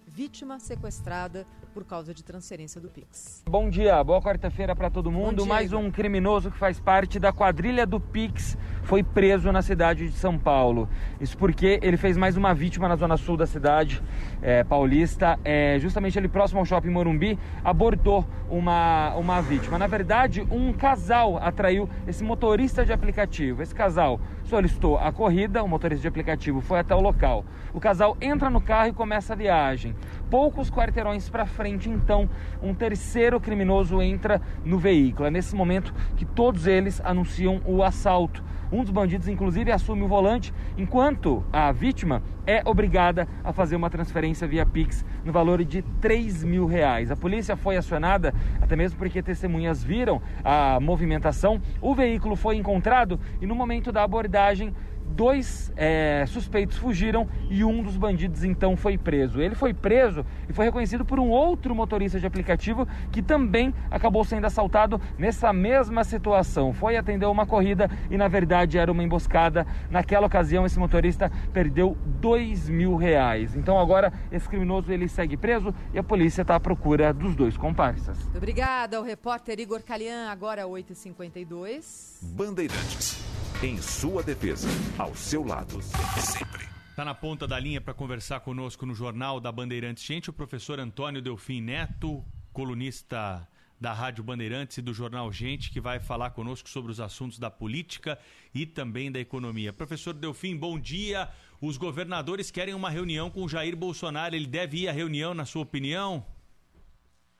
[0.07, 3.43] vítima sequestrada por causa de transferência do Pix.
[3.49, 5.43] Bom dia, boa quarta-feira para todo mundo.
[5.43, 10.07] dia, Mais um criminoso que faz parte da quadrilha do Pix foi preso na cidade
[10.07, 10.89] de São Paulo.
[11.19, 14.01] Isso porque ele fez mais uma vítima na zona sul da cidade
[14.41, 15.39] é, paulista.
[15.43, 19.77] É, justamente ali próximo ao shopping Morumbi, abordou uma, uma vítima.
[19.77, 23.61] Na verdade, um casal atraiu esse motorista de aplicativo.
[23.61, 27.45] Esse casal solicitou a corrida, o motorista de aplicativo foi até o local.
[27.73, 29.95] O casal entra no carro e começa a viagem.
[30.31, 32.29] Poucos quarteirões para frente, então,
[32.63, 35.27] um terceiro criminoso entra no veículo.
[35.27, 38.41] É nesse momento que todos eles anunciam o assalto.
[38.71, 43.89] Um dos bandidos, inclusive, assume o volante, enquanto a vítima é obrigada a fazer uma
[43.89, 47.11] transferência via Pix no valor de 3 mil reais.
[47.11, 51.61] A polícia foi acionada, até mesmo porque testemunhas viram a movimentação.
[51.81, 54.73] O veículo foi encontrado e no momento da abordagem
[55.11, 59.41] dois é, suspeitos fugiram e um dos bandidos então foi preso.
[59.41, 64.23] Ele foi preso e foi reconhecido por um outro motorista de aplicativo que também acabou
[64.23, 66.73] sendo assaltado nessa mesma situação.
[66.73, 69.67] Foi atender uma corrida e na verdade era uma emboscada.
[69.89, 73.55] Naquela ocasião esse motorista perdeu dois mil reais.
[73.55, 77.57] Então agora esse criminoso ele segue preso e a polícia está à procura dos dois
[77.57, 78.17] comparsas.
[78.23, 82.19] Muito obrigada ao repórter Igor Calian, agora 8h52.
[82.21, 83.21] Bandeirantes.
[83.63, 84.67] Em sua defesa,
[85.01, 86.69] ao seu lado, sempre.
[86.91, 90.03] Está na ponta da linha para conversar conosco no Jornal da Bandeirantes.
[90.03, 92.23] Gente, o professor Antônio Delfim Neto,
[92.53, 93.47] colunista
[93.79, 97.49] da Rádio Bandeirantes e do Jornal Gente, que vai falar conosco sobre os assuntos da
[97.49, 98.19] política
[98.53, 99.73] e também da economia.
[99.73, 101.27] Professor Delfim, bom dia.
[101.59, 104.35] Os governadores querem uma reunião com o Jair Bolsonaro.
[104.35, 106.23] Ele deve ir à reunião, na sua opinião?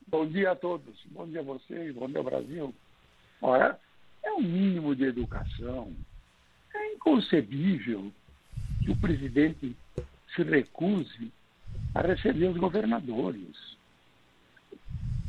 [0.08, 1.00] Bom dia a todos.
[1.12, 1.94] Bom dia a vocês.
[1.94, 2.74] Bom dia ao Brasil.
[3.40, 3.78] Olha,
[4.24, 5.94] é o um mínimo de educação.
[6.74, 8.12] É inconcebível
[8.84, 9.76] que o presidente
[10.34, 11.32] se recuse
[11.94, 13.76] a receber os governadores.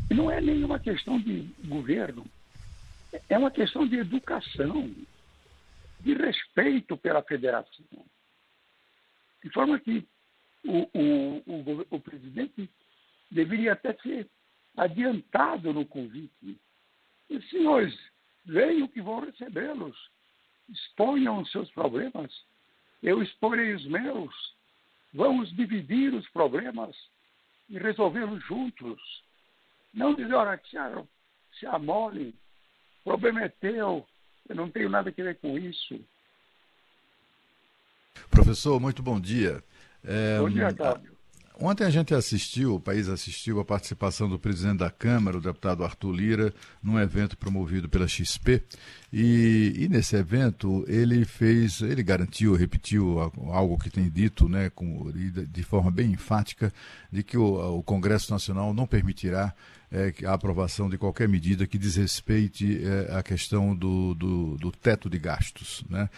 [0.10, 2.26] E não é nenhuma questão de governo,
[3.30, 4.94] é uma questão de educação,
[6.00, 8.06] de respeito pela federação.
[9.44, 10.08] De forma que
[10.64, 12.70] o, o, o, o presidente
[13.30, 14.28] deveria até ser
[14.76, 16.58] adiantado no convite.
[17.30, 17.98] E, senhores,
[18.46, 19.98] venham que vão recebê-los
[20.70, 22.32] exponham os seus problemas,
[23.02, 24.34] eu exporei os meus.
[25.14, 26.96] Vamos dividir os problemas
[27.70, 29.24] e resolvê-los juntos.
[29.94, 30.78] Não dizer, olha, se,
[31.60, 32.36] se amole,
[33.02, 34.08] o problema é teu,
[34.50, 36.00] eu não tenho nada a ver com isso.
[38.30, 39.64] Professor, muito bom dia.
[40.04, 41.13] É, bom dia, Cláudio.
[41.60, 45.84] Ontem a gente assistiu, o país assistiu a participação do presidente da Câmara, o deputado
[45.84, 48.64] Arthur Lira, num evento promovido pela XP.
[49.12, 53.20] E, e nesse evento ele fez, ele garantiu, repetiu
[53.52, 56.74] algo que tem dito, né, com, de forma bem enfática,
[57.12, 59.54] de que o, o Congresso Nacional não permitirá
[59.92, 65.08] é, a aprovação de qualquer medida que desrespeite é, a questão do, do, do teto
[65.08, 65.86] de gastos.
[65.88, 66.10] Né?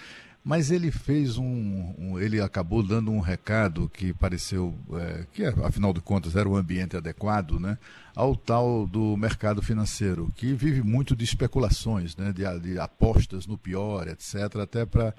[0.46, 5.92] Mas ele fez um, um, ele acabou dando um recado que pareceu é, que afinal
[5.92, 7.80] de contas era o um ambiente adequado, né,
[8.16, 13.58] ao tal do mercado financeiro que vive muito de especulações, né, de, de apostas no
[13.58, 15.16] pior, etc, até para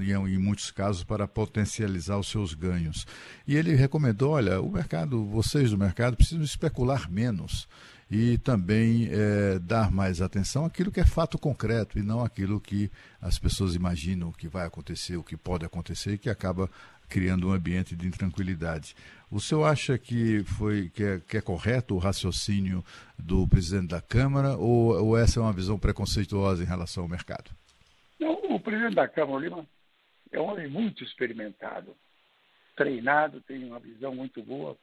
[0.00, 3.08] em muitos casos para potencializar os seus ganhos.
[3.48, 7.66] E ele recomendou, olha, o mercado, vocês do mercado precisam especular menos
[8.10, 12.90] e também é, dar mais atenção àquilo que é fato concreto e não aquilo que
[13.20, 16.70] as pessoas imaginam que vai acontecer, o que pode acontecer e que acaba
[17.08, 18.94] criando um ambiente de intranquilidade.
[19.30, 22.84] O senhor acha que foi que é, que é correto o raciocínio
[23.18, 27.50] do presidente da Câmara ou, ou, essa é uma visão preconceituosa em relação ao mercado?
[28.18, 29.66] Não, o presidente da Câmara, Lima,
[30.30, 31.96] é um homem muito experimentado,
[32.76, 34.76] treinado, tem uma visão muito boa.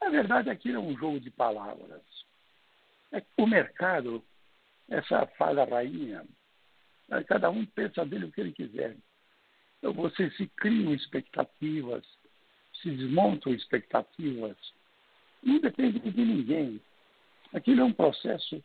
[0.00, 2.02] Na verdade, aquilo é um jogo de palavras.
[3.12, 4.24] É o mercado,
[4.88, 6.24] essa fala rainha,
[7.08, 8.96] né, cada um pensa dele o que ele quiser.
[9.78, 12.04] Então você se criam expectativas,
[12.82, 14.56] se desmontam expectativas.
[15.42, 16.80] Não depende de ninguém.
[17.52, 18.62] Aquilo é um processo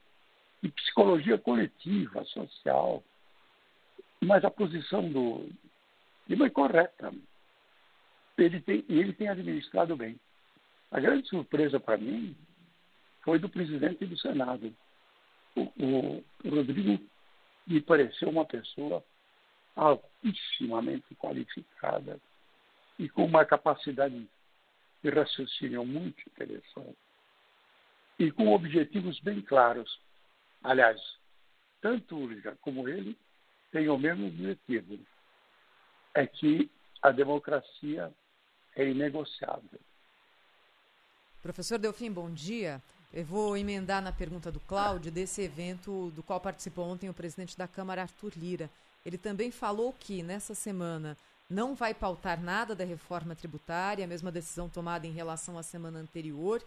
[0.62, 3.04] de psicologia coletiva, social.
[4.20, 5.50] Mas a posição do
[6.28, 7.14] Lima é correta.
[8.38, 10.20] Ele tem, ele tem administrado bem.
[10.92, 12.36] A grande surpresa para mim
[13.24, 14.74] foi do presidente do Senado.
[15.56, 17.04] O, o, Rodrigo
[17.68, 19.04] me pareceu uma pessoa
[19.76, 22.20] altíssimamente qualificada
[22.98, 24.28] e com uma capacidade
[25.04, 26.98] de raciocínio muito interessante
[28.20, 30.00] e com objetivos bem claros.
[30.64, 31.02] Aliás,
[31.82, 33.18] tanto Ulrich como ele
[33.72, 35.00] têm o mesmo objetivo,
[36.14, 36.70] é que
[37.02, 38.14] a democracia
[38.76, 39.80] é inegociável.
[41.42, 42.82] Professor Delfim, bom dia.
[43.14, 47.58] Eu vou emendar na pergunta do Cláudio desse evento do qual participou ontem o presidente
[47.58, 48.70] da Câmara, Arthur Lira.
[49.06, 51.18] Ele também falou que nessa semana
[51.50, 56.00] não vai pautar nada da reforma tributária, a mesma decisão tomada em relação à semana
[56.00, 56.64] anterior,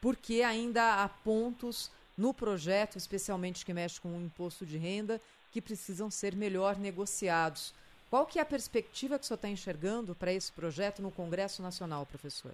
[0.00, 5.20] porque ainda há pontos no projeto, especialmente que mexe com o imposto de renda,
[5.50, 7.74] que precisam ser melhor negociados.
[8.08, 11.60] Qual que é a perspectiva que o senhor está enxergando para esse projeto no Congresso
[11.62, 12.52] Nacional, professor?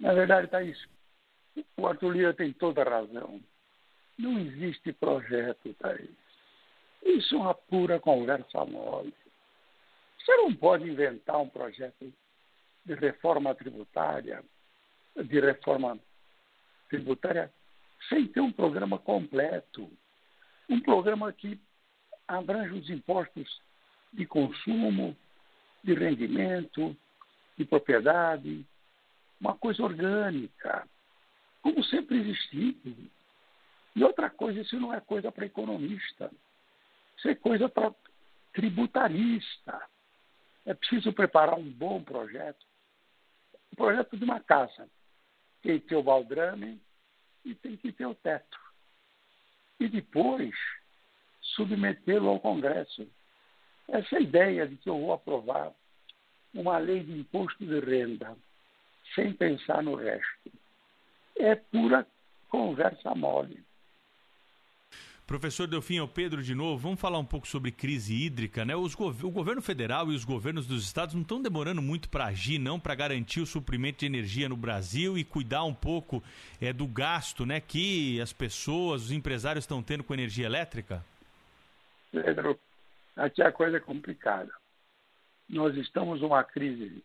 [0.00, 0.88] Na verdade, está isso
[1.76, 3.40] o Arthur Lira tem toda a razão.
[4.18, 6.10] Não existe projeto, Thaís.
[7.04, 9.14] Isso é uma pura conversa mole.
[10.18, 12.12] Você não pode inventar um projeto
[12.84, 14.42] de reforma tributária,
[15.16, 15.98] de reforma
[16.88, 17.52] tributária,
[18.08, 19.90] sem ter um programa completo.
[20.68, 21.60] Um programa que
[22.28, 23.60] abrange os impostos
[24.12, 25.16] de consumo,
[25.82, 26.96] de rendimento,
[27.56, 28.64] de propriedade,
[29.40, 30.86] uma coisa orgânica,
[31.62, 32.76] como sempre existiu.
[33.94, 36.30] E outra coisa, isso não é coisa para economista,
[37.16, 37.94] isso é coisa para
[38.52, 39.80] tributarista.
[40.66, 42.64] É preciso preparar um bom projeto.
[43.72, 44.88] O projeto de uma casa
[45.62, 46.80] tem que ter o baldrame
[47.44, 48.58] e tem que ter o teto.
[49.80, 50.54] E depois
[51.40, 53.08] submetê-lo ao Congresso.
[53.88, 55.72] Essa ideia de que eu vou aprovar
[56.54, 58.36] uma lei de imposto de renda
[59.14, 60.61] sem pensar no resto
[61.42, 62.06] é pura
[62.48, 63.62] conversa mole.
[65.26, 66.76] Professor Delfim, é o Pedro de novo.
[66.76, 68.76] Vamos falar um pouco sobre crise hídrica, né?
[68.76, 72.58] Os o governo federal e os governos dos estados não estão demorando muito para agir,
[72.58, 76.22] não, para garantir o suprimento de energia no Brasil e cuidar um pouco
[76.60, 81.04] é, do gasto, né, que as pessoas, os empresários estão tendo com energia elétrica?
[82.10, 82.58] Pedro,
[83.16, 84.52] aqui a coisa é complicada.
[85.48, 87.02] Nós estamos numa crise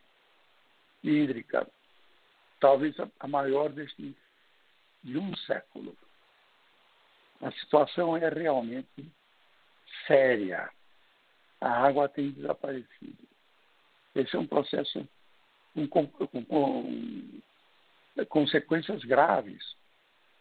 [1.02, 1.66] hídrica,
[2.60, 4.16] talvez a maior deste
[5.08, 5.98] de um século
[7.42, 9.12] a situação é realmente
[10.08, 10.70] séria.
[11.62, 13.28] A água tem desaparecido.
[14.16, 15.08] Esse é um processo
[15.76, 17.42] com, com, com, com
[18.30, 19.76] consequências graves.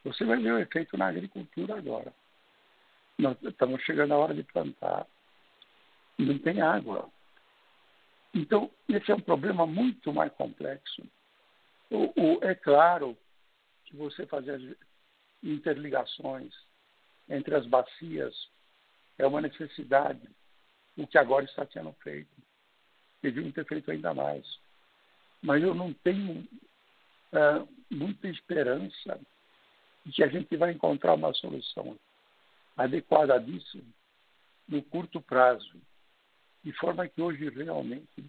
[0.05, 2.13] Você vai ver o efeito na agricultura agora.
[3.19, 5.07] Nós estamos chegando à hora de plantar
[6.19, 7.11] não tem água.
[8.33, 11.03] Então, esse é um problema muito mais complexo.
[11.91, 13.15] O, o, é claro
[13.87, 14.77] que você fazer as
[15.43, 16.53] interligações
[17.29, 18.35] entre as bacias
[19.19, 20.29] é uma necessidade,
[20.97, 22.31] o que agora está sendo feito.
[23.23, 24.47] Deviam ter feito ainda mais.
[25.43, 26.41] Mas eu não tenho
[27.33, 29.19] uh, muita esperança
[30.05, 31.99] de que a gente vai encontrar uma solução
[32.77, 33.83] adequada disso
[34.69, 35.81] no curto prazo,
[36.63, 38.25] de forma que hoje realmente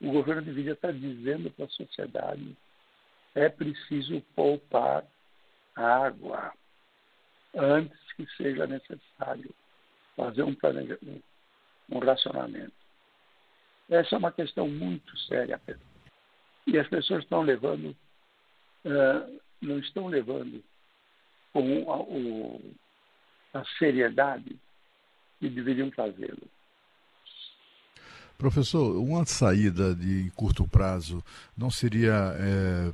[0.00, 2.56] o governo deveria estar dizendo para a sociedade
[3.34, 5.04] é preciso poupar
[5.74, 6.52] água
[7.54, 9.54] antes que seja necessário
[10.16, 11.24] fazer um planejamento,
[11.90, 12.72] um racionamento.
[13.88, 15.82] Essa é uma questão muito séria, Pedro.
[16.66, 17.96] E as pessoas estão levando,
[18.84, 20.62] uh, não estão levando
[21.52, 22.74] com a, o,
[23.54, 24.56] a seriedade
[25.40, 26.48] que deveriam fazê-lo.
[28.40, 31.22] Professor, uma saída de curto prazo
[31.54, 32.90] não seria é,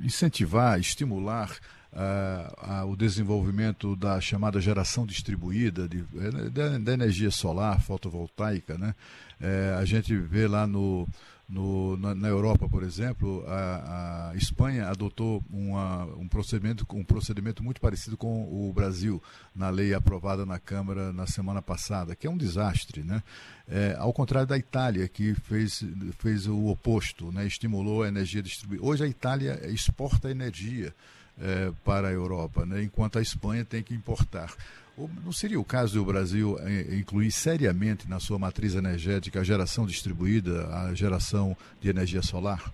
[0.00, 1.50] incentivar, estimular
[1.92, 6.04] uh, o desenvolvimento da chamada geração distribuída de,
[6.52, 8.78] da, da energia solar, fotovoltaica.
[8.78, 8.94] Né?
[9.40, 11.04] É, a gente vê lá no,
[11.48, 17.62] no, na, na, Europa, por exemplo, a, a Espanha adotou uma, um, procedimento, um procedimento
[17.62, 19.22] muito parecido com o Brasil,
[19.54, 23.02] na lei aprovada na Câmara na semana passada, que é um desastre.
[23.02, 23.22] Né?
[23.68, 25.84] É, ao contrário da Itália, que fez,
[26.18, 27.46] fez o oposto, né?
[27.46, 28.84] estimulou a energia distribuída.
[28.84, 30.94] Hoje a Itália exporta energia
[31.38, 32.82] é, para a Europa, né?
[32.82, 34.50] enquanto a Espanha tem que importar.
[34.96, 39.86] Não seria o caso do Brasil é, incluir seriamente na sua matriz energética a geração
[39.86, 42.72] distribuída, a geração de energia solar?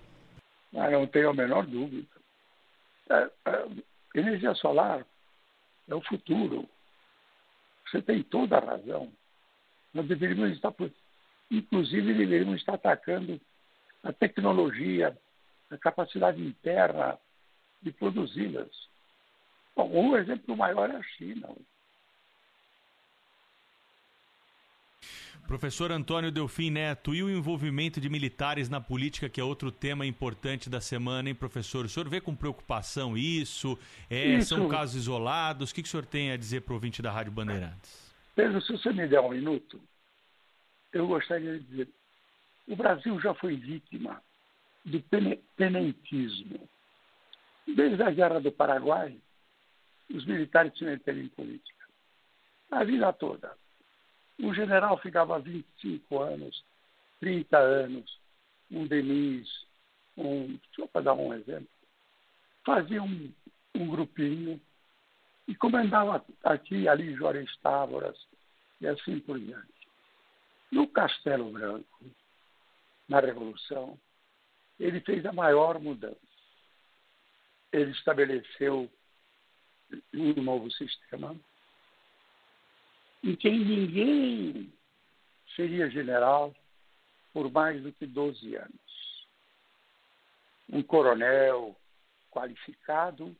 [0.75, 2.07] Ah, não tenho a menor dúvida.
[3.09, 3.67] É, é,
[4.15, 5.05] energia solar
[5.87, 6.69] é o futuro.
[7.89, 9.11] Você tem toda a razão.
[9.91, 10.73] Nós deveríamos estar,
[11.49, 13.41] inclusive, deveríamos estar atacando
[14.03, 15.17] a tecnologia,
[15.71, 17.17] a capacidade interna
[17.81, 18.69] de produzi-las.
[19.75, 21.49] Bom, um exemplo maior é a China.
[25.47, 30.05] Professor Antônio Delfim Neto, e o envolvimento de militares na política, que é outro tema
[30.05, 31.85] importante da semana, hein, professor?
[31.85, 33.77] O senhor vê com preocupação isso?
[34.09, 34.55] É, isso.
[34.55, 35.71] São casos isolados?
[35.71, 38.11] O que, que o senhor tem a dizer para o ouvinte da Rádio Bandeirantes?
[38.35, 39.79] Pedro, se você me der um minuto,
[40.93, 41.89] eu gostaria de dizer:
[42.67, 44.21] o Brasil já foi vítima
[44.85, 45.03] do
[45.57, 46.69] tenentismo.
[47.67, 49.17] Desde a Guerra do Paraguai,
[50.09, 51.85] os militares se meteram em política.
[52.71, 53.55] A vida toda.
[54.41, 56.63] Um general ficava 25 anos,
[57.19, 58.19] 30 anos,
[58.69, 59.47] um Denis,
[60.17, 61.69] um, só para dar um exemplo,
[62.65, 63.31] fazia um,
[63.75, 64.59] um grupinho
[65.47, 68.17] e comandava aqui ali Juarez Távoras
[68.81, 69.67] e assim por diante.
[70.71, 72.05] No Castelo Branco,
[73.07, 73.99] na Revolução,
[74.79, 76.31] ele fez a maior mudança
[77.71, 78.91] ele estabeleceu
[80.13, 81.35] um novo sistema
[83.23, 84.73] em que ninguém
[85.55, 86.55] seria general
[87.33, 89.27] por mais do que 12 anos.
[90.69, 91.75] Um coronel
[92.31, 93.35] qualificado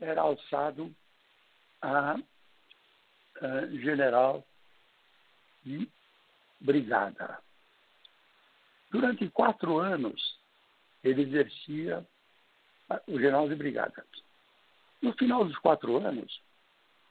[0.00, 0.94] era alçado
[1.80, 2.16] a,
[3.40, 4.46] a general
[5.64, 5.88] e
[6.60, 7.38] brigada.
[8.90, 10.38] Durante quatro anos,
[11.04, 12.06] ele exercia
[13.06, 14.04] o general de brigada.
[15.00, 16.40] No final dos quatro anos,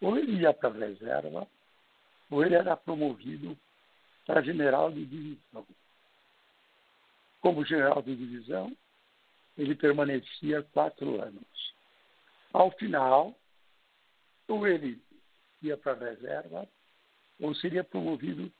[0.02, 1.48] ou ele ia para a reserva,
[2.30, 3.58] ou ele era promovido
[4.26, 5.66] para general de divisão.
[7.40, 8.76] Como general de divisão,
[9.58, 11.74] ele permanecia quatro anos.
[12.52, 13.36] Ao final,
[14.48, 15.02] ou ele
[15.62, 16.68] ia para a reserva,
[17.40, 18.52] ou seria promovido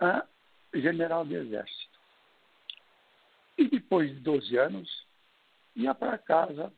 [0.00, 0.26] a
[0.74, 1.98] general de exército.
[3.56, 5.06] E depois de 12 anos,
[5.74, 6.72] ia para casa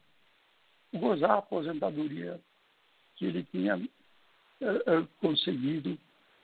[0.92, 2.40] gozar a aposentadoria
[3.16, 3.76] que ele tinha
[5.20, 5.98] conseguido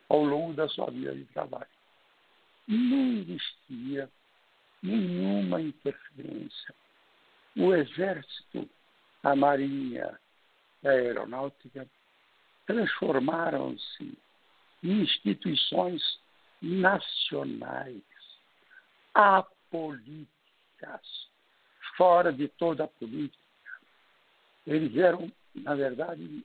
[0.08, 1.66] ao longo da sua vida de trabalho.
[2.66, 4.10] Não existia
[4.82, 6.74] nenhuma interferência.
[7.56, 8.68] O Exército,
[9.22, 10.18] a Marinha,
[10.84, 11.86] a Aeronáutica
[12.66, 14.18] transformaram-se
[14.82, 16.02] em instituições
[16.60, 18.02] nacionais,
[19.14, 20.28] apolíticas,
[21.96, 23.42] fora de toda a política.
[24.66, 26.44] Eles eram, na verdade,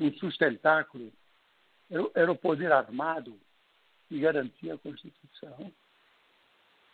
[0.00, 1.12] um sustentáculo,
[2.14, 3.38] era o poder armado
[4.08, 5.72] que garantia a Constituição.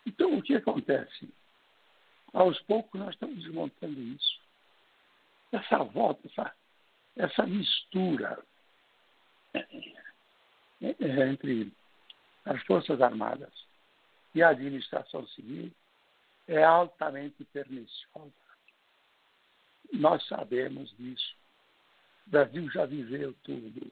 [0.04, 1.28] Então, o que acontece?
[2.32, 4.40] Aos poucos, nós estamos desmontando isso.
[5.52, 6.54] Essa volta, essa,
[7.16, 8.42] essa mistura
[10.80, 11.72] entre
[12.44, 13.52] as Forças Armadas
[14.34, 15.72] e a administração civil
[16.46, 18.32] é altamente perniciosa.
[19.92, 21.36] Nós sabemos disso.
[22.26, 23.90] Brasil já viveu tudo.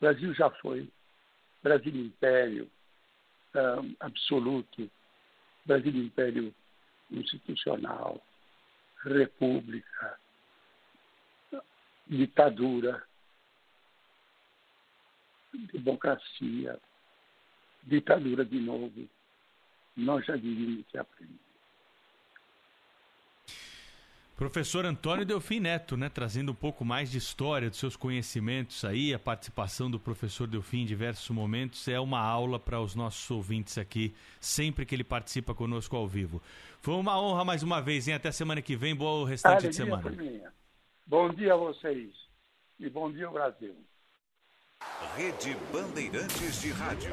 [0.00, 0.88] Brasil já foi
[1.62, 2.70] Brasil Império
[3.98, 4.90] absoluto,
[5.64, 6.54] Brasil Império
[7.10, 8.24] institucional,
[9.02, 10.18] república,
[12.06, 13.02] ditadura,
[15.72, 16.78] democracia,
[17.82, 19.08] ditadura de novo.
[19.96, 21.49] Nós já devíamos ter aprendido.
[24.40, 29.12] Professor Antônio Delfim Neto, né, trazendo um pouco mais de história dos seus conhecimentos aí,
[29.12, 33.76] a participação do professor Delfim em diversos momentos é uma aula para os nossos ouvintes
[33.76, 36.40] aqui, sempre que ele participa conosco ao vivo.
[36.80, 38.14] Foi uma honra mais uma vez, hein?
[38.14, 40.10] Até semana que vem, boa restante de semana.
[41.06, 42.10] Bom dia a vocês
[42.78, 43.76] e bom dia ao Brasil.
[45.18, 47.12] Rede Bandeirantes de Rádio.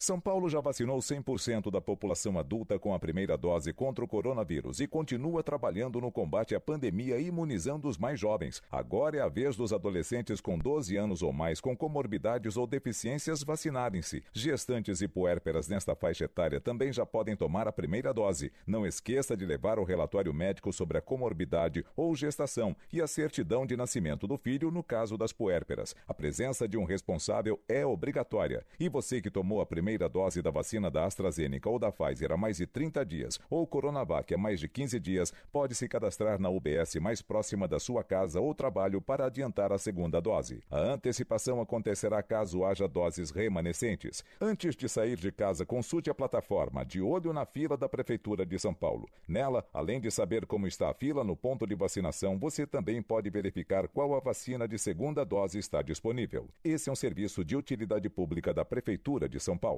[0.00, 4.78] São Paulo já vacinou 100% da população adulta com a primeira dose contra o coronavírus
[4.78, 8.62] e continua trabalhando no combate à pandemia imunizando os mais jovens.
[8.70, 13.42] Agora é a vez dos adolescentes com 12 anos ou mais com comorbidades ou deficiências
[13.42, 14.22] vacinarem-se.
[14.32, 18.52] Gestantes e puérperas nesta faixa etária também já podem tomar a primeira dose.
[18.64, 23.66] Não esqueça de levar o relatório médico sobre a comorbidade ou gestação e a certidão
[23.66, 25.96] de nascimento do filho no caso das puérperas.
[26.06, 28.64] A presença de um responsável é obrigatória.
[28.78, 32.30] E você que tomou a primeira primeira dose da vacina da AstraZeneca ou da Pfizer
[32.30, 36.40] há mais de 30 dias ou Coronavac há mais de 15 dias, pode se cadastrar
[36.40, 40.62] na UBS mais próxima da sua casa ou trabalho para adiantar a segunda dose.
[40.70, 44.24] A antecipação acontecerá caso haja doses remanescentes.
[44.40, 48.58] Antes de sair de casa, consulte a plataforma De Olho na Fila da Prefeitura de
[48.58, 49.08] São Paulo.
[49.26, 53.28] Nela, além de saber como está a fila no ponto de vacinação, você também pode
[53.30, 56.46] verificar qual a vacina de segunda dose está disponível.
[56.62, 59.77] Esse é um serviço de utilidade pública da Prefeitura de São Paulo.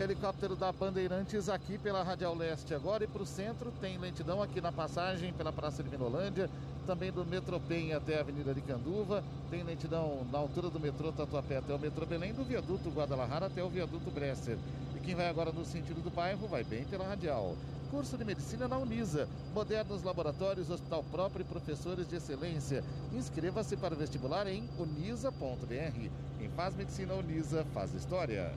[0.00, 4.60] Helicóptero da Bandeirantes aqui pela Radial Leste agora e para o centro tem lentidão aqui
[4.60, 6.48] na passagem pela Praça de Vinolândia,
[6.86, 11.10] também do metrô Penha até a Avenida de Canduva, tem lentidão na altura do metrô
[11.10, 14.56] Tatuapé até o metrô Belém, do viaduto Guadalajara até o viaduto Bresser.
[14.94, 17.56] E quem vai agora no sentido do bairro vai bem pela Radial.
[17.90, 22.84] Curso de Medicina na Unisa, modernos laboratórios, hospital próprio e professores de excelência.
[23.12, 26.10] Inscreva-se para o vestibular em unisa.br.
[26.38, 28.54] Quem faz Medicina Unisa faz História.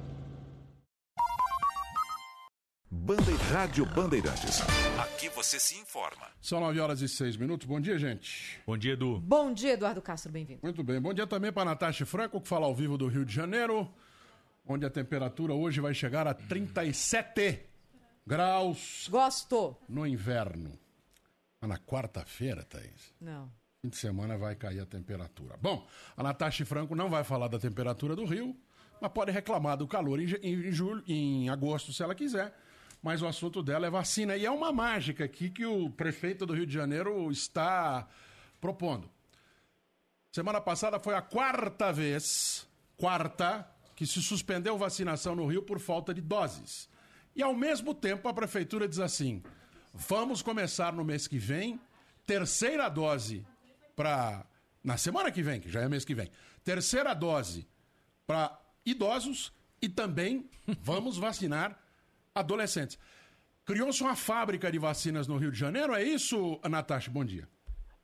[2.94, 3.32] Bande...
[3.54, 4.60] Rádio Bandeirantes.
[5.00, 6.28] Aqui você se informa.
[6.42, 7.66] São 9 horas e 6 minutos.
[7.66, 8.60] Bom dia, gente.
[8.68, 9.18] Bom dia, Edu.
[9.22, 10.60] Bom dia, Eduardo Castro, bem-vindo.
[10.62, 11.00] Muito bem.
[11.00, 13.90] Bom dia também para Natasha Franco, que fala ao vivo do Rio de Janeiro,
[14.68, 17.62] onde a temperatura hoje vai chegar a 37
[18.28, 19.08] graus.
[19.10, 19.78] Gosto.
[19.88, 20.78] No inverno.
[21.62, 23.14] Mas na quarta-feira, Thaís.
[23.22, 23.50] Não.
[23.82, 25.56] Fim de semana vai cair a temperatura.
[25.62, 25.88] Bom,
[26.18, 28.54] a Natasha Franco não vai falar da temperatura do Rio,
[29.00, 32.54] mas pode reclamar do calor em, em, julho, em agosto, se ela quiser
[33.02, 34.38] mas o assunto dela é vacina.
[34.38, 38.08] E é uma mágica aqui que o prefeito do Rio de Janeiro está
[38.60, 39.10] propondo.
[40.32, 42.68] Semana passada foi a quarta vez
[43.02, 46.88] quarta que se suspendeu vacinação no Rio por falta de doses.
[47.36, 49.42] E ao mesmo tempo a prefeitura diz assim:
[49.92, 51.80] vamos começar no mês que vem,
[52.26, 53.46] terceira dose
[53.96, 54.46] para
[54.84, 56.30] na semana que vem, que já é mês que vem,
[56.64, 57.68] terceira dose
[58.26, 59.52] para idosos
[59.82, 60.50] e também
[60.82, 61.81] vamos vacinar
[62.34, 62.98] adolescentes.
[63.66, 67.12] Criou-se uma fábrica de vacinas no Rio de Janeiro, é isso, Natasha?
[67.12, 67.48] Bom dia.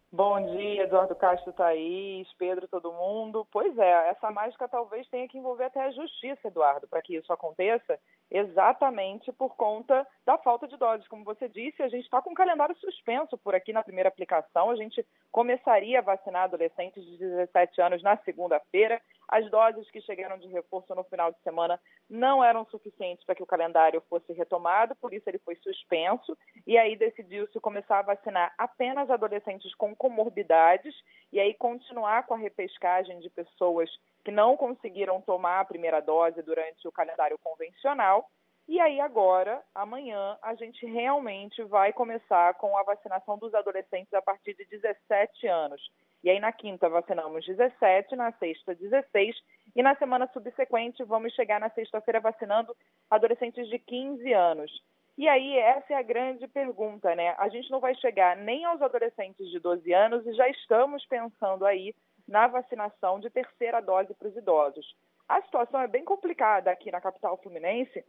[0.10, 3.46] Bom dia, Eduardo Castro Thaís, Pedro, todo mundo.
[3.52, 7.32] Pois é, essa mágica talvez tenha que envolver até a justiça, Eduardo, para que isso
[7.34, 8.00] aconteça,
[8.32, 11.08] exatamente por conta da falta de doses.
[11.10, 14.70] Como você disse, a gente está com um calendário suspenso por aqui na primeira aplicação.
[14.70, 19.02] A gente começaria a vacinar adolescentes de 17 anos na segunda-feira.
[19.28, 21.80] As doses que chegaram de reforço no final de semana
[22.10, 26.38] não eram suficientes para que o calendário fosse retomado, por isso ele foi suspenso.
[26.66, 30.96] E aí decidiu-se começar a vacinar apenas adolescentes com comorbidades
[31.32, 33.90] e aí continuar com a repescagem de pessoas
[34.24, 38.30] que não conseguiram tomar a primeira dose durante o calendário convencional.
[38.68, 44.22] E aí agora, amanhã, a gente realmente vai começar com a vacinação dos adolescentes a
[44.22, 45.82] partir de 17 anos.
[46.22, 49.36] E aí na quinta vacinamos 17, na sexta 16
[49.74, 52.76] e na semana subsequente vamos chegar na sexta-feira vacinando
[53.10, 54.72] adolescentes de 15 anos.
[55.18, 57.36] E aí essa é a grande pergunta, né?
[57.38, 61.66] A gente não vai chegar nem aos adolescentes de 12 anos e já estamos pensando
[61.66, 61.96] aí
[62.28, 64.86] na vacinação de terceira dose para os idosos.
[65.28, 68.04] A situação é bem complicada aqui na capital fluminense,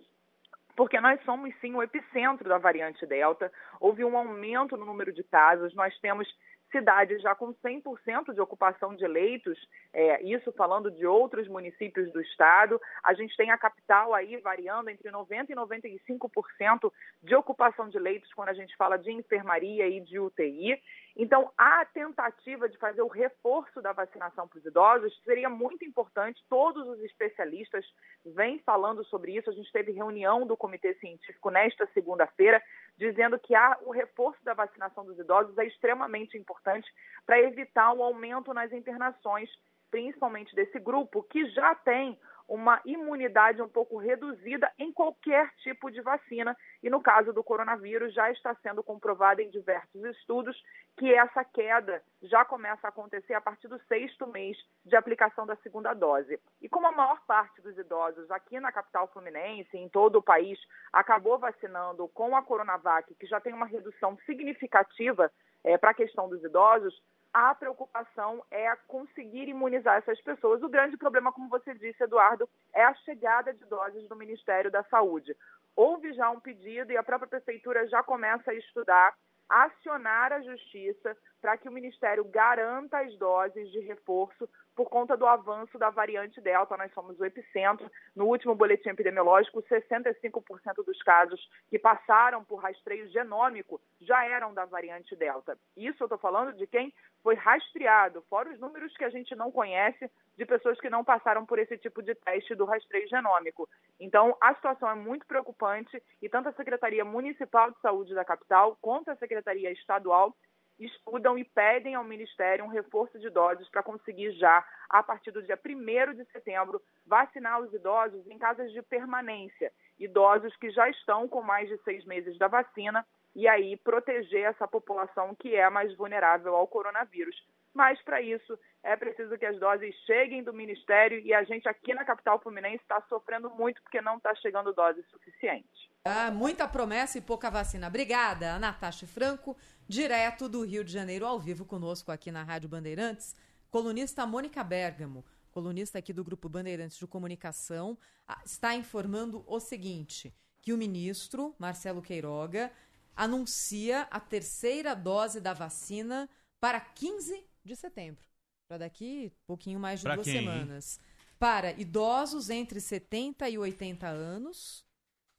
[0.79, 3.51] porque nós somos sim o epicentro da variante Delta.
[3.81, 6.29] Houve um aumento no número de casos, nós temos
[6.70, 9.59] cidades já com 100% de ocupação de leitos,
[9.93, 12.81] é, isso falando de outros municípios do estado.
[13.05, 16.93] A gente tem a capital aí variando entre 90% e 95%
[17.23, 20.81] de ocupação de leitos quando a gente fala de enfermaria e de UTI.
[21.16, 26.45] Então, a tentativa de fazer o reforço da vacinação para os idosos seria muito importante.
[26.49, 27.85] Todos os especialistas
[28.24, 29.51] vêm falando sobre isso.
[29.51, 32.62] A gente teve reunião do Comitê Científico nesta segunda-feira,
[32.99, 36.87] dizendo que há, o reforço da vacinação dos idosos é extremamente importante
[37.25, 39.49] para evitar um aumento nas internações,
[39.91, 42.19] principalmente desse grupo, que já tem
[42.49, 46.57] uma imunidade um pouco reduzida em qualquer tipo de vacina.
[46.83, 50.57] E no caso do coronavírus, já está sendo comprovado em diversos estudos
[50.97, 55.57] que essa queda já começa a acontecer a partir do sexto mês de aplicação da
[55.57, 56.41] segunda dose.
[56.62, 60.59] E como a maior parte dos idosos aqui na capital fluminense, em todo o país,
[60.91, 65.31] acabou vacinando com a Coronavac, que já tem uma redução significativa
[65.62, 67.01] é, para a questão dos idosos,
[67.33, 70.63] a preocupação é conseguir imunizar essas pessoas.
[70.63, 74.83] O grande problema, como você disse, Eduardo, é a chegada de doses do Ministério da
[74.85, 75.37] Saúde.
[75.77, 79.15] Houve já um pedido e a própria Prefeitura já começa a estudar,
[79.49, 84.48] acionar a Justiça para que o Ministério garanta as doses de reforço
[84.78, 86.77] por conta do avanço da variante Delta.
[86.77, 87.90] Nós somos o epicentro.
[88.15, 94.65] No último boletim epidemiológico, 65% dos casos que passaram por rastreio genômico já eram da
[94.65, 95.59] variante Delta.
[95.77, 96.94] Isso eu estou falando de quem
[97.24, 101.44] foi rastreado, fora os números que a gente não conhece de pessoas que não passaram
[101.44, 103.69] por esse tipo de teste do rastreio genômico.
[103.98, 108.78] Então, a situação é muito preocupante e tanto a Secretaria Municipal de Saúde da capital
[108.81, 110.36] quanto a Secretaria Estadual
[110.79, 115.43] estudam e pedem ao Ministério um reforço de doses para conseguir já, a partir do
[115.43, 121.29] dia 1 de setembro, vacinar os idosos em casas de permanência, idosos que já estão
[121.29, 125.95] com mais de seis meses da vacina, e aí proteger essa população que é mais
[125.97, 127.37] vulnerável ao coronavírus.
[127.75, 131.95] Mas para isso é preciso que as doses cheguem do Ministério e a gente aqui
[131.95, 135.89] na capital fluminense está sofrendo muito porque não está chegando doses suficientes.
[136.05, 137.87] Ah, muita promessa e pouca vacina.
[137.87, 139.57] Obrigada, Natasha Franco
[139.89, 143.35] direto do Rio de Janeiro, ao vivo conosco aqui na Rádio Bandeirantes,
[143.71, 147.97] colunista Mônica Bergamo, colunista aqui do Grupo Bandeirantes de Comunicação,
[148.45, 152.71] está informando o seguinte: que o ministro Marcelo Queiroga
[153.19, 156.31] anuncia a terceira dose da vacina
[156.61, 158.24] para 15 de setembro,
[158.69, 161.01] para daqui pouquinho mais de pra duas quem, semanas.
[161.36, 164.86] Para idosos entre 70 e 80 anos,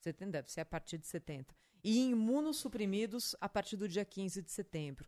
[0.01, 4.51] 70 deve ser a partir de 70 e imunossuprimidos a partir do dia 15 de
[4.51, 5.07] setembro.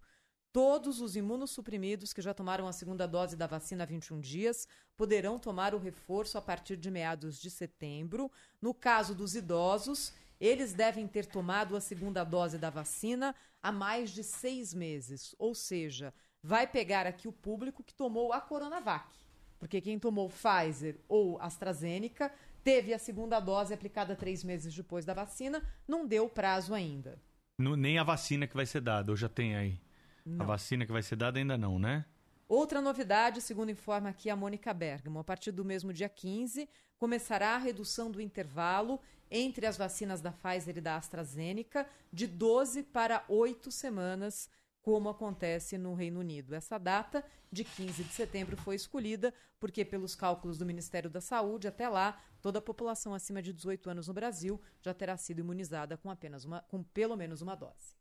[0.54, 4.66] Todos os imunossuprimidos que já tomaram a segunda dose da vacina há 21 dias
[4.96, 8.32] poderão tomar o reforço a partir de meados de setembro.
[8.62, 14.10] No caso dos idosos, eles devem ter tomado a segunda dose da vacina há mais
[14.10, 15.36] de seis meses.
[15.38, 16.12] Ou seja,
[16.42, 19.08] vai pegar aqui o público que tomou a Coronavac.
[19.60, 25.14] Porque quem tomou Pfizer ou AstraZeneca teve a segunda dose aplicada três meses depois da
[25.14, 27.22] vacina, não deu prazo ainda.
[27.60, 29.80] No, nem a vacina que vai ser dada, ou já tem aí?
[30.26, 30.42] Não.
[30.44, 32.04] A vacina que vai ser dada ainda não, né?
[32.50, 37.56] Outra novidade, segundo informa aqui a Mônica Bergamo, a partir do mesmo dia 15, começará
[37.56, 39.00] a redução do intervalo
[39.32, 44.50] entre as vacinas da Pfizer e da AstraZeneca de 12 para 8 semanas,
[44.82, 46.54] como acontece no Reino Unido.
[46.54, 51.68] Essa data, de 15 de setembro, foi escolhida porque, pelos cálculos do Ministério da Saúde,
[51.68, 55.98] até lá, toda a população acima de 18 anos no Brasil já terá sido imunizada
[55.98, 58.01] com apenas uma, com pelo menos uma dose.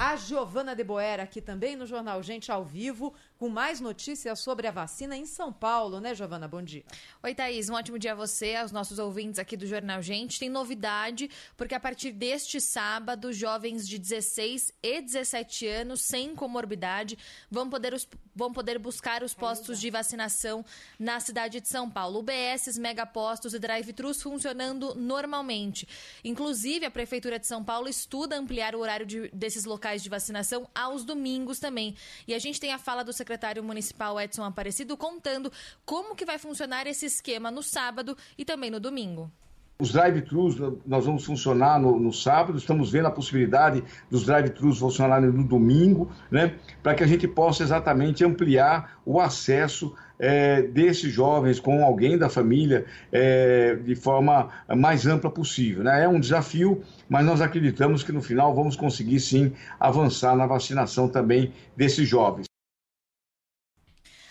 [0.00, 4.68] A Giovana de Boera aqui também no Jornal Gente ao vivo, com mais notícias sobre
[4.68, 6.46] a vacina em São Paulo, né, Giovana?
[6.46, 6.84] Bom dia.
[7.20, 7.68] Oi, Thaís.
[7.68, 10.38] Um ótimo dia a você, aos nossos ouvintes aqui do Jornal Gente.
[10.38, 17.18] Tem novidade, porque a partir deste sábado, jovens de 16 e 17 anos sem comorbidade
[17.50, 18.06] vão poder, os,
[18.36, 20.64] vão poder buscar os postos de vacinação
[20.96, 22.20] na cidade de São Paulo.
[22.20, 25.88] UBSs, megapostos e drive-thrus funcionando normalmente.
[26.22, 30.08] Inclusive, a Prefeitura de São Paulo estuda ampliar o horário de, desses locais locais de
[30.08, 31.96] vacinação aos domingos também.
[32.26, 35.50] E a gente tem a fala do secretário municipal Edson Aparecido contando
[35.84, 39.32] como que vai funcionar esse esquema no sábado e também no domingo.
[39.80, 45.30] Os drive-thrus nós vamos funcionar no, no, sábado, estamos vendo a possibilidade dos drive-thrus funcionarem
[45.30, 51.60] no domingo, né, para que a gente possa exatamente ampliar o acesso é, desses jovens
[51.60, 55.84] com alguém da família é, de forma mais ampla possível.
[55.84, 56.02] Né?
[56.02, 61.08] É um desafio, mas nós acreditamos que no final vamos conseguir sim avançar na vacinação
[61.08, 62.47] também desses jovens.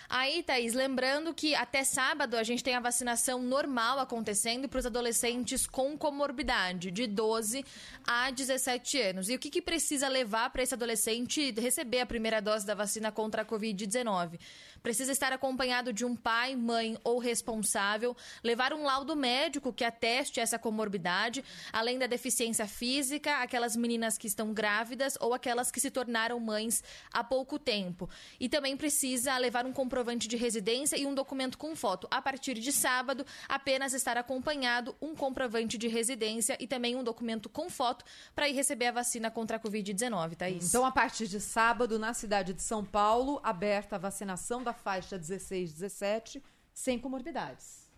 [0.09, 4.85] Aí, Thaís, lembrando que até sábado a gente tem a vacinação normal acontecendo para os
[4.85, 7.65] adolescentes com comorbidade, de 12
[8.05, 9.29] a 17 anos.
[9.29, 13.11] E o que, que precisa levar para esse adolescente receber a primeira dose da vacina
[13.11, 14.39] contra a Covid-19?
[14.82, 20.40] Precisa estar acompanhado de um pai, mãe ou responsável, levar um laudo médico que ateste
[20.40, 25.91] essa comorbidade, além da deficiência física, aquelas meninas que estão grávidas ou aquelas que se
[25.91, 28.10] tornaram mães há pouco tempo.
[28.40, 32.08] E também precisa levar um comprovante de residência e um documento com foto.
[32.10, 37.49] A partir de sábado, apenas estar acompanhado um comprovante de residência e também um documento
[37.49, 38.06] com foto
[38.36, 40.70] para ir receber a vacina contra a Covid-19, Thaís.
[40.70, 45.18] Então, a partir de sábado, na cidade de São Paulo, aberta a vacinação da faixa
[45.18, 47.89] 16, 17, sem comorbidades.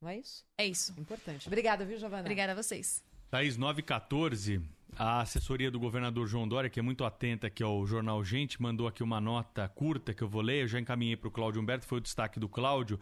[0.00, 0.46] Não é isso?
[0.56, 0.94] É isso.
[0.96, 1.48] Importante.
[1.48, 2.22] Obrigada, viu, Giovana?
[2.22, 3.02] Obrigada a vocês.
[3.30, 4.62] Thaís 914,
[4.96, 8.86] a assessoria do governador João Dória, que é muito atenta aqui ao jornal Gente, mandou
[8.86, 10.62] aqui uma nota curta que eu vou ler.
[10.62, 13.00] Eu já encaminhei para o Cláudio Humberto, foi o destaque do Cláudio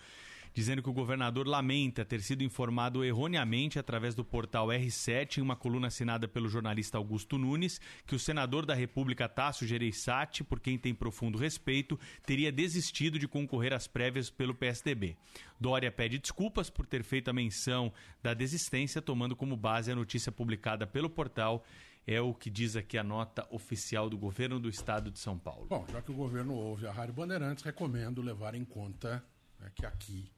[0.54, 5.56] dizendo que o governador lamenta ter sido informado erroneamente através do portal R7, em uma
[5.56, 10.78] coluna assinada pelo jornalista Augusto Nunes, que o senador da República Tasso Gereissati, por quem
[10.78, 15.16] tem profundo respeito, teria desistido de concorrer às prévias pelo PSDB.
[15.58, 17.92] Dória pede desculpas por ter feito a menção
[18.22, 21.64] da desistência, tomando como base a notícia publicada pelo portal
[22.06, 25.66] é o que diz aqui a nota oficial do governo do estado de São Paulo.
[25.68, 29.24] Bom, já que o governo ouve a Rádio Bandeirantes, recomendo levar em conta
[29.60, 30.30] né, que aqui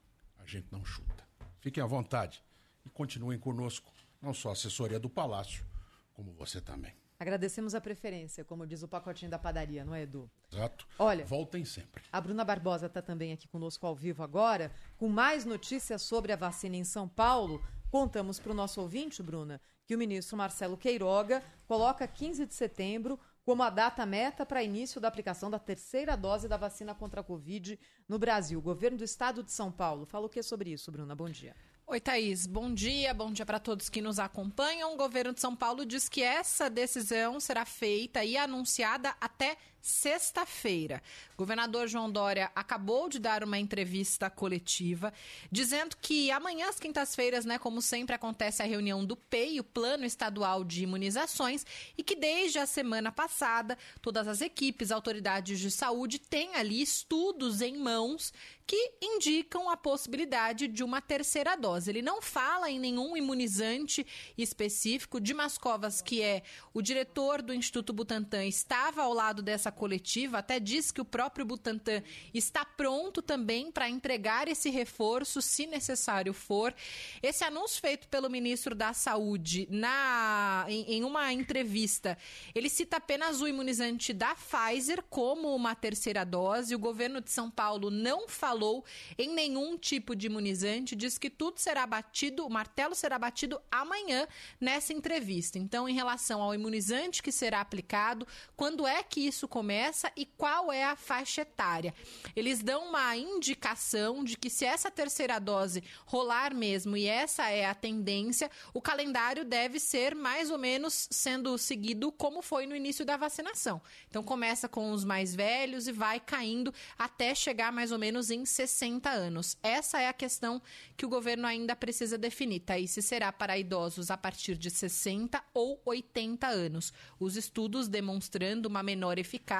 [0.45, 1.25] a gente não chuta.
[1.59, 2.43] Fiquem à vontade
[2.85, 3.91] e continuem conosco,
[4.21, 5.65] não só a assessoria do Palácio,
[6.13, 6.95] como você também.
[7.19, 10.31] Agradecemos a preferência, como diz o pacotinho da padaria, não é, Edu?
[10.53, 10.87] Exato.
[10.99, 12.03] Olha, voltem sempre.
[12.13, 16.37] A Bruna Barbosa está também aqui conosco ao vivo agora, com mais notícias sobre a
[16.37, 17.65] vacina em São Paulo.
[17.91, 23.19] Contamos para o nosso ouvinte, Bruna, que o ministro Marcelo Queiroga coloca 15 de setembro
[23.45, 27.25] como a data meta para início da aplicação da terceira dose da vacina contra a
[27.25, 28.59] Covid no Brasil.
[28.59, 31.15] O governo do estado de São Paulo fala o que sobre isso, Bruna?
[31.15, 31.55] Bom dia.
[31.87, 32.47] Oi, Thaís.
[32.47, 33.13] Bom dia.
[33.13, 34.95] Bom dia para todos que nos acompanham.
[34.95, 41.03] O governo de São Paulo diz que essa decisão será feita e anunciada até sexta-feira.
[41.37, 45.13] Governador João Dória acabou de dar uma entrevista coletiva
[45.53, 50.07] dizendo que amanhã, às quintas-feiras, né, como sempre acontece a reunião do PEI, o Plano
[50.07, 51.67] Estadual de Imunizações,
[51.99, 57.61] e que desde a semana passada todas as equipes, autoridades de saúde têm ali estudos
[57.61, 58.33] em mãos
[58.67, 61.91] que indicam a possibilidade de uma terceira dose.
[61.91, 64.07] Ele não fala em nenhum imunizante
[64.39, 65.21] específico.
[65.21, 66.43] Dimas Covas, que é
[66.73, 71.45] o diretor do Instituto Butantan, estava ao lado dessa coletiva, até disse que o próprio
[71.45, 72.03] Butantan
[72.33, 76.75] está pronto também para entregar esse reforço, se necessário for.
[77.23, 82.17] Esse anúncio feito pelo ministro da Saúde na, em, em uma entrevista,
[82.55, 86.75] ele cita apenas o imunizante da Pfizer como uma terceira dose.
[86.75, 88.85] O governo de São Paulo não falou
[89.19, 94.27] em nenhum tipo de imunizante, diz que tudo será batido, o martelo será batido amanhã
[94.61, 95.59] nessa entrevista.
[95.59, 98.27] Então, em relação ao imunizante que será aplicado,
[98.57, 99.64] quando é que isso começa?
[99.65, 101.95] Começa e qual é a faixa etária.
[102.37, 107.65] Eles dão uma indicação de que se essa terceira dose rolar mesmo e essa é
[107.65, 113.07] a tendência, o calendário deve ser mais ou menos sendo seguido como foi no início
[113.07, 113.81] da vacinação.
[114.07, 118.45] Então começa com os mais velhos e vai caindo até chegar mais ou menos em
[118.45, 119.57] 60 anos.
[119.63, 120.61] Essa é a questão
[120.95, 122.79] que o governo ainda precisa definir, tá?
[122.79, 126.93] E se será para idosos a partir de 60 ou 80 anos.
[127.19, 129.54] Os estudos demonstrando uma menor eficácia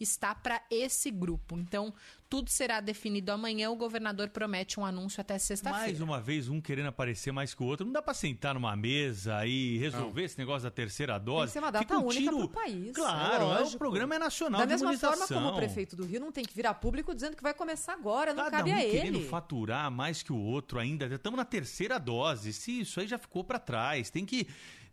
[0.00, 1.58] está para esse grupo.
[1.58, 1.92] Então,
[2.28, 3.70] tudo será definido amanhã.
[3.70, 5.86] O governador promete um anúncio até sexta-feira.
[5.86, 7.84] Mais uma vez, um querendo aparecer mais que o outro.
[7.84, 11.46] Não dá pra sentar numa mesa e resolver esse negócio da terceira Tem dose.
[11.48, 12.92] que ser uma data Fica um única tiro- país.
[12.94, 16.20] Claro, é o programa é nacional Da de mesma forma como o prefeito do Rio
[16.20, 18.80] não tem que virar público dizendo que vai começar agora, não Cada cabe um a
[18.80, 19.28] querendo ele.
[19.28, 21.06] faturar mais que o outro ainda.
[21.06, 22.52] Estamos na terceira dose.
[22.52, 24.46] Se isso aí já ficou para trás, tem que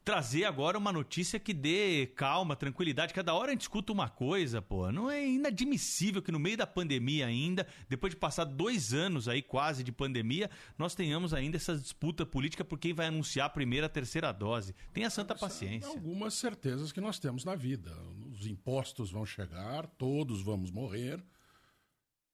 [0.04, 3.14] trazer agora uma notícia que dê calma, tranquilidade.
[3.14, 4.92] Cada hora a gente escuta uma coisa, pô.
[4.92, 9.42] Não é inadmissível que no meio da pandemia ainda, depois de passar dois anos aí
[9.42, 13.86] quase de pandemia, nós tenhamos ainda essa disputa política por quem vai anunciar a primeira,
[13.86, 14.74] a terceira dose.
[14.94, 15.90] Tenha santa paciência.
[15.90, 17.96] Algumas certezas que nós temos na vida.
[18.32, 21.24] Os impostos vão chegar, todos vamos morrer.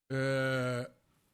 [0.09, 0.89] É,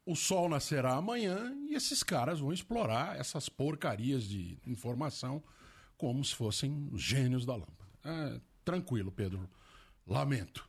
[0.06, 5.44] o sol nascerá amanhã e esses caras vão explorar essas porcarias de informação
[6.02, 7.91] como se fossem os gênios da lâmpada.
[8.03, 9.48] É, tranquilo, Pedro.
[10.07, 10.68] Lamento.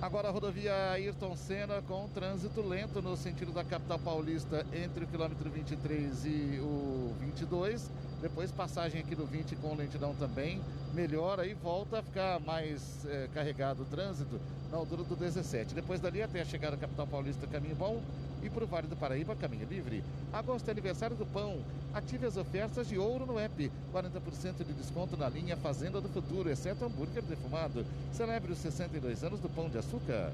[0.02, 5.06] Agora a rodovia Ayrton Senna com trânsito lento no sentido da capital paulista entre o
[5.06, 7.88] quilômetro 23 e o 22.
[8.20, 10.60] Depois passagem aqui do 20 com lentidão também.
[10.92, 14.38] Melhora e volta a ficar mais eh, carregado o trânsito
[14.70, 15.74] na altura do 17.
[15.74, 18.02] Depois dali até a chegada à capital paulista, caminho bom.
[18.42, 20.02] E para o Vale do Paraíba, caminho livre.
[20.32, 21.58] Agosto é aniversário do pão.
[21.94, 23.72] Ative as ofertas de ouro no app.
[23.92, 27.86] 40% de desconto na linha Fazenda do Futuro, exceto hambúrguer defumado.
[28.12, 30.30] Celebre os 62 anos do Pão de Açúcar.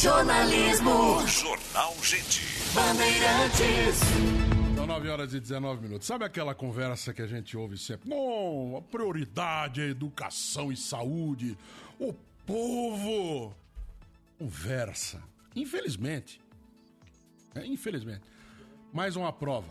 [0.00, 1.26] Jornalismo.
[1.26, 2.40] Jornal Gente.
[2.72, 3.98] Bandeirantes.
[4.76, 6.06] São 9 horas e 19 minutos.
[6.06, 8.08] Sabe aquela conversa que a gente ouve sempre?
[8.08, 11.58] Não, a prioridade é educação e saúde.
[11.98, 12.14] O
[12.46, 13.52] povo
[14.38, 15.20] conversa.
[15.56, 16.40] Infelizmente.
[17.56, 18.22] É, infelizmente.
[18.92, 19.66] Mais uma prova.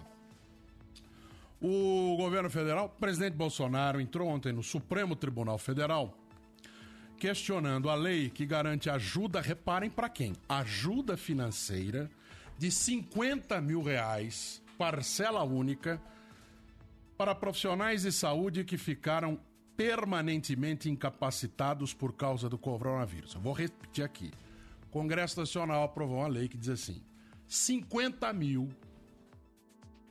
[1.62, 6.14] O governo federal, o presidente Bolsonaro, entrou ontem no Supremo Tribunal Federal
[7.18, 10.34] questionando a lei que garante ajuda, reparem para quem?
[10.48, 12.10] Ajuda financeira
[12.58, 16.02] de 50 mil reais, parcela única,
[17.18, 19.40] para profissionais de saúde que ficaram
[19.76, 23.34] permanentemente incapacitados por causa do coronavírus.
[23.34, 24.32] Eu vou repetir aqui.
[24.88, 27.02] O Congresso Nacional aprovou uma lei que diz assim:
[27.48, 28.70] 50 mil,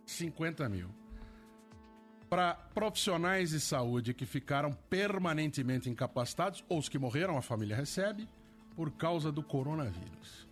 [0.05, 0.89] 50 mil,
[2.29, 8.29] para profissionais de saúde que ficaram permanentemente incapacitados, ou os que morreram, a família recebe,
[8.75, 10.47] por causa do coronavírus.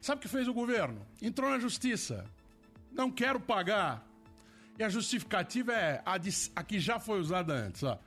[0.00, 1.04] Sabe o que fez o governo?
[1.20, 2.24] Entrou na justiça.
[2.90, 4.06] Não quero pagar.
[4.78, 7.98] E a justificativa é a, de, a que já foi usada antes, ó.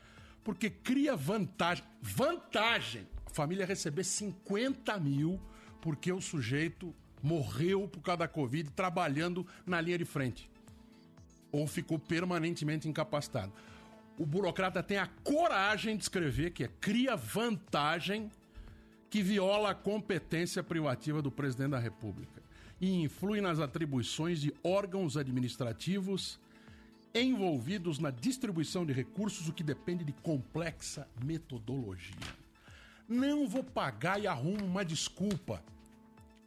[0.43, 1.83] Porque cria vantagem.
[2.01, 3.07] Vantagem!
[3.25, 5.39] A família receber 50 mil
[5.79, 10.49] porque o sujeito morreu por causa da Covid trabalhando na linha de frente
[11.53, 13.53] ou ficou permanentemente incapacitado.
[14.17, 18.29] O burocrata tem a coragem de escrever que é cria vantagem
[19.09, 22.41] que viola a competência privativa do presidente da República
[22.81, 26.39] e influi nas atribuições de órgãos administrativos
[27.13, 32.15] envolvidos na distribuição de recursos, o que depende de complexa metodologia.
[33.07, 35.63] Não vou pagar e arrumo uma desculpa.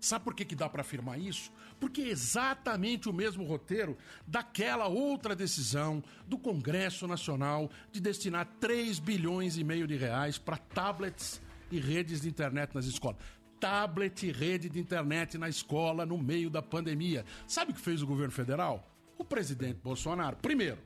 [0.00, 1.52] Sabe por que, que dá para afirmar isso?
[1.78, 3.96] Porque é exatamente o mesmo roteiro
[4.26, 10.56] daquela outra decisão do Congresso Nacional de destinar 3 bilhões e meio de reais para
[10.56, 11.40] tablets
[11.70, 13.18] e redes de internet nas escolas.
[13.60, 17.24] Tablet e rede de internet na escola no meio da pandemia.
[17.46, 18.88] Sabe o que fez o governo federal?
[19.18, 20.78] O presidente Bolsonaro, primeiro,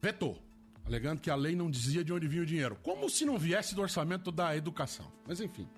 [0.00, 0.40] vetou,
[0.86, 3.74] alegando que a lei não dizia de onde vinha o dinheiro, como se não viesse
[3.74, 5.10] do orçamento da educação.
[5.26, 5.68] Mas enfim,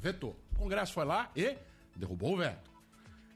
[0.00, 0.36] vetou.
[0.54, 1.56] O Congresso foi lá e
[1.96, 2.71] derrubou o veto.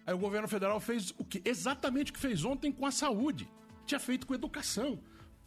[0.06, 1.42] Aí o governo federal fez o que?
[1.44, 3.48] Exatamente o que fez ontem com a saúde.
[3.84, 4.98] Tinha feito com a educação.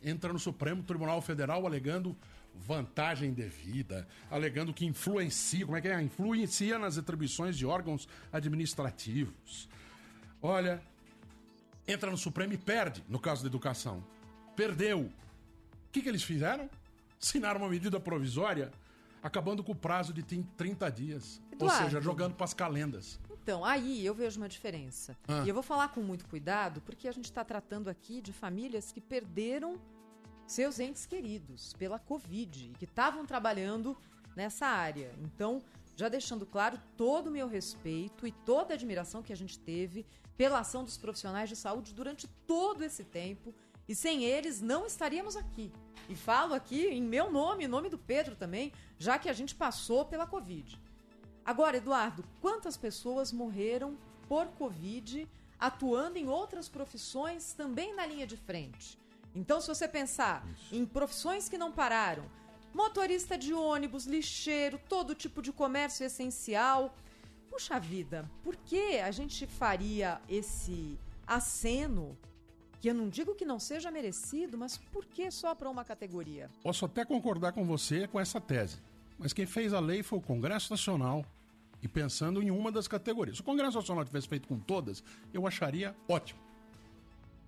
[0.03, 2.15] Entra no Supremo Tribunal Federal alegando
[2.53, 6.01] vantagem devida, alegando que influencia, como é que é?
[6.01, 9.69] Influencia nas atribuições de órgãos administrativos.
[10.41, 10.81] Olha,
[11.87, 14.03] entra no Supremo e perde, no caso da educação.
[14.55, 15.01] Perdeu.
[15.01, 15.11] O
[15.91, 16.69] que, que eles fizeram?
[17.21, 18.71] Assinaram uma medida provisória
[19.21, 21.41] acabando com o prazo de 30 dias.
[21.51, 21.83] Ou Eduardo.
[21.85, 23.19] seja, jogando para as calendas.
[23.49, 25.17] Então, aí eu vejo uma diferença.
[25.27, 25.41] Ah.
[25.43, 28.91] E eu vou falar com muito cuidado, porque a gente está tratando aqui de famílias
[28.91, 29.81] que perderam
[30.45, 33.97] seus entes queridos pela Covid e que estavam trabalhando
[34.35, 35.11] nessa área.
[35.23, 35.63] Então,
[35.95, 40.05] já deixando claro todo o meu respeito e toda a admiração que a gente teve
[40.37, 43.51] pela ação dos profissionais de saúde durante todo esse tempo.
[43.87, 45.71] E sem eles não estaríamos aqui.
[46.07, 49.55] E falo aqui em meu nome, em nome do Pedro também, já que a gente
[49.55, 50.79] passou pela Covid.
[51.49, 53.97] Agora, Eduardo, quantas pessoas morreram
[54.27, 55.27] por Covid
[55.59, 58.99] atuando em outras profissões também na linha de frente?
[59.33, 62.23] Então, se você pensar em profissões que não pararam,
[62.71, 66.93] motorista de ônibus, lixeiro, todo tipo de comércio essencial.
[67.49, 72.15] Puxa vida, por que a gente faria esse aceno?
[72.79, 76.47] Que eu não digo que não seja merecido, mas por que só para uma categoria?
[76.61, 78.77] Posso até concordar com você com essa tese,
[79.17, 81.25] mas quem fez a lei foi o Congresso Nacional
[81.81, 83.37] e pensando em uma das categorias.
[83.37, 85.03] Se o Congresso Nacional tivesse feito com todas,
[85.33, 86.39] eu acharia ótimo.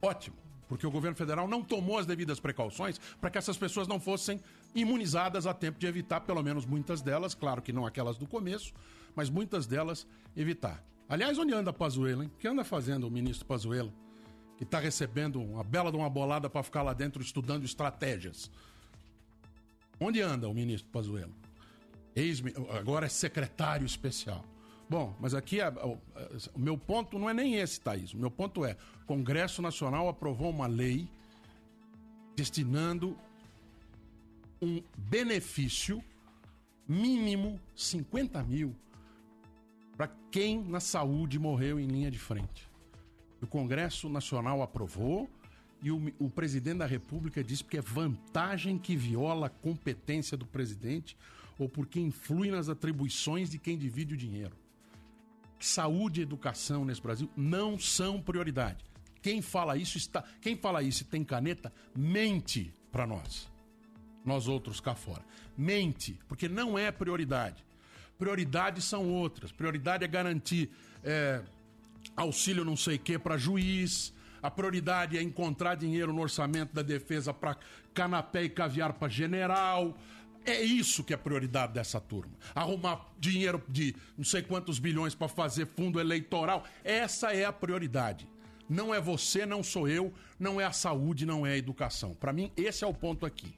[0.01, 0.35] Ótimo.
[0.67, 4.39] Porque o governo federal não tomou as devidas precauções para que essas pessoas não fossem
[4.73, 8.73] imunizadas a tempo de evitar, pelo menos muitas delas, claro que não aquelas do começo,
[9.13, 10.81] mas muitas delas evitar.
[11.09, 12.31] Aliás, onde anda Pazuello, hein?
[12.33, 13.91] O que anda fazendo o ministro Pazuello?
[14.57, 18.49] Que está recebendo uma bela de uma bolada para ficar lá dentro estudando estratégias.
[19.99, 21.40] Onde anda o ministro Pazuello?
[22.15, 22.43] Ex
[22.77, 24.45] agora é secretário especial.
[24.89, 25.59] Bom, mas aqui
[26.53, 28.13] o meu ponto não é nem esse, Thaís.
[28.13, 31.07] O meu ponto é: o Congresso Nacional aprovou uma lei
[32.35, 33.17] destinando
[34.61, 36.03] um benefício
[36.87, 38.75] mínimo 50 mil
[39.95, 42.69] para quem na saúde morreu em linha de frente.
[43.41, 45.29] O Congresso Nacional aprovou
[45.81, 50.45] e o, o presidente da República disse que é vantagem que viola a competência do
[50.45, 51.17] presidente
[51.57, 54.55] ou porque influi nas atribuições de quem divide o dinheiro.
[55.59, 58.83] Saúde e educação nesse Brasil não são prioridade.
[59.21, 63.49] Quem fala isso está, quem fala isso e tem caneta mente para nós.
[64.25, 65.23] Nós outros cá fora.
[65.57, 67.63] Mente, porque não é prioridade.
[68.17, 69.51] Prioridades são outras.
[69.51, 70.69] Prioridade é garantir
[71.03, 71.41] é,
[72.15, 74.13] auxílio não sei que para juiz.
[74.41, 77.57] A prioridade é encontrar dinheiro no orçamento da defesa para
[77.93, 79.95] canapé e caviar para general.
[80.45, 82.33] É isso que é prioridade dessa turma.
[82.55, 86.63] Arrumar dinheiro de não sei quantos bilhões para fazer fundo eleitoral.
[86.83, 88.27] Essa é a prioridade.
[88.67, 92.13] Não é você, não sou eu, não é a saúde, não é a educação.
[92.15, 93.53] Para mim, esse é o ponto aqui.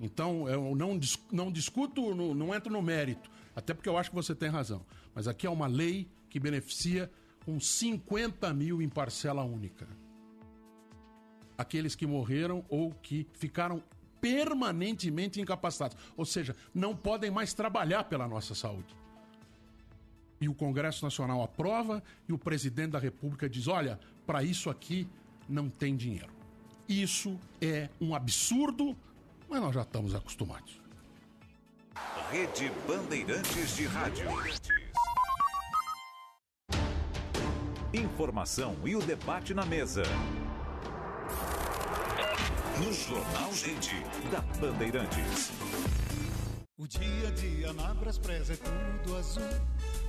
[0.00, 1.00] Então, eu não,
[1.32, 4.84] não discuto, no- não entro no mérito, até porque eu acho que você tem razão.
[5.14, 7.10] Mas aqui é uma lei que beneficia
[7.44, 9.88] com 50 mil em parcela única.
[11.56, 13.82] Aqueles que morreram ou que ficaram
[14.20, 15.96] permanentemente incapacitados.
[16.16, 18.96] Ou seja, não podem mais trabalhar pela nossa saúde.
[20.40, 25.08] E o Congresso Nacional aprova e o presidente da República diz: olha, para isso aqui
[25.48, 26.32] não tem dinheiro.
[26.88, 28.96] Isso é um absurdo,
[29.48, 30.80] mas nós já estamos acostumados.
[32.30, 34.26] Rede Bandeirantes de Rádio.
[37.92, 40.02] Informação e o debate na mesa.
[42.78, 43.92] No Jornal Gente,
[44.30, 45.50] da Bandeirantes.
[46.78, 49.42] O dia a dia na é tudo azul.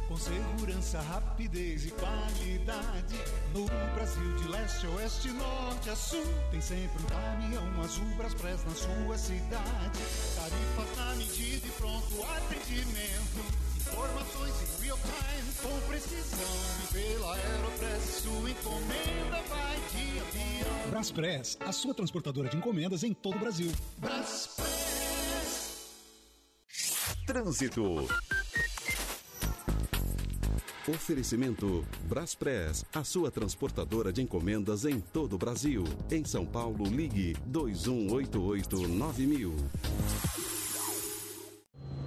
[0.08, 3.16] Com segurança, rapidez e qualidade.
[3.56, 3.66] No
[3.96, 6.24] Brasil, de leste a oeste, norte a sul.
[6.52, 10.00] Tem sempre um caminhão azul Braspress na sua cidade.
[10.36, 13.69] Tarifas na medida e pronto atendimento.
[13.92, 16.40] Informações em real time com precisão.
[16.84, 20.90] E pela Aeropress, sua encomenda vai de avião.
[20.90, 23.72] Braspress, a sua transportadora de encomendas em todo o Brasil.
[27.26, 28.08] Trânsito.
[30.88, 35.84] Oferecimento Braspress, a sua transportadora de encomendas em todo o Brasil.
[36.10, 39.54] Em São Paulo, ligue 2188-9000.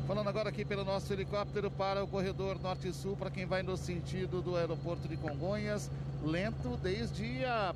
[0.07, 4.43] Falando agora aqui pelo nosso helicóptero para o corredor norte-sul, para quem vai no sentido
[4.43, 5.89] do aeroporto de Congonhas,
[6.25, 7.73] lento desde a,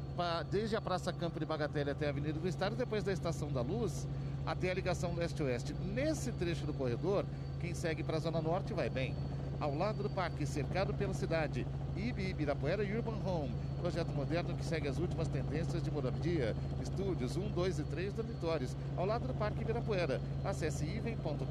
[0.51, 3.61] desde a Praça Campo de Bagatelle até a Avenida do Estado, depois da Estação da
[3.61, 4.09] Luz
[4.44, 5.73] até a ligação leste-oeste.
[5.94, 7.24] Nesse trecho do corredor,
[7.61, 9.15] quem segue para a Zona Norte vai bem.
[9.59, 11.66] Ao lado do parque, cercado pela cidade,
[11.97, 16.55] IBI, Ibirapuera Urban Home, projeto moderno que segue as últimas tendências de moradia.
[16.83, 20.20] Estúdios 1, 2 e 3 dormitórios, ao lado do Parque Ibirapuera.
[20.45, 21.47] Acesse ivem.com.br.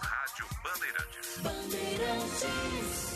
[0.00, 1.42] Rádio Bandeirantes.
[1.42, 3.12] Bandeirantes.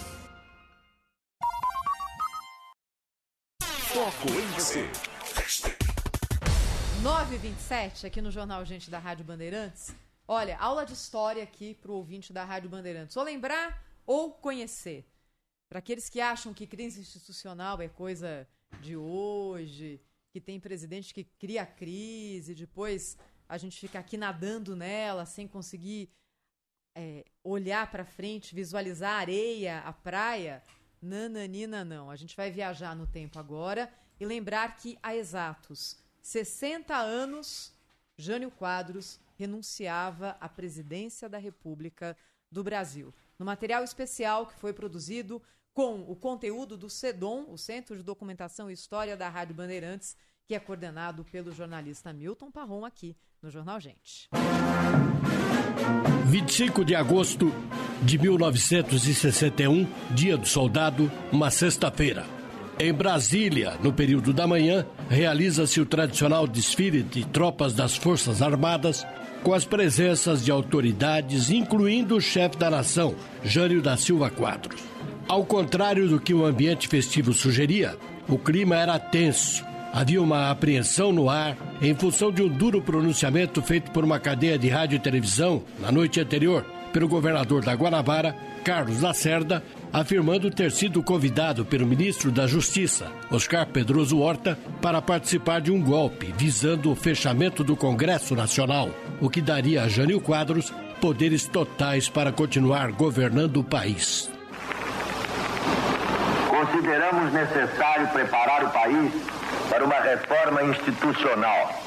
[3.88, 4.86] Foco em você.
[7.02, 9.94] 9h27 aqui no Jornal Gente da Rádio Bandeirantes.
[10.28, 13.16] Olha, aula de história aqui para o ouvinte da Rádio Bandeirantes.
[13.16, 15.08] Ou lembrar ou conhecer.
[15.68, 18.48] Para aqueles que acham que crise institucional é coisa
[18.80, 20.00] de hoje,
[20.32, 23.16] que tem presidente que cria crise, depois
[23.48, 26.10] a gente fica aqui nadando nela sem conseguir
[26.96, 30.60] é, olhar para frente, visualizar a areia, a praia.
[31.00, 32.10] Nananina, não.
[32.10, 37.72] A gente vai viajar no tempo agora e lembrar que há exatos 60 anos,
[38.18, 42.16] Jânio Quadros renunciava à presidência da República
[42.50, 43.14] do Brasil.
[43.38, 45.42] No material especial que foi produzido
[45.74, 50.54] com o conteúdo do CEDOM, o Centro de Documentação e História da Rádio Bandeirantes, que
[50.54, 54.28] é coordenado pelo jornalista Milton Parron aqui no Jornal Gente.
[56.26, 57.52] 25 de agosto
[58.02, 62.26] de 1961, dia do soldado, uma sexta-feira.
[62.78, 69.06] Em Brasília, no período da manhã, realiza-se o tradicional desfile de tropas das Forças Armadas,
[69.46, 73.14] com as presenças de autoridades, incluindo o chefe da nação,
[73.44, 74.82] Jânio da Silva Quadros.
[75.28, 77.96] Ao contrário do que o ambiente festivo sugeria,
[78.28, 79.64] o clima era tenso.
[79.92, 84.58] Havia uma apreensão no ar em função de um duro pronunciamento feito por uma cadeia
[84.58, 89.62] de rádio e televisão na noite anterior pelo governador da Guanabara, Carlos Lacerda,
[89.96, 95.82] afirmando ter sido convidado pelo ministro da Justiça, Oscar Pedroso Horta, para participar de um
[95.82, 98.90] golpe visando o fechamento do Congresso Nacional,
[99.22, 100.70] o que daria a Jânio Quadros
[101.00, 104.30] poderes totais para continuar governando o país.
[106.46, 109.12] Consideramos necessário preparar o país
[109.70, 111.80] para uma reforma institucional,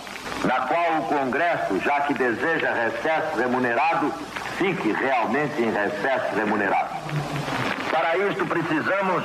[0.43, 4.11] na qual o Congresso, já que deseja recesso remunerado,
[4.57, 7.68] fique realmente em recesso remunerado.
[7.91, 9.23] Para isto precisamos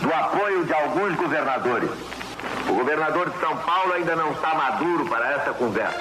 [0.00, 1.90] do apoio de alguns governadores.
[2.68, 6.00] O governador de São Paulo ainda não está maduro para essa conversa.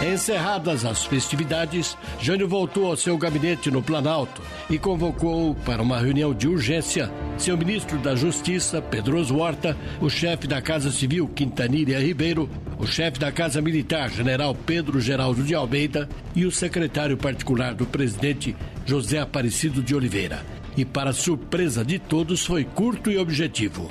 [0.00, 6.32] Encerradas as festividades, Jânio voltou ao seu gabinete no Planalto e convocou para uma reunião
[6.32, 12.48] de urgência seu ministro da Justiça, Pedroso Horta, o chefe da Casa Civil, Quintanilha Ribeiro,
[12.78, 17.84] o chefe da Casa Militar, General Pedro Geraldo de Almeida e o secretário particular do
[17.84, 18.54] presidente,
[18.86, 20.46] José Aparecido de Oliveira.
[20.76, 23.88] E, para surpresa de todos, foi curto e objetivo.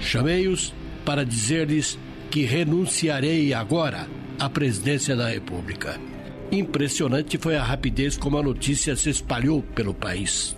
[0.00, 0.72] Chamei-os
[1.04, 1.98] para dizer-lhes
[2.30, 4.08] que renunciarei agora
[4.40, 6.00] à presidência da República.
[6.50, 10.56] Impressionante foi a rapidez como a notícia se espalhou pelo país.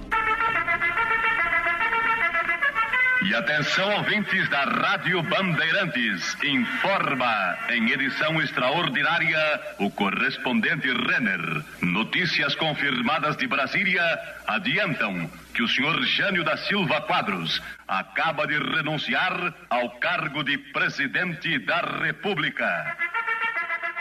[3.25, 6.37] E atenção, ouvintes da Rádio Bandeirantes.
[6.43, 11.65] Informa em edição extraordinária o correspondente Renner.
[11.83, 14.03] Notícias confirmadas de Brasília
[14.47, 21.61] adiantam que o senhor Jânio da Silva Quadros acaba de renunciar ao cargo de presidente
[21.61, 22.67] da República.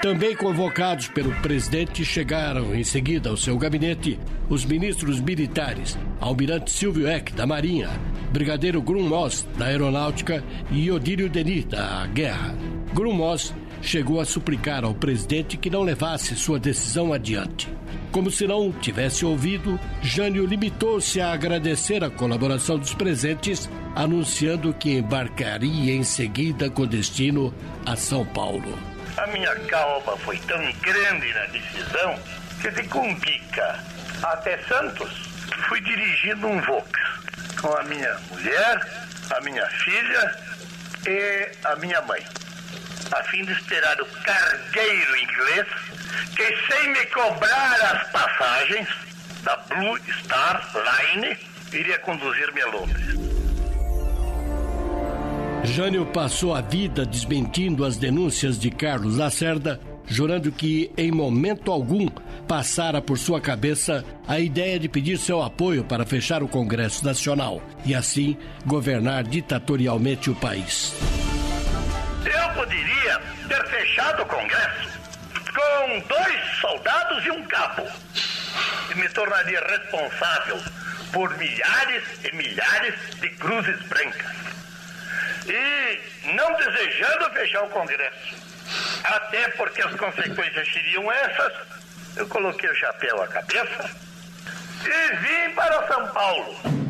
[0.01, 4.19] Também convocados pelo presidente, chegaram em seguida ao seu gabinete
[4.49, 7.87] os ministros militares, Almirante Silvio Eck, da Marinha,
[8.31, 12.55] Brigadeiro Grumos, da Aeronáutica e Odílio Denis, da Guerra.
[12.95, 17.69] Grumos chegou a suplicar ao presidente que não levasse sua decisão adiante.
[18.11, 24.97] Como se não tivesse ouvido, Jânio limitou-se a agradecer a colaboração dos presentes, anunciando que
[24.97, 27.53] embarcaria em seguida com destino
[27.85, 28.90] a São Paulo.
[29.21, 32.19] A minha calma foi tão grande na decisão
[32.59, 33.79] que de Cumbica
[34.23, 35.11] até Santos
[35.67, 36.89] fui dirigindo um Vox
[37.61, 38.81] com a minha mulher,
[39.29, 40.37] a minha filha
[41.05, 42.25] e a minha mãe,
[43.11, 45.67] a fim de esperar o cargueiro inglês
[46.35, 48.89] que, sem me cobrar as passagens
[49.43, 51.37] da Blue Star Line,
[51.71, 53.30] iria conduzir-me a Londres.
[55.63, 62.07] Jânio passou a vida desmentindo as denúncias de Carlos Lacerda, jurando que, em momento algum,
[62.47, 67.61] passara por sua cabeça a ideia de pedir seu apoio para fechar o Congresso Nacional
[67.85, 70.95] e assim governar ditatorialmente o país.
[72.25, 74.89] Eu poderia ter fechado o Congresso
[75.53, 77.83] com dois soldados e um cabo.
[78.91, 80.57] E me tornaria responsável
[81.13, 84.50] por milhares e milhares de cruzes brancas.
[85.47, 88.35] E não desejando fechar o Congresso,
[89.03, 91.53] até porque as consequências seriam essas,
[92.15, 93.89] eu coloquei o chapéu à cabeça
[94.85, 96.81] e vim para São Paulo.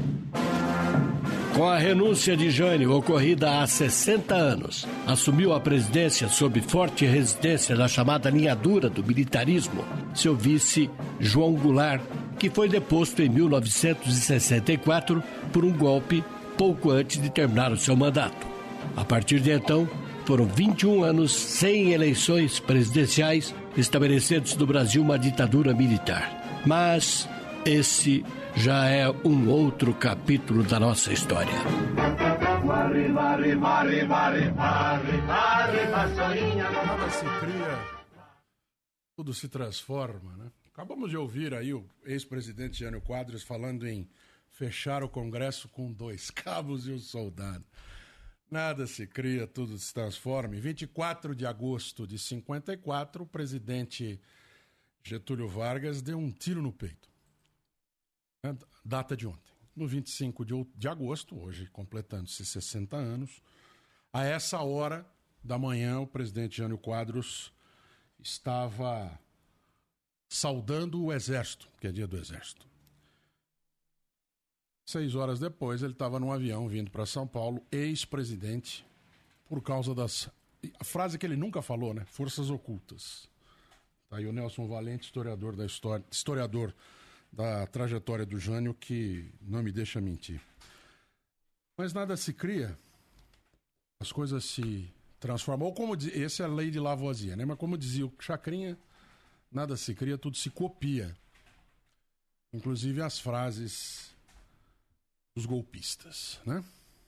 [1.54, 7.76] Com a renúncia de Jânio, ocorrida há 60 anos, assumiu a presidência sob forte resistência
[7.76, 12.02] da chamada linha dura do militarismo, seu vice, João Goulart,
[12.40, 15.22] que foi deposto em 1964
[15.52, 16.24] por um golpe
[16.62, 18.46] pouco antes de terminar o seu mandato.
[18.96, 19.90] A partir de então,
[20.28, 26.62] foram 21 anos sem eleições presidenciais, estabelecendo-se no Brasil uma ditadura militar.
[26.64, 27.28] Mas
[27.66, 28.24] esse
[28.56, 31.52] já é um outro capítulo da nossa história.
[36.86, 37.80] Nada se cria,
[39.16, 40.52] tudo se transforma, né?
[40.72, 44.08] Acabamos de ouvir aí o ex-presidente Jânio Quadros falando em
[44.62, 47.66] fechar o Congresso com dois cabos e um soldado.
[48.50, 50.56] Nada se cria, tudo se transforma.
[50.56, 54.22] Em 24 de agosto de 54, o presidente
[55.04, 57.10] Getúlio Vargas deu um tiro no peito.
[58.46, 58.54] É,
[58.86, 59.52] Data de ontem.
[59.76, 63.42] No 25 de, de agosto, hoje completando-se 60 anos,
[64.14, 65.04] a essa hora
[65.44, 67.52] da manhã, o presidente Jânio Quadros
[68.20, 69.20] estava
[70.30, 72.71] saudando o Exército, que é dia do Exército.
[74.92, 78.86] Seis horas depois, ele estava num avião vindo para São Paulo, ex-presidente,
[79.48, 80.30] por causa das.
[80.78, 82.04] A frase que ele nunca falou, né?
[82.04, 83.30] Forças ocultas.
[84.10, 86.76] Tá aí o Nelson Valente, historiador da história, historiador
[87.32, 90.42] da trajetória do Jânio, que não me deixa mentir.
[91.78, 92.78] Mas nada se cria,
[93.98, 95.70] as coisas se transformam.
[95.70, 97.46] Ou como diz, essa é a lei de Lavoisier, né?
[97.46, 98.78] Mas como dizia o Chacrinha,
[99.50, 101.16] nada se cria, tudo se copia.
[102.52, 104.11] Inclusive as frases
[105.36, 106.64] dos golpistas, né?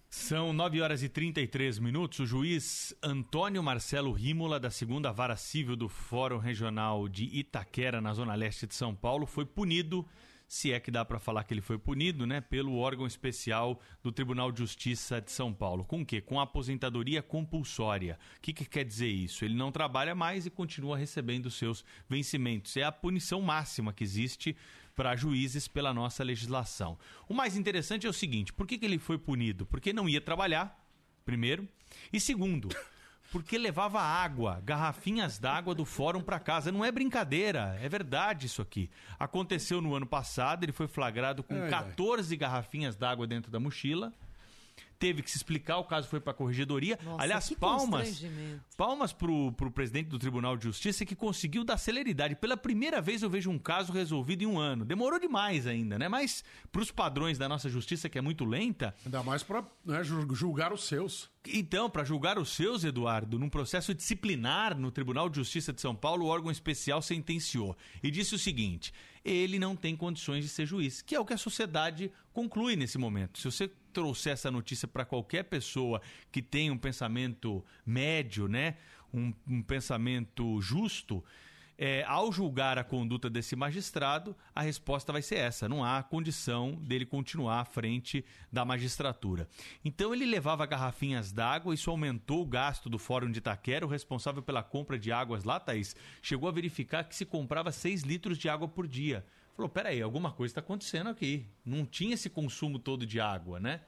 [0.09, 2.19] São 9 horas e 33 minutos.
[2.19, 8.13] O juiz Antônio Marcelo Rímola, da segunda vara civil do Fórum Regional de Itaquera, na
[8.13, 10.07] zona leste de São Paulo, foi punido,
[10.47, 14.11] se é que dá para falar que ele foi punido, né, pelo órgão especial do
[14.11, 15.83] Tribunal de Justiça de São Paulo.
[15.83, 16.21] Com o quê?
[16.21, 18.19] Com aposentadoria compulsória.
[18.37, 19.43] O que, que quer dizer isso?
[19.43, 22.77] Ele não trabalha mais e continua recebendo seus vencimentos.
[22.77, 24.55] É a punição máxima que existe
[24.95, 26.97] para juízes pela nossa legislação.
[27.27, 29.65] O mais interessante é o seguinte: por que, que ele foi punido?
[29.65, 30.79] Porque não ia trabalhar,
[31.25, 31.67] primeiro,
[32.11, 32.69] e segundo,
[33.31, 36.71] porque levava água, garrafinhas d'água do fórum para casa.
[36.71, 38.89] Não é brincadeira, é verdade isso aqui.
[39.17, 41.69] Aconteceu no ano passado, ele foi flagrado com Ai, ai.
[41.69, 44.13] 14 garrafinhas d'água dentro da mochila.
[45.03, 46.97] Teve que se explicar, o caso foi para a corregedoria.
[47.03, 48.23] Nossa, Aliás, que palmas.
[48.77, 52.37] Palmas pro, pro presidente do Tribunal de Justiça que conseguiu dar celeridade.
[52.37, 54.85] Pela primeira vez eu vejo um caso resolvido em um ano.
[54.85, 56.07] Demorou demais ainda, né?
[56.07, 58.95] Mas pros padrões da nossa justiça, que é muito lenta.
[59.05, 59.65] Ainda mais para
[60.31, 61.29] julgar os seus.
[61.45, 65.93] Então, para julgar os seus, Eduardo, num processo disciplinar no Tribunal de Justiça de São
[65.93, 68.93] Paulo, o órgão especial sentenciou e disse o seguinte:
[69.23, 72.97] ele não tem condições de ser juiz, que é o que a sociedade conclui nesse
[72.97, 73.39] momento.
[73.39, 76.01] Se você trouxer essa notícia para qualquer pessoa
[76.31, 78.75] que tem um pensamento médio, né,
[79.13, 81.23] um, um pensamento justo,
[81.85, 86.75] é, ao julgar a conduta desse magistrado, a resposta vai ser essa: não há condição
[86.75, 89.49] dele continuar à frente da magistratura.
[89.83, 93.85] Então ele levava garrafinhas d'água, isso aumentou o gasto do Fórum de Itaquera.
[93.85, 98.03] O responsável pela compra de águas lá, Thaís, chegou a verificar que se comprava 6
[98.03, 99.25] litros de água por dia.
[99.53, 101.45] Falou: peraí, alguma coisa está acontecendo aqui.
[101.65, 103.81] Não tinha esse consumo todo de água, né?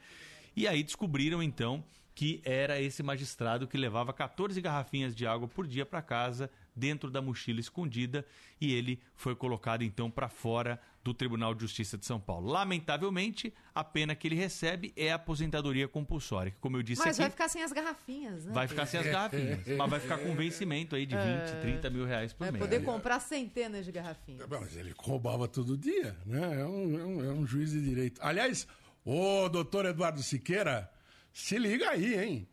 [0.53, 1.81] E aí descobriram então
[2.13, 7.09] que era esse magistrado que levava 14 garrafinhas de água por dia para casa dentro
[7.09, 8.25] da mochila escondida
[8.59, 12.47] e ele foi colocado então para fora do Tribunal de Justiça de São Paulo.
[12.49, 17.11] Lamentavelmente, a pena que ele recebe é a aposentadoria compulsória, que como eu disse Mas
[17.11, 18.53] aqui, vai ficar sem as garrafinhas, né?
[18.53, 21.59] vai ficar sem as garrafinhas, mas vai ficar com um vencimento aí de 20, É.
[21.61, 22.63] 30 mil reais por Vai mês.
[22.63, 24.47] poder comprar centenas de garrafinhas.
[24.49, 26.61] Mas ele roubava todo dia, né?
[26.61, 28.19] É um, é um, é um juiz de direito.
[28.23, 28.67] Aliás,
[29.05, 30.91] ô doutor Eduardo Siqueira,
[31.31, 32.47] se liga aí, hein?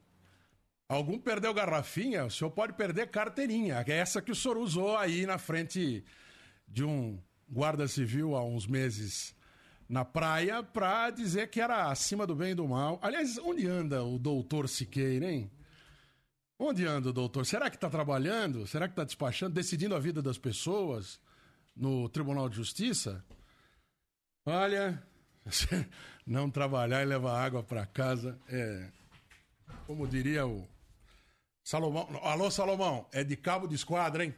[0.93, 3.85] Algum perdeu garrafinha, o senhor pode perder carteirinha.
[3.87, 6.05] é Essa que o senhor usou aí na frente
[6.69, 9.35] de um guarda civil há uns meses
[9.89, 12.99] na praia pra dizer que era acima do bem e do mal.
[13.03, 15.51] Aliás, onde anda o doutor Siqueira, hein?
[16.59, 17.47] Onde anda o doutor?
[17.47, 18.67] Será que está trabalhando?
[18.67, 21.21] Será que está despachando, decidindo a vida das pessoas?
[21.77, 23.25] no Tribunal de Justiça,
[24.45, 25.03] olha,
[26.27, 28.89] não trabalhar e levar água para casa é,
[29.87, 30.67] como diria o
[31.65, 32.09] Salomão.
[32.23, 34.35] Alô, Salomão, é de cabo de esquadra, hein?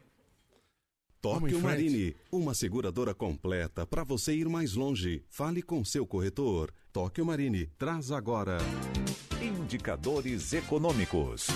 [1.20, 1.58] Tóquio.
[1.58, 5.24] Marine, uma seguradora completa para você ir mais longe.
[5.30, 6.70] Fale com seu corretor.
[6.92, 8.58] Tóquio Marine, traz agora.
[9.40, 11.46] Indicadores econômicos.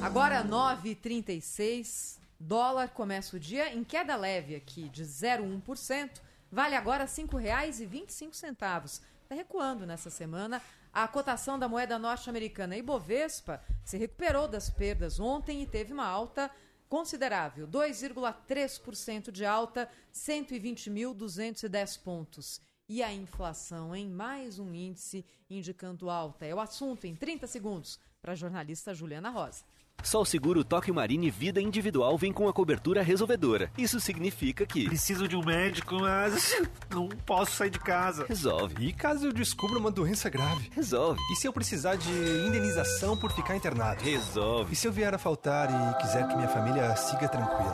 [0.00, 6.12] Agora 9h36, dólar começa o dia em queda leve aqui de 0,1%,
[6.50, 9.02] vale agora R$ 5,25.
[9.22, 10.62] Está recuando nessa semana.
[10.92, 16.50] A cotação da moeda norte-americana Ibovespa se recuperou das perdas ontem e teve uma alta
[16.88, 22.60] considerável, 2,3% de alta, 120.210 pontos.
[22.88, 26.44] E a inflação em mais um índice indicando alta.
[26.44, 29.62] É o assunto em 30 segundos para a jornalista Juliana Rosa.
[30.02, 33.70] Só o seguro Toque Marine Vida Individual vem com a cobertura resolvedora.
[33.76, 34.86] Isso significa que.
[34.86, 36.56] Preciso de um médico, mas
[36.90, 38.26] não posso sair de casa.
[38.26, 38.86] Resolve.
[38.86, 40.70] E caso eu descubra uma doença grave?
[40.74, 41.20] Resolve.
[41.32, 42.10] E se eu precisar de
[42.46, 44.02] indenização por ficar internado?
[44.02, 44.72] Resolve.
[44.72, 47.72] E se eu vier a faltar e quiser que minha família siga tranquila?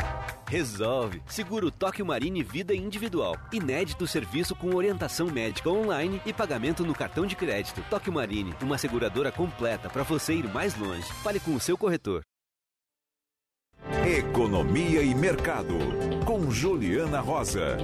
[0.49, 1.21] Resolve.
[1.27, 3.35] Seguro Toque Marine Vida Individual.
[3.53, 7.83] Inédito serviço com orientação médica online e pagamento no cartão de crédito.
[7.91, 11.13] Toque Marine, uma seguradora completa para você ir mais longe.
[11.23, 12.23] Fale com o seu corretor.
[14.07, 15.75] Economia e Mercado,
[16.25, 17.77] com Juliana Rosa.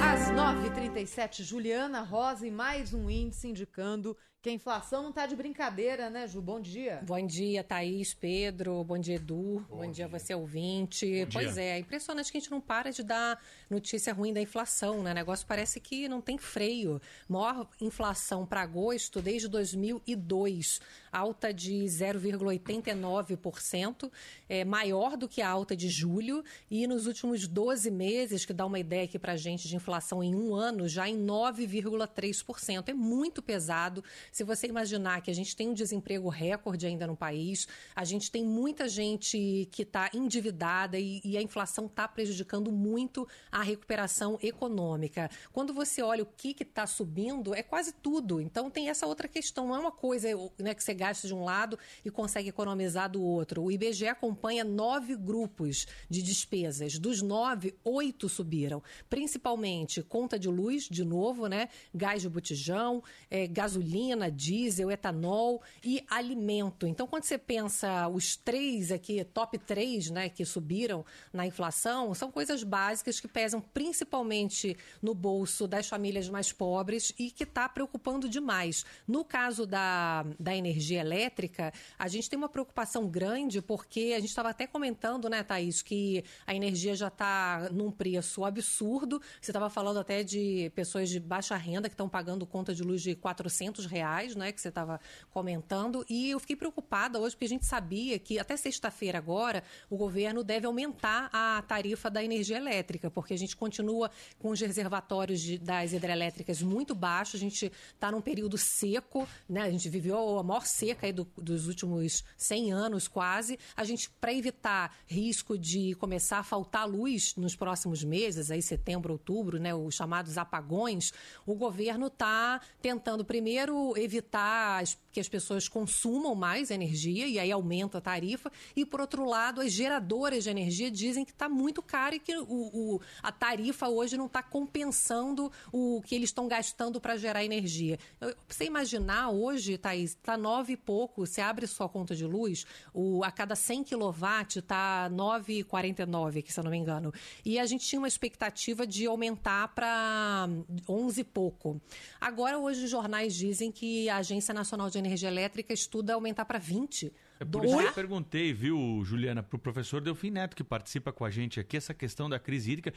[0.00, 5.34] Às 9h37, Juliana Rosa e mais um índice indicando que a inflação não está de
[5.34, 6.40] brincadeira, né, Ju?
[6.40, 7.02] Bom dia.
[7.04, 9.92] Bom dia, Thaís, Pedro, bom dia, Edu, bom, bom dia.
[9.92, 11.24] dia você ouvinte.
[11.24, 11.62] Bom pois dia.
[11.62, 15.10] é, é impressionante que a gente não para de dar notícia ruim da inflação, né?
[15.10, 17.02] O negócio parece que não tem freio.
[17.28, 24.08] Maior inflação para agosto desde 2002, alta de 0,89%,
[24.48, 28.64] é maior do que a alta de julho e nos últimos 12 meses, que dá
[28.64, 32.88] uma ideia aqui para gente de inflação em um ano, já em 9,3%.
[32.88, 34.04] É muito pesado.
[34.32, 38.30] Se você imaginar que a gente tem um desemprego recorde ainda no país, a gente
[38.30, 44.38] tem muita gente que está endividada e, e, a inflação está prejudicando muito a recuperação
[44.42, 45.30] econômica.
[45.52, 48.40] Quando você olha o que está subindo, é quase tudo.
[48.40, 49.68] Então tem essa outra questão.
[49.68, 50.28] Não é uma coisa
[50.58, 53.62] né, que você gasta de um lado e consegue economizar do outro.
[53.62, 56.98] O IBGE acompanha nove grupos de despesas.
[56.98, 58.82] Dos nove, oito subiram.
[59.08, 61.68] Principalmente conta de luz, de novo, né?
[61.94, 66.86] Gás de botijão, é, gasolina diesel, etanol e alimento.
[66.86, 72.32] Então, quando você pensa os três aqui, top três, né, que subiram na inflação, são
[72.32, 78.28] coisas básicas que pesam principalmente no bolso das famílias mais pobres e que está preocupando
[78.28, 78.84] demais.
[79.06, 84.30] No caso da, da energia elétrica, a gente tem uma preocupação grande porque a gente
[84.30, 89.20] estava até comentando, né, Thaís, que a energia já está num preço absurdo.
[89.40, 93.02] Você estava falando até de pessoas de baixa renda que estão pagando conta de luz
[93.02, 97.44] de 400 reais reais, né, que você estava comentando, e eu fiquei preocupada hoje porque
[97.44, 102.56] a gente sabia que até sexta-feira agora o governo deve aumentar a tarifa da energia
[102.56, 107.70] elétrica, porque a gente continua com os reservatórios de, das hidrelétricas muito baixos, a gente
[107.92, 112.72] está num período seco, né, a gente viveu a maior seca do, dos últimos 100
[112.72, 118.50] anos quase, a gente, para evitar risco de começar a faltar luz nos próximos meses,
[118.50, 121.12] aí setembro, outubro, né, os chamados apagões,
[121.46, 124.84] o governo está tentando primeiro evitar
[125.18, 128.52] que as pessoas consumam mais energia e aí aumenta a tarifa.
[128.76, 132.36] E, por outro lado, as geradoras de energia dizem que está muito caro e que
[132.36, 137.44] o, o, a tarifa hoje não está compensando o que eles estão gastando para gerar
[137.44, 137.98] energia.
[138.20, 142.64] Eu, você imaginar hoje, Thaís, está nove e pouco, você abre sua conta de luz,
[142.94, 144.14] o, a cada 100 kW
[144.56, 147.12] está 9,49, aqui, se eu não me engano.
[147.44, 150.48] E a gente tinha uma expectativa de aumentar para
[150.88, 151.80] 11 e pouco.
[152.20, 156.58] Agora, hoje, os jornais dizem que a Agência Nacional de Energia Elétrica estuda aumentar para
[156.58, 157.12] 20.
[157.40, 161.12] É por isso que eu perguntei, viu, Juliana, para o professor Delfim Neto, que participa
[161.12, 162.92] com a gente aqui, essa questão da crise hídrica.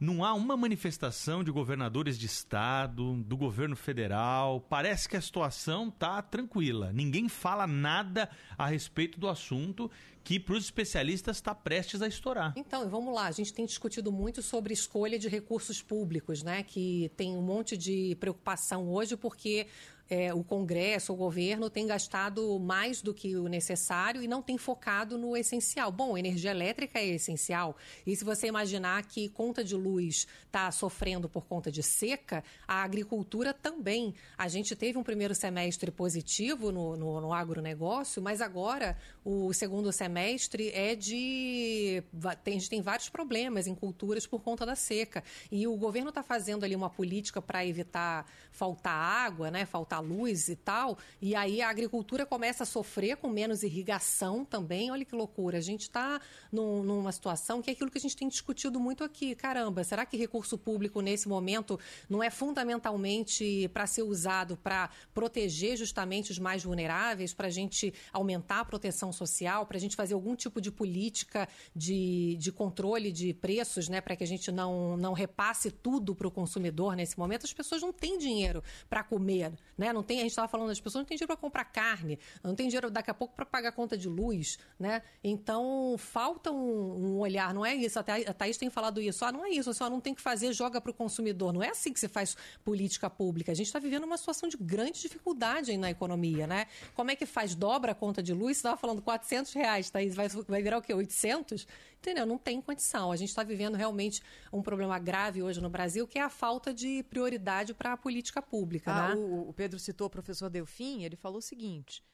[0.00, 4.60] Não há uma manifestação de governadores de estado, do governo federal.
[4.60, 6.92] Parece que a situação está tranquila.
[6.92, 9.88] Ninguém fala nada a respeito do assunto
[10.24, 12.54] que para os especialistas está prestes a estourar.
[12.56, 13.26] Então, vamos lá.
[13.26, 16.62] A gente tem discutido muito sobre escolha de recursos públicos, né?
[16.62, 19.68] Que tem um monte de preocupação hoje, porque
[20.08, 24.58] é, o Congresso, o governo tem gastado mais do que o necessário e não tem
[24.58, 25.90] focado no essencial.
[25.90, 27.76] Bom, energia elétrica é essencial.
[28.06, 32.82] E se você imaginar que conta de luz está sofrendo por conta de seca, a
[32.82, 34.14] agricultura também.
[34.36, 39.90] A gente teve um primeiro semestre positivo no, no, no agronegócio, mas agora o segundo
[39.90, 42.02] semestre é de.
[42.22, 45.24] A gente tem vários problemas em culturas por conta da seca.
[45.50, 49.64] E o governo está fazendo ali uma política para evitar faltar água, né?
[49.64, 50.98] Faltar luz e tal.
[51.20, 54.90] E aí a agricultura começa a sofrer com menos irrigação também.
[54.90, 55.58] Olha que loucura.
[55.58, 56.20] A gente está
[56.52, 59.34] num, numa situação que é aquilo que a gente tem discutido muito aqui.
[59.34, 61.78] Caramba, será que recurso público nesse momento
[62.08, 67.92] não é fundamentalmente para ser usado para proteger justamente os mais vulneráveis, para a gente
[68.12, 73.10] aumentar a proteção social, para a gente fazer algum tipo de política de, de controle
[73.10, 74.00] de preços, né?
[74.00, 77.44] Para que a gente não, não repasse tudo para o consumidor nesse momento.
[77.44, 79.83] As pessoas não têm dinheiro para comer, né?
[79.92, 82.54] Não tem, a gente estava falando, as pessoas não têm dinheiro para comprar carne, não
[82.54, 85.02] tem dinheiro daqui a pouco para pagar conta de luz, né?
[85.22, 87.98] Então falta um, um, olhar, não é isso.
[87.98, 89.24] Até a Thaís tem falado isso.
[89.24, 91.52] Ah, não é isso, você não tem que fazer, joga para o consumidor.
[91.52, 93.52] Não é assim que se faz política pública.
[93.52, 96.66] A gente está vivendo uma situação de grande dificuldade na economia, né?
[96.94, 97.54] Como é que faz?
[97.54, 98.56] Dobra a conta de luz?
[98.56, 100.94] Você estava falando 400 reais, Thaís, vai, vai virar o quê?
[100.94, 101.66] 800?
[102.04, 102.26] Entendeu?
[102.26, 103.10] Não tem condição.
[103.10, 104.20] A gente está vivendo realmente
[104.52, 108.42] um problema grave hoje no Brasil, que é a falta de prioridade para a política
[108.42, 108.92] pública.
[108.92, 109.14] Ah, né?
[109.14, 112.04] o, o Pedro citou o professor Delfim, ele falou o seguinte: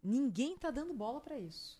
[0.00, 1.76] ninguém está dando bola para isso.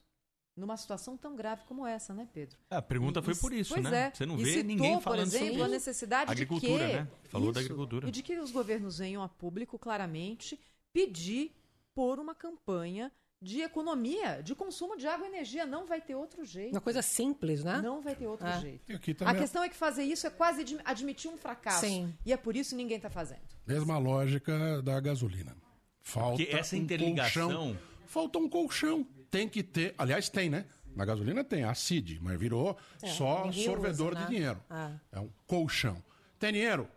[0.56, 2.58] Numa situação tão grave como essa, né, Pedro?
[2.68, 4.06] A pergunta E- foi por isso, pois né?
[4.06, 4.10] É.
[4.12, 5.74] Você não E vê citou, ninguém falando por exemplo, sobre a isso.
[5.74, 6.96] necessidade Agricultura, de que...
[6.98, 7.08] né?
[7.28, 8.08] Falou da agricultura.
[8.08, 10.58] E de que os governos venham a público, claramente,
[10.92, 11.54] pedir
[11.94, 13.12] por uma campanha
[13.46, 15.64] de economia, de consumo de água e energia.
[15.64, 16.72] Não vai ter outro jeito.
[16.72, 17.80] Uma coisa simples, né?
[17.80, 18.60] Não vai ter outro É.
[18.60, 18.92] jeito.
[18.92, 21.80] Aqui A também questão é que fazer isso é quase admi- admitir um fracasso.
[21.86, 22.12] Sim.
[22.24, 23.40] E é por isso que ninguém está fazendo.
[23.66, 25.56] Mesma lógica da gasolina.
[26.02, 27.78] Falta Porque essa um interligação- colchão.
[28.06, 29.04] Falta um colchão.
[29.30, 29.94] Tem que ter.
[29.96, 30.66] Aliás, tem, né?
[30.94, 34.26] Na gasolina tem a CID, mas virou É, só sorvedor usa, né?
[34.26, 34.60] de dinheiro.
[34.70, 34.92] Ah.
[35.12, 36.02] É um colchão.
[36.38, 36.88] Tem dinheiro?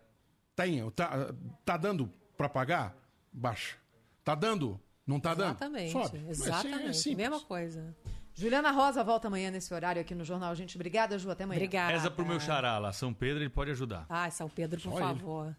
[0.55, 0.89] Tem.
[0.91, 1.34] Tá,
[1.65, 2.95] tá dando para pagar?
[3.31, 3.76] Baixa.
[4.23, 4.80] Tá dando?
[5.10, 5.49] Não tá dando?
[5.49, 5.91] Exatamente.
[5.91, 6.23] Sobe.
[6.27, 6.98] Mas é Exatamente.
[6.98, 7.18] simples.
[7.18, 7.95] Mesma coisa.
[8.36, 10.77] Juliana Rosa volta amanhã nesse horário aqui no Jornal Gente.
[10.77, 11.31] Obrigada, Ju.
[11.31, 11.57] Até amanhã.
[11.57, 11.91] Obrigada.
[11.94, 14.06] Reza pro meu xará lá, São Pedro, ele pode ajudar.
[14.07, 15.19] Ai, São Pedro, por Só ele.
[15.19, 15.56] favor.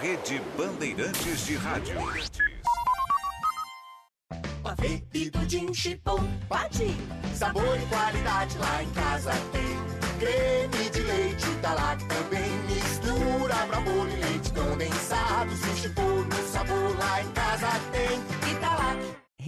[0.00, 1.94] Rede Bandeirantes de Rádio.
[4.62, 6.18] Pavê e pudim chipom,
[6.48, 6.96] pati.
[7.34, 9.98] Sabor e qualidade lá em casa tem.
[10.18, 12.50] Creme de leite da Lac também.
[12.66, 15.50] Mistura pra bolo e leite condensado.
[15.76, 18.37] Chipom no sabor lá em casa tem.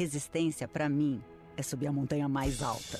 [0.01, 1.23] Resistência, pra mim,
[1.59, 2.99] é subir a montanha mais alta.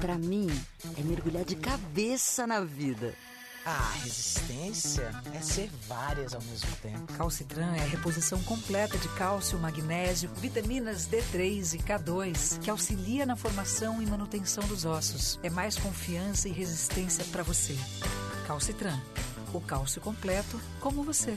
[0.00, 0.48] Pra mim,
[0.98, 3.14] é mergulhar de cabeça na vida.
[3.66, 7.12] Ah, resistência é ser várias ao mesmo tempo.
[7.18, 13.36] Calcitran é a reposição completa de cálcio, magnésio, vitaminas D3 e K2, que auxilia na
[13.36, 15.38] formação e manutenção dos ossos.
[15.42, 17.76] É mais confiança e resistência para você.
[18.46, 18.98] Calcitran,
[19.52, 21.36] o cálcio completo como você.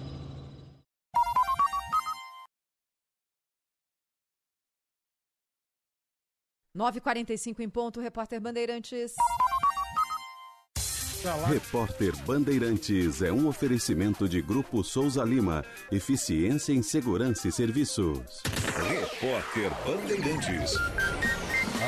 [6.76, 9.14] Nove e 45 em ponto, repórter Bandeirantes.
[11.48, 15.64] Repórter Bandeirantes é um oferecimento de Grupo Souza Lima.
[15.90, 18.42] Eficiência em Segurança e Serviços.
[18.90, 20.74] Repórter Bandeirantes.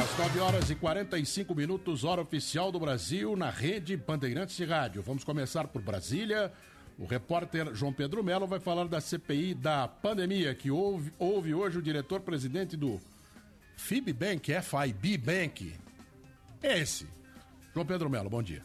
[0.01, 5.02] Às 9 horas e 45 minutos, hora oficial do Brasil, na rede Bandeirantes de Rádio.
[5.02, 6.51] Vamos começar por Brasília.
[6.98, 11.77] O repórter João Pedro Melo vai falar da CPI da pandemia, que houve, houve hoje
[11.77, 12.98] o diretor-presidente do
[13.79, 15.75] FIBBank, FIB Bank.
[16.63, 17.07] Esse.
[17.73, 18.63] João Pedro Melo, bom dia.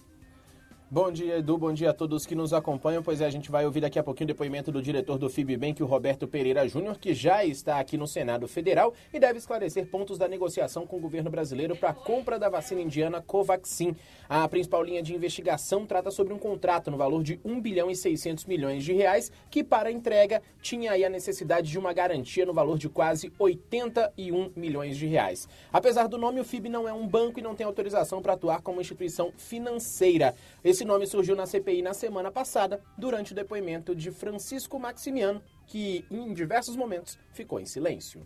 [0.93, 1.57] Bom dia, Edu.
[1.57, 3.01] Bom dia a todos que nos acompanham.
[3.01, 5.81] Pois é, a gente vai ouvir daqui a pouquinho o depoimento do diretor do FIBBank,
[5.81, 10.19] o Roberto Pereira Júnior, que já está aqui no Senado Federal e deve esclarecer pontos
[10.19, 13.95] da negociação com o governo brasileiro para a compra da vacina indiana Covaxin.
[14.29, 17.95] A principal linha de investigação trata sobre um contrato no valor de 1 bilhão e
[17.95, 22.53] 600 milhões de reais, que para entrega tinha aí a necessidade de uma garantia no
[22.53, 25.49] valor de quase 81 milhões de reais.
[25.71, 28.61] Apesar do nome, o FIB não é um banco e não tem autorização para atuar
[28.61, 30.35] como instituição financeira.
[30.63, 36.05] Esse nome surgiu na CPI na semana passada, durante o depoimento de Francisco Maximiano, que
[36.10, 38.22] em diversos momentos ficou em silêncio.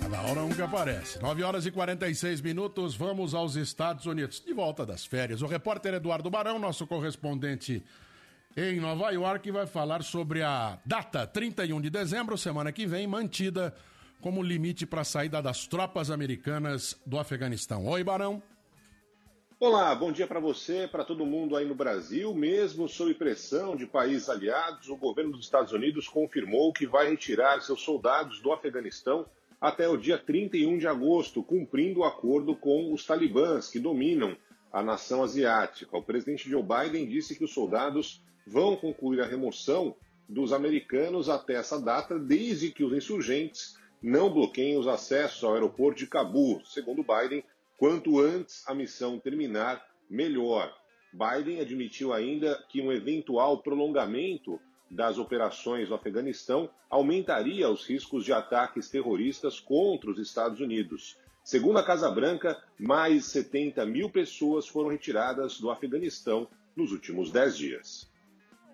[0.00, 1.20] Cada hora um que aparece.
[1.20, 4.40] 9 horas e 46 minutos, vamos aos Estados Unidos.
[4.44, 5.42] De volta das férias.
[5.42, 7.82] O repórter Eduardo Barão, nosso correspondente
[8.56, 13.74] em Nova York, vai falar sobre a data 31 de dezembro, semana que vem, mantida
[14.20, 17.86] como limite para a saída das tropas americanas do Afeganistão.
[17.86, 18.42] Oi, Barão.
[19.64, 22.34] Olá, bom dia para você, para todo mundo aí no Brasil.
[22.34, 27.60] Mesmo sob pressão de países aliados, o governo dos Estados Unidos confirmou que vai retirar
[27.60, 29.24] seus soldados do Afeganistão
[29.60, 34.36] até o dia 31 de agosto, cumprindo o acordo com os talibãs que dominam
[34.72, 35.96] a nação asiática.
[35.96, 39.94] O presidente Joe Biden disse que os soldados vão concluir a remoção
[40.28, 46.00] dos americanos até essa data, desde que os insurgentes não bloqueiem os acessos ao aeroporto
[46.00, 46.60] de Cabul.
[46.64, 47.44] Segundo Biden,
[47.82, 50.72] quanto antes a missão terminar, melhor.
[51.12, 58.32] Biden admitiu ainda que um eventual prolongamento das operações no Afeganistão aumentaria os riscos de
[58.32, 61.16] ataques terroristas contra os Estados Unidos.
[61.42, 66.46] Segundo a Casa Branca, mais 70 mil pessoas foram retiradas do Afeganistão
[66.76, 68.12] nos últimos 10 dias.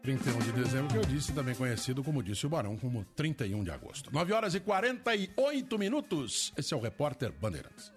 [0.02, 3.70] 31 de dezembro, que eu disse, também conhecido, como disse o Barão, como 31 de
[3.70, 4.12] agosto.
[4.12, 6.52] 9 horas e 48 minutos.
[6.58, 7.96] Esse é o repórter Bandeirantes.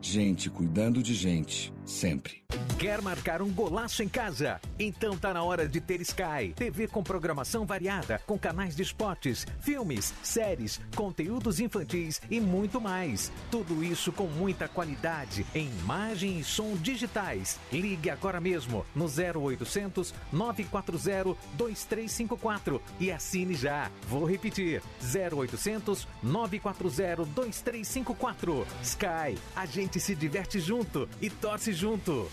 [0.00, 2.38] Gente cuidando de gente, sempre.
[2.78, 4.60] Quer marcar um golaço em casa?
[4.78, 6.54] Então tá na hora de ter Sky.
[6.54, 13.32] TV com programação variada, com canais de esportes, filmes, séries, conteúdos infantis e muito mais.
[13.50, 17.58] Tudo isso com muita qualidade em imagem e som digitais.
[17.72, 23.90] Ligue agora mesmo no 0800 940 2354 e assine já.
[24.08, 28.66] Vou repetir: 0800 940 2354.
[28.82, 32.30] Sky, a gente se diverte junto e torce junto.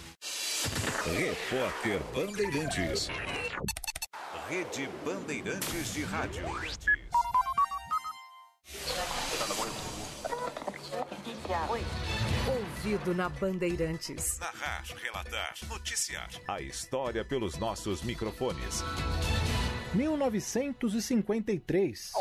[1.05, 3.09] Repórter Bandeirantes.
[4.49, 6.43] Rede Bandeirantes de Rádio.
[12.47, 14.39] Ouvido na Bandeirantes.
[14.39, 16.29] Narrar, relatar, noticiar.
[16.47, 18.83] A história pelos nossos microfones.
[19.93, 22.11] 1953.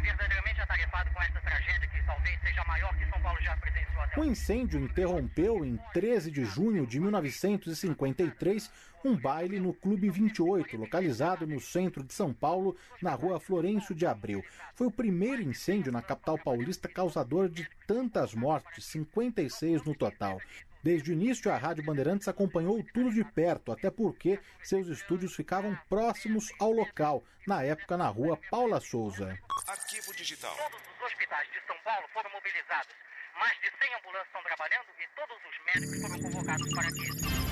[0.00, 4.00] verdadeiramente atarefado com esta tragédia que talvez seja a maior que São Paulo já presenciou
[4.02, 8.70] até O incêndio interrompeu em 13 de junho de 1953
[9.04, 14.06] um baile no Clube 28, localizado no centro de São Paulo, na rua Florencio de
[14.06, 14.42] Abreu.
[14.74, 20.40] Foi o primeiro incêndio na capital paulista causador de tantas mortes, 56 no total.
[20.82, 25.78] Desde o início, a Rádio Bandeirantes acompanhou tudo de perto, até porque seus estúdios ficavam
[25.90, 29.38] próximos ao local, na época na rua Paula Souza.
[29.68, 30.56] Arquivo Digital.
[30.56, 33.05] Todos os hospitais de São Paulo foram mobilizados.
[33.38, 37.06] Mais de 100 ambulâncias estão trabalhando e todos os médicos foram convocados para aqui.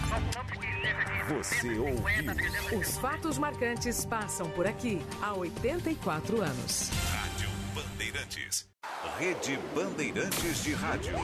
[0.08, 5.34] Calculamos que cerca de Você 250 a 300 Os fatos marcantes passam por aqui há
[5.34, 6.90] 84 anos.
[7.10, 8.70] Rádio Bandeirantes.
[9.18, 11.14] Rede Bandeirantes de Rádio.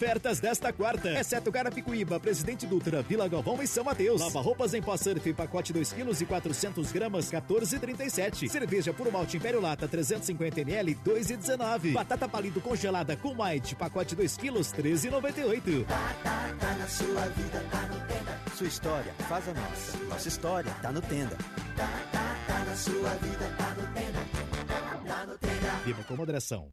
[0.00, 1.10] Ofertas desta quarta.
[1.20, 4.18] Exceto Carapicuíba, Presidente Dutra, Vila Galvão e São Mateus.
[4.18, 8.48] Lava roupas em pó surf, pacote 2 kg e 400 gramas, 14,37.
[8.48, 11.92] Cerveja puro malte Império Lata, 350 ml, 2,19.
[11.92, 15.84] Batata palito congelada com maite, pacote 2 kg, 13,98.
[15.84, 18.40] Tá na sua vida, tá no Tenda.
[18.56, 19.98] Sua história faz a nossa.
[20.08, 21.36] Nossa história tá no Tenda.
[21.76, 25.06] Tá na sua vida, tá no Tenda.
[25.06, 25.70] Tá no Tenda.
[25.84, 26.72] Viva com moderação.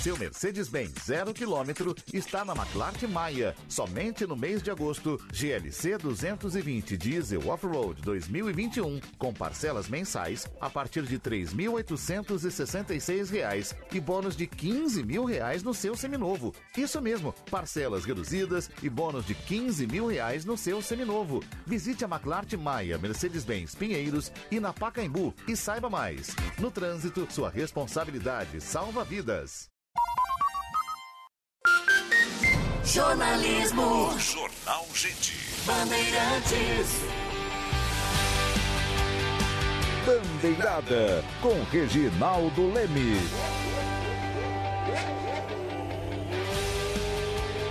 [0.00, 3.54] Seu Mercedes-Benz zero quilômetro está na McLart Maia.
[3.68, 11.02] Somente no mês de agosto, GLC 220 Diesel Off-Road 2021, com parcelas mensais a partir
[11.02, 16.54] de 3.866 reais e bônus de 15 mil reais no seu seminovo.
[16.78, 21.44] Isso mesmo, parcelas reduzidas e bônus de 15 mil reais no seu seminovo.
[21.66, 26.34] Visite a McLart Maia Mercedes-Benz Pinheiros e na Pacaembu e saiba mais.
[26.58, 29.69] No trânsito, sua responsabilidade salva vidas.
[32.92, 34.18] Jornalismo.
[34.18, 35.38] Jornal Gente.
[35.64, 37.04] Bandeirantes.
[40.04, 43.16] Bandeirada com Reginaldo Leme.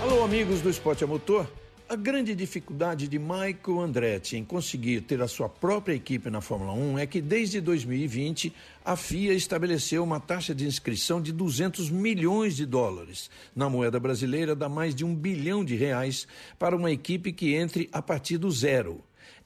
[0.02, 1.46] Alô, amigos do Esporte a Motor.
[1.90, 6.72] A grande dificuldade de Michael Andretti em conseguir ter a sua própria equipe na Fórmula
[6.72, 8.54] 1 é que desde 2020
[8.84, 13.28] a FIA estabeleceu uma taxa de inscrição de 200 milhões de dólares.
[13.56, 16.28] Na moeda brasileira, dá mais de um bilhão de reais
[16.60, 19.02] para uma equipe que entre a partir do zero.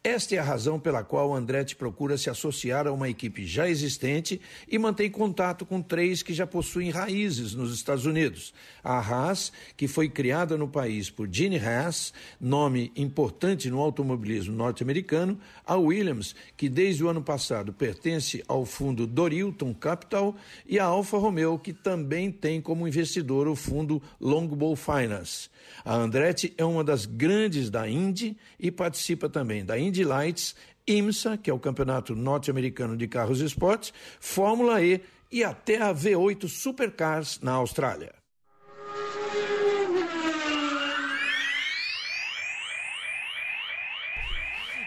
[0.06, 4.38] Esta é a razão pela qual Andretti procura se associar a uma equipe já existente
[4.68, 8.52] e mantém contato com três que já possuem raízes nos Estados Unidos.
[8.84, 15.40] A Haas, que foi criada no país por Gene Haas, nome importante no automobilismo norte-americano,
[15.64, 20.36] a Williams, que desde o ano passado pertence ao fundo Dorilton Capital,
[20.66, 25.48] e a Alfa Romeo, que também tem como investidor o fundo Longbow Finance.
[25.84, 30.54] A Andretti é uma das grandes da Indy e participa também da Indy Lights,
[30.86, 35.00] IMSA, que é o Campeonato Norte-Americano de Carros Esportes, Fórmula E
[35.32, 38.23] e até a V8 Supercars na Austrália.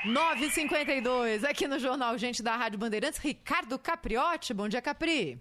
[0.07, 4.53] Nove e 52 aqui no Jornal Gente da Rádio Bandeirantes, Ricardo Capriotti.
[4.53, 5.37] Bom dia, Capri.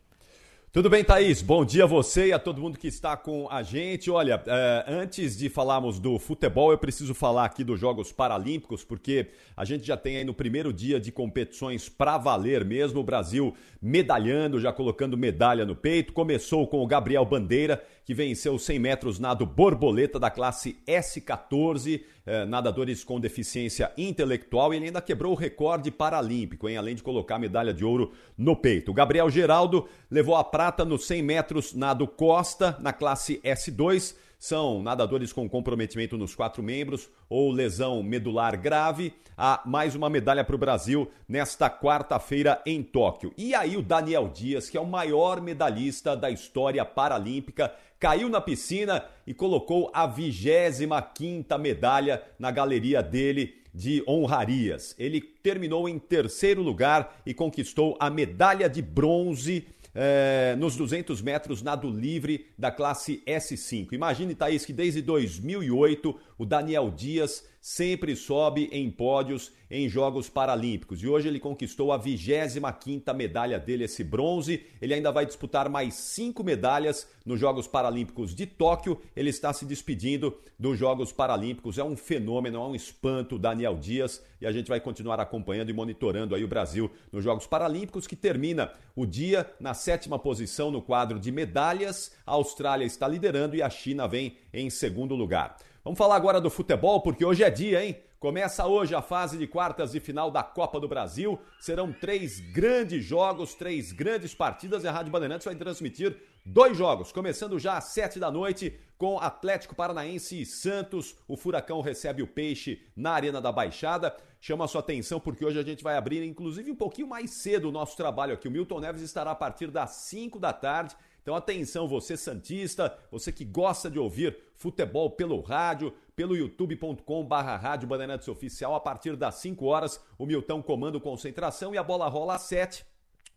[0.73, 1.41] Tudo bem, Thaís?
[1.41, 4.11] Bom dia a você e a todo mundo que está com a gente.
[4.11, 9.29] Olha, eh, antes de falarmos do futebol, eu preciso falar aqui dos Jogos Paralímpicos, porque
[9.57, 13.55] a gente já tem aí no primeiro dia de competições para valer mesmo, o Brasil
[13.81, 16.13] medalhando, já colocando medalha no peito.
[16.13, 22.03] Começou com o Gabriel Bandeira, que venceu os 100 metros nado borboleta da classe S14,
[22.25, 26.77] eh, nadadores com deficiência intelectual, e ele ainda quebrou o recorde paralímpico, hein?
[26.77, 28.93] além de colocar a medalha de ouro no peito.
[28.93, 34.83] O Gabriel Geraldo levou a prata nos 100 metros nado costa, na classe S2, são
[34.83, 39.13] nadadores com comprometimento nos quatro membros ou lesão medular grave.
[39.37, 43.33] Há mais uma medalha para o Brasil nesta quarta-feira em Tóquio.
[43.37, 48.41] E aí o Daniel Dias, que é o maior medalhista da história paralímpica, caiu na
[48.41, 54.95] piscina e colocou a 25ª medalha na galeria dele de honrarias.
[54.99, 59.67] Ele terminou em terceiro lugar e conquistou a medalha de bronze
[59.97, 63.93] é, nos 200 metros nado livre da classe S5.
[63.93, 71.03] Imagine, Thaís, que desde 2008 o Daniel Dias sempre sobe em pódios em Jogos Paralímpicos
[71.03, 74.65] e hoje ele conquistou a 25ª medalha dele, esse bronze.
[74.81, 79.01] Ele ainda vai disputar mais cinco medalhas nos Jogos Paralímpicos de Tóquio.
[79.17, 81.79] Ele está se despedindo dos Jogos Paralímpicos.
[81.79, 85.73] É um fenômeno, é um espanto, Daniel Dias, e a gente vai continuar acompanhando e
[85.73, 90.81] monitorando aí o Brasil nos Jogos Paralímpicos, que termina o dia na sétima posição no
[90.81, 92.13] quadro de medalhas.
[92.25, 95.57] A Austrália está liderando e a China vem em segundo lugar.
[95.87, 97.97] Vamos falar agora do futebol, porque hoje é dia, hein?
[98.19, 101.39] Começa hoje a fase de quartas de final da Copa do Brasil.
[101.61, 107.13] Serão três grandes jogos, três grandes partidas e a Rádio Bandeirantes vai transmitir dois jogos,
[107.13, 111.15] começando já às sete da noite com Atlético Paranaense e Santos.
[111.29, 114.13] O Furacão recebe o Peixe na Arena da Baixada.
[114.41, 117.69] Chama a sua atenção porque hoje a gente vai abrir, inclusive, um pouquinho mais cedo
[117.69, 118.49] o nosso trabalho aqui.
[118.49, 120.97] O Milton Neves estará a partir das 5 da tarde.
[121.27, 127.57] Então atenção, você santista, você que gosta de ouvir futebol pelo rádio, pelo youtube.com barra
[127.57, 132.07] rádio Bandeirantes Oficial, a partir das 5 horas, o Milton comando concentração e a bola
[132.07, 132.87] rola às 7.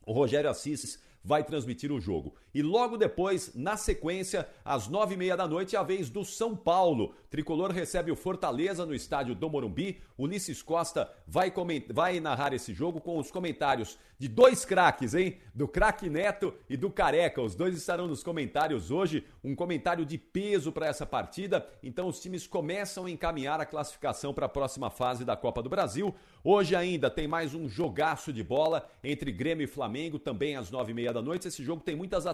[0.05, 2.35] O Rogério Assis vai transmitir o jogo.
[2.53, 6.25] E logo depois, na sequência, às nove e meia da noite, é a vez do
[6.25, 7.13] São Paulo.
[7.29, 10.01] Tricolor recebe o Fortaleza no estádio do Morumbi.
[10.17, 11.53] Ulisses Costa vai,
[11.91, 15.37] vai narrar esse jogo com os comentários de dois craques, hein?
[15.53, 17.41] Do craque Neto e do Careca.
[17.41, 19.25] Os dois estarão nos comentários hoje.
[19.43, 21.65] Um comentário de peso para essa partida.
[21.81, 25.69] Então os times começam a encaminhar a classificação para a próxima fase da Copa do
[25.69, 26.13] Brasil.
[26.43, 30.91] Hoje ainda tem mais um jogaço de bola entre Grêmio e Flamengo, também às nove
[30.91, 31.47] e meia da noite.
[31.47, 32.25] Esse jogo tem muitas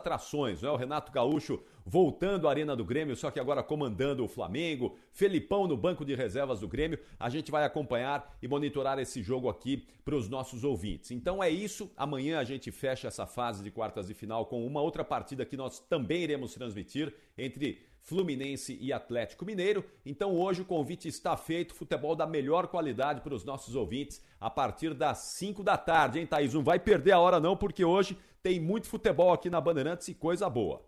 [0.61, 0.72] não é?
[0.72, 4.98] O Renato Gaúcho voltando à Arena do Grêmio, só que agora comandando o Flamengo.
[5.11, 6.99] Felipão no banco de reservas do Grêmio.
[7.19, 11.11] A gente vai acompanhar e monitorar esse jogo aqui para os nossos ouvintes.
[11.11, 11.91] Então é isso.
[11.95, 15.56] Amanhã a gente fecha essa fase de quartas de final com uma outra partida que
[15.56, 19.84] nós também iremos transmitir entre Fluminense e Atlético Mineiro.
[20.06, 24.49] Então hoje o convite está feito, futebol da melhor qualidade para os nossos ouvintes a
[24.49, 26.53] partir das 5 da tarde, hein, Thaís?
[26.53, 28.15] Não vai perder a hora não, porque hoje
[28.45, 30.80] tem muito futebol aqui na Bandeirantes e coisa boa.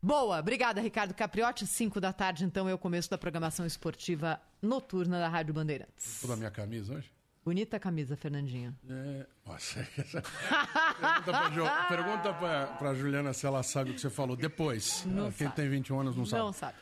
[0.00, 1.66] Boa, obrigada Ricardo Capriotti.
[1.66, 6.18] 5 da tarde, então, é o começo da programação esportiva noturna da Rádio Bandeirantes.
[6.22, 7.12] Toda a minha camisa hoje?
[7.44, 8.74] Bonita camisa, Fernandinha.
[8.88, 9.86] É, nossa,
[11.88, 12.32] pergunta
[12.78, 15.04] pra Juliana se ela sabe o que você falou depois.
[15.04, 15.56] Não Quem sabe.
[15.56, 16.42] tem 21 anos não sabe.
[16.42, 16.78] Não sabe.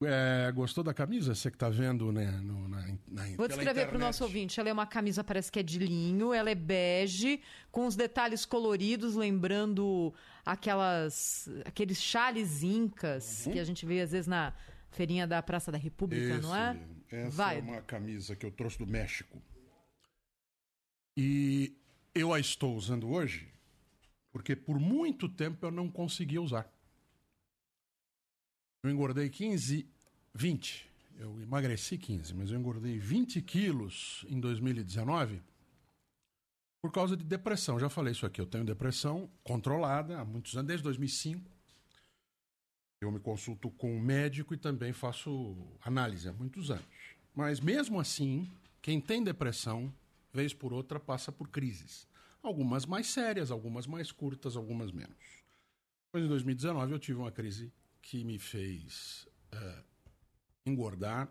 [0.00, 1.34] É, gostou da camisa?
[1.34, 2.30] Você que tá vendo, né?
[2.40, 4.60] No, na, na, Vou descrever para o nosso ouvinte.
[4.60, 7.40] Ela é uma camisa, parece que é de linho, ela é bege,
[7.72, 10.14] com os detalhes coloridos, lembrando
[10.46, 13.52] aquelas, aqueles chales incas Uhum.
[13.52, 14.54] que a gente vê às vezes na
[14.90, 16.78] feirinha da Praça da República, Esse não é?
[17.10, 17.58] Essa Vai.
[17.58, 19.42] é uma camisa que eu trouxe do México.
[21.16, 21.76] E
[22.14, 23.48] eu a estou usando hoje
[24.30, 26.70] porque por muito tempo eu não conseguia usar.
[28.82, 29.88] Eu engordei 15,
[30.34, 30.88] 20.
[31.18, 35.42] Eu emagreci 15, mas eu engordei 20 quilos em 2019
[36.80, 37.78] por causa de depressão.
[37.78, 38.40] Já falei isso aqui.
[38.40, 41.50] Eu tenho depressão controlada há muitos anos, desde 2005.
[43.00, 47.16] Eu me consulto com um médico e também faço análise há muitos anos.
[47.34, 48.48] Mas mesmo assim,
[48.80, 49.92] quem tem depressão,
[50.32, 52.06] vez por outra, passa por crises.
[52.40, 55.16] Algumas mais sérias, algumas mais curtas, algumas menos.
[56.12, 57.72] Pois em 2019 eu tive uma crise
[58.08, 59.82] que me fez eh,
[60.64, 61.28] engordar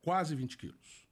[0.00, 1.08] quase 20 quilos.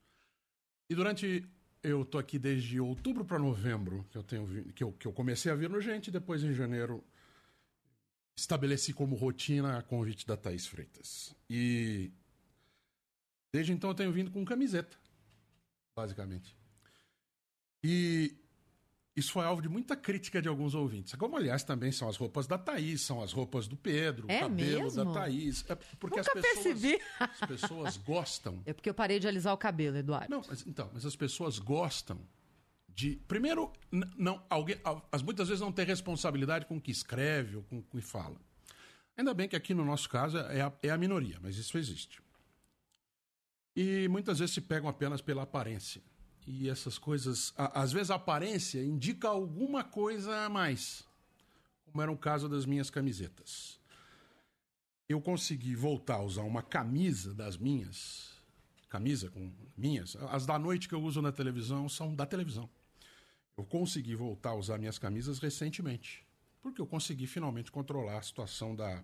[0.89, 1.45] E durante.
[1.83, 5.51] Eu tô aqui desde outubro para novembro, que eu, tenho, que, eu, que eu comecei
[5.51, 7.03] a vir no Gente, depois em janeiro
[8.37, 11.35] estabeleci como rotina a convite da Thaís Freitas.
[11.49, 12.13] E
[13.51, 14.95] desde então eu tenho vindo com camiseta,
[15.97, 16.55] basicamente.
[17.83, 18.37] E
[19.21, 21.15] isso foi alvo de muita crítica de alguns ouvintes.
[21.15, 24.41] Como, aliás, também são as roupas da Thaís, são as roupas do Pedro, É o
[24.49, 25.05] cabelo mesmo?
[25.05, 25.65] da Thaís.
[25.69, 26.99] É porque Nunca as pessoas, percebi.
[27.21, 28.63] as pessoas gostam.
[28.67, 30.29] É porque eu parei de alisar o cabelo, Eduardo.
[30.31, 32.21] Não, mas, então, mas as pessoas gostam
[32.89, 33.17] de.
[33.29, 33.73] Primeiro,
[34.17, 34.77] não, alguém,
[35.13, 38.37] as, muitas vezes não tem responsabilidade com o que escreve ou com o que fala.
[39.17, 42.23] Ainda bem que aqui no nosso caso é a, é a minoria, mas isso existe.
[43.77, 46.03] E muitas vezes se pegam apenas pela aparência.
[46.53, 47.53] E essas coisas.
[47.57, 51.05] a- às vezes a aparência indica alguma coisa a mais.
[51.87, 53.79] Como era o caso das minhas camisetas.
[55.09, 58.31] Eu consegui voltar a usar uma camisa das minhas.
[58.89, 60.17] Camisa com minhas.
[60.31, 62.69] As da noite que eu uso na televisão são da televisão.
[63.57, 66.25] Eu consegui voltar a usar minhas camisas recentemente.
[66.61, 69.03] Porque eu consegui finalmente controlar a situação da.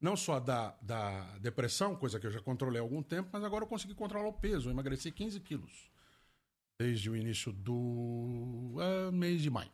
[0.00, 3.64] Não só da, da depressão, coisa que eu já controlei há algum tempo, mas agora
[3.64, 4.68] eu consegui controlar o peso.
[4.68, 5.91] Eu emagreci 15 quilos.
[6.82, 9.70] Desde o início do ah, mês de maio.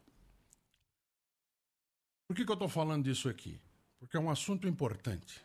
[2.27, 3.59] Por que, que eu estou falando disso aqui?
[3.99, 5.43] Porque é um assunto importante.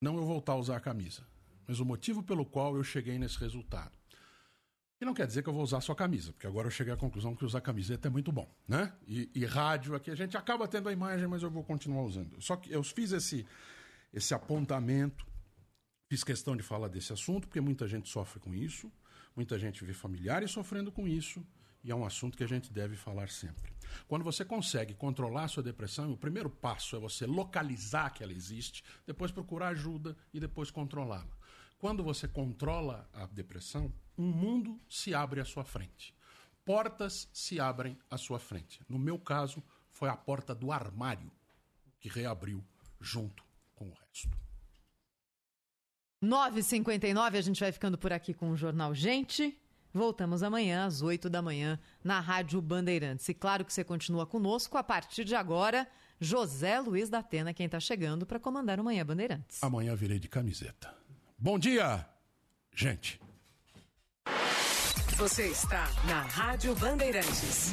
[0.00, 1.26] Não eu voltar a usar a camisa,
[1.66, 3.90] mas o motivo pelo qual eu cheguei nesse resultado.
[5.00, 6.96] E não quer dizer que eu vou usar só camisa, porque agora eu cheguei à
[6.96, 8.94] conclusão que usar camiseta é muito bom, né?
[9.04, 12.40] E, e rádio aqui a gente acaba tendo a imagem, mas eu vou continuar usando.
[12.40, 13.44] Só que eu fiz esse,
[14.14, 15.26] esse apontamento,
[16.08, 18.92] fiz questão de falar desse assunto, porque muita gente sofre com isso,
[19.36, 21.46] muita gente vê familiares sofrendo com isso,
[21.84, 23.72] e é um assunto que a gente deve falar sempre.
[24.08, 28.32] Quando você consegue controlar a sua depressão, o primeiro passo é você localizar que ela
[28.32, 31.36] existe, depois procurar ajuda e depois controlá-la.
[31.78, 36.14] Quando você controla a depressão, um mundo se abre à sua frente.
[36.64, 38.80] Portas se abrem à sua frente.
[38.88, 41.30] No meu caso, foi a porta do armário
[42.00, 42.64] que reabriu
[43.00, 43.44] junto
[43.74, 44.45] com o resto.
[46.22, 49.56] 9h59, a gente vai ficando por aqui com o Jornal Gente.
[49.92, 53.28] Voltamos amanhã às 8 da manhã na Rádio Bandeirantes.
[53.28, 55.88] E claro que você continua conosco a partir de agora.
[56.20, 59.62] José Luiz da Atena, quem está chegando para comandar o Manhã Bandeirantes.
[59.62, 60.94] Amanhã virei de camiseta.
[61.38, 62.06] Bom dia,
[62.74, 63.20] gente.
[65.16, 67.72] Você está na Rádio Bandeirantes.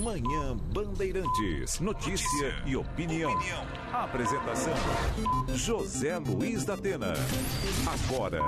[0.00, 1.78] Manhã Bandeirantes.
[1.78, 3.32] Notícia, e opinião.
[3.92, 4.74] Apresentação:
[5.54, 7.12] José Luiz da Atena.
[7.86, 8.42] Agora.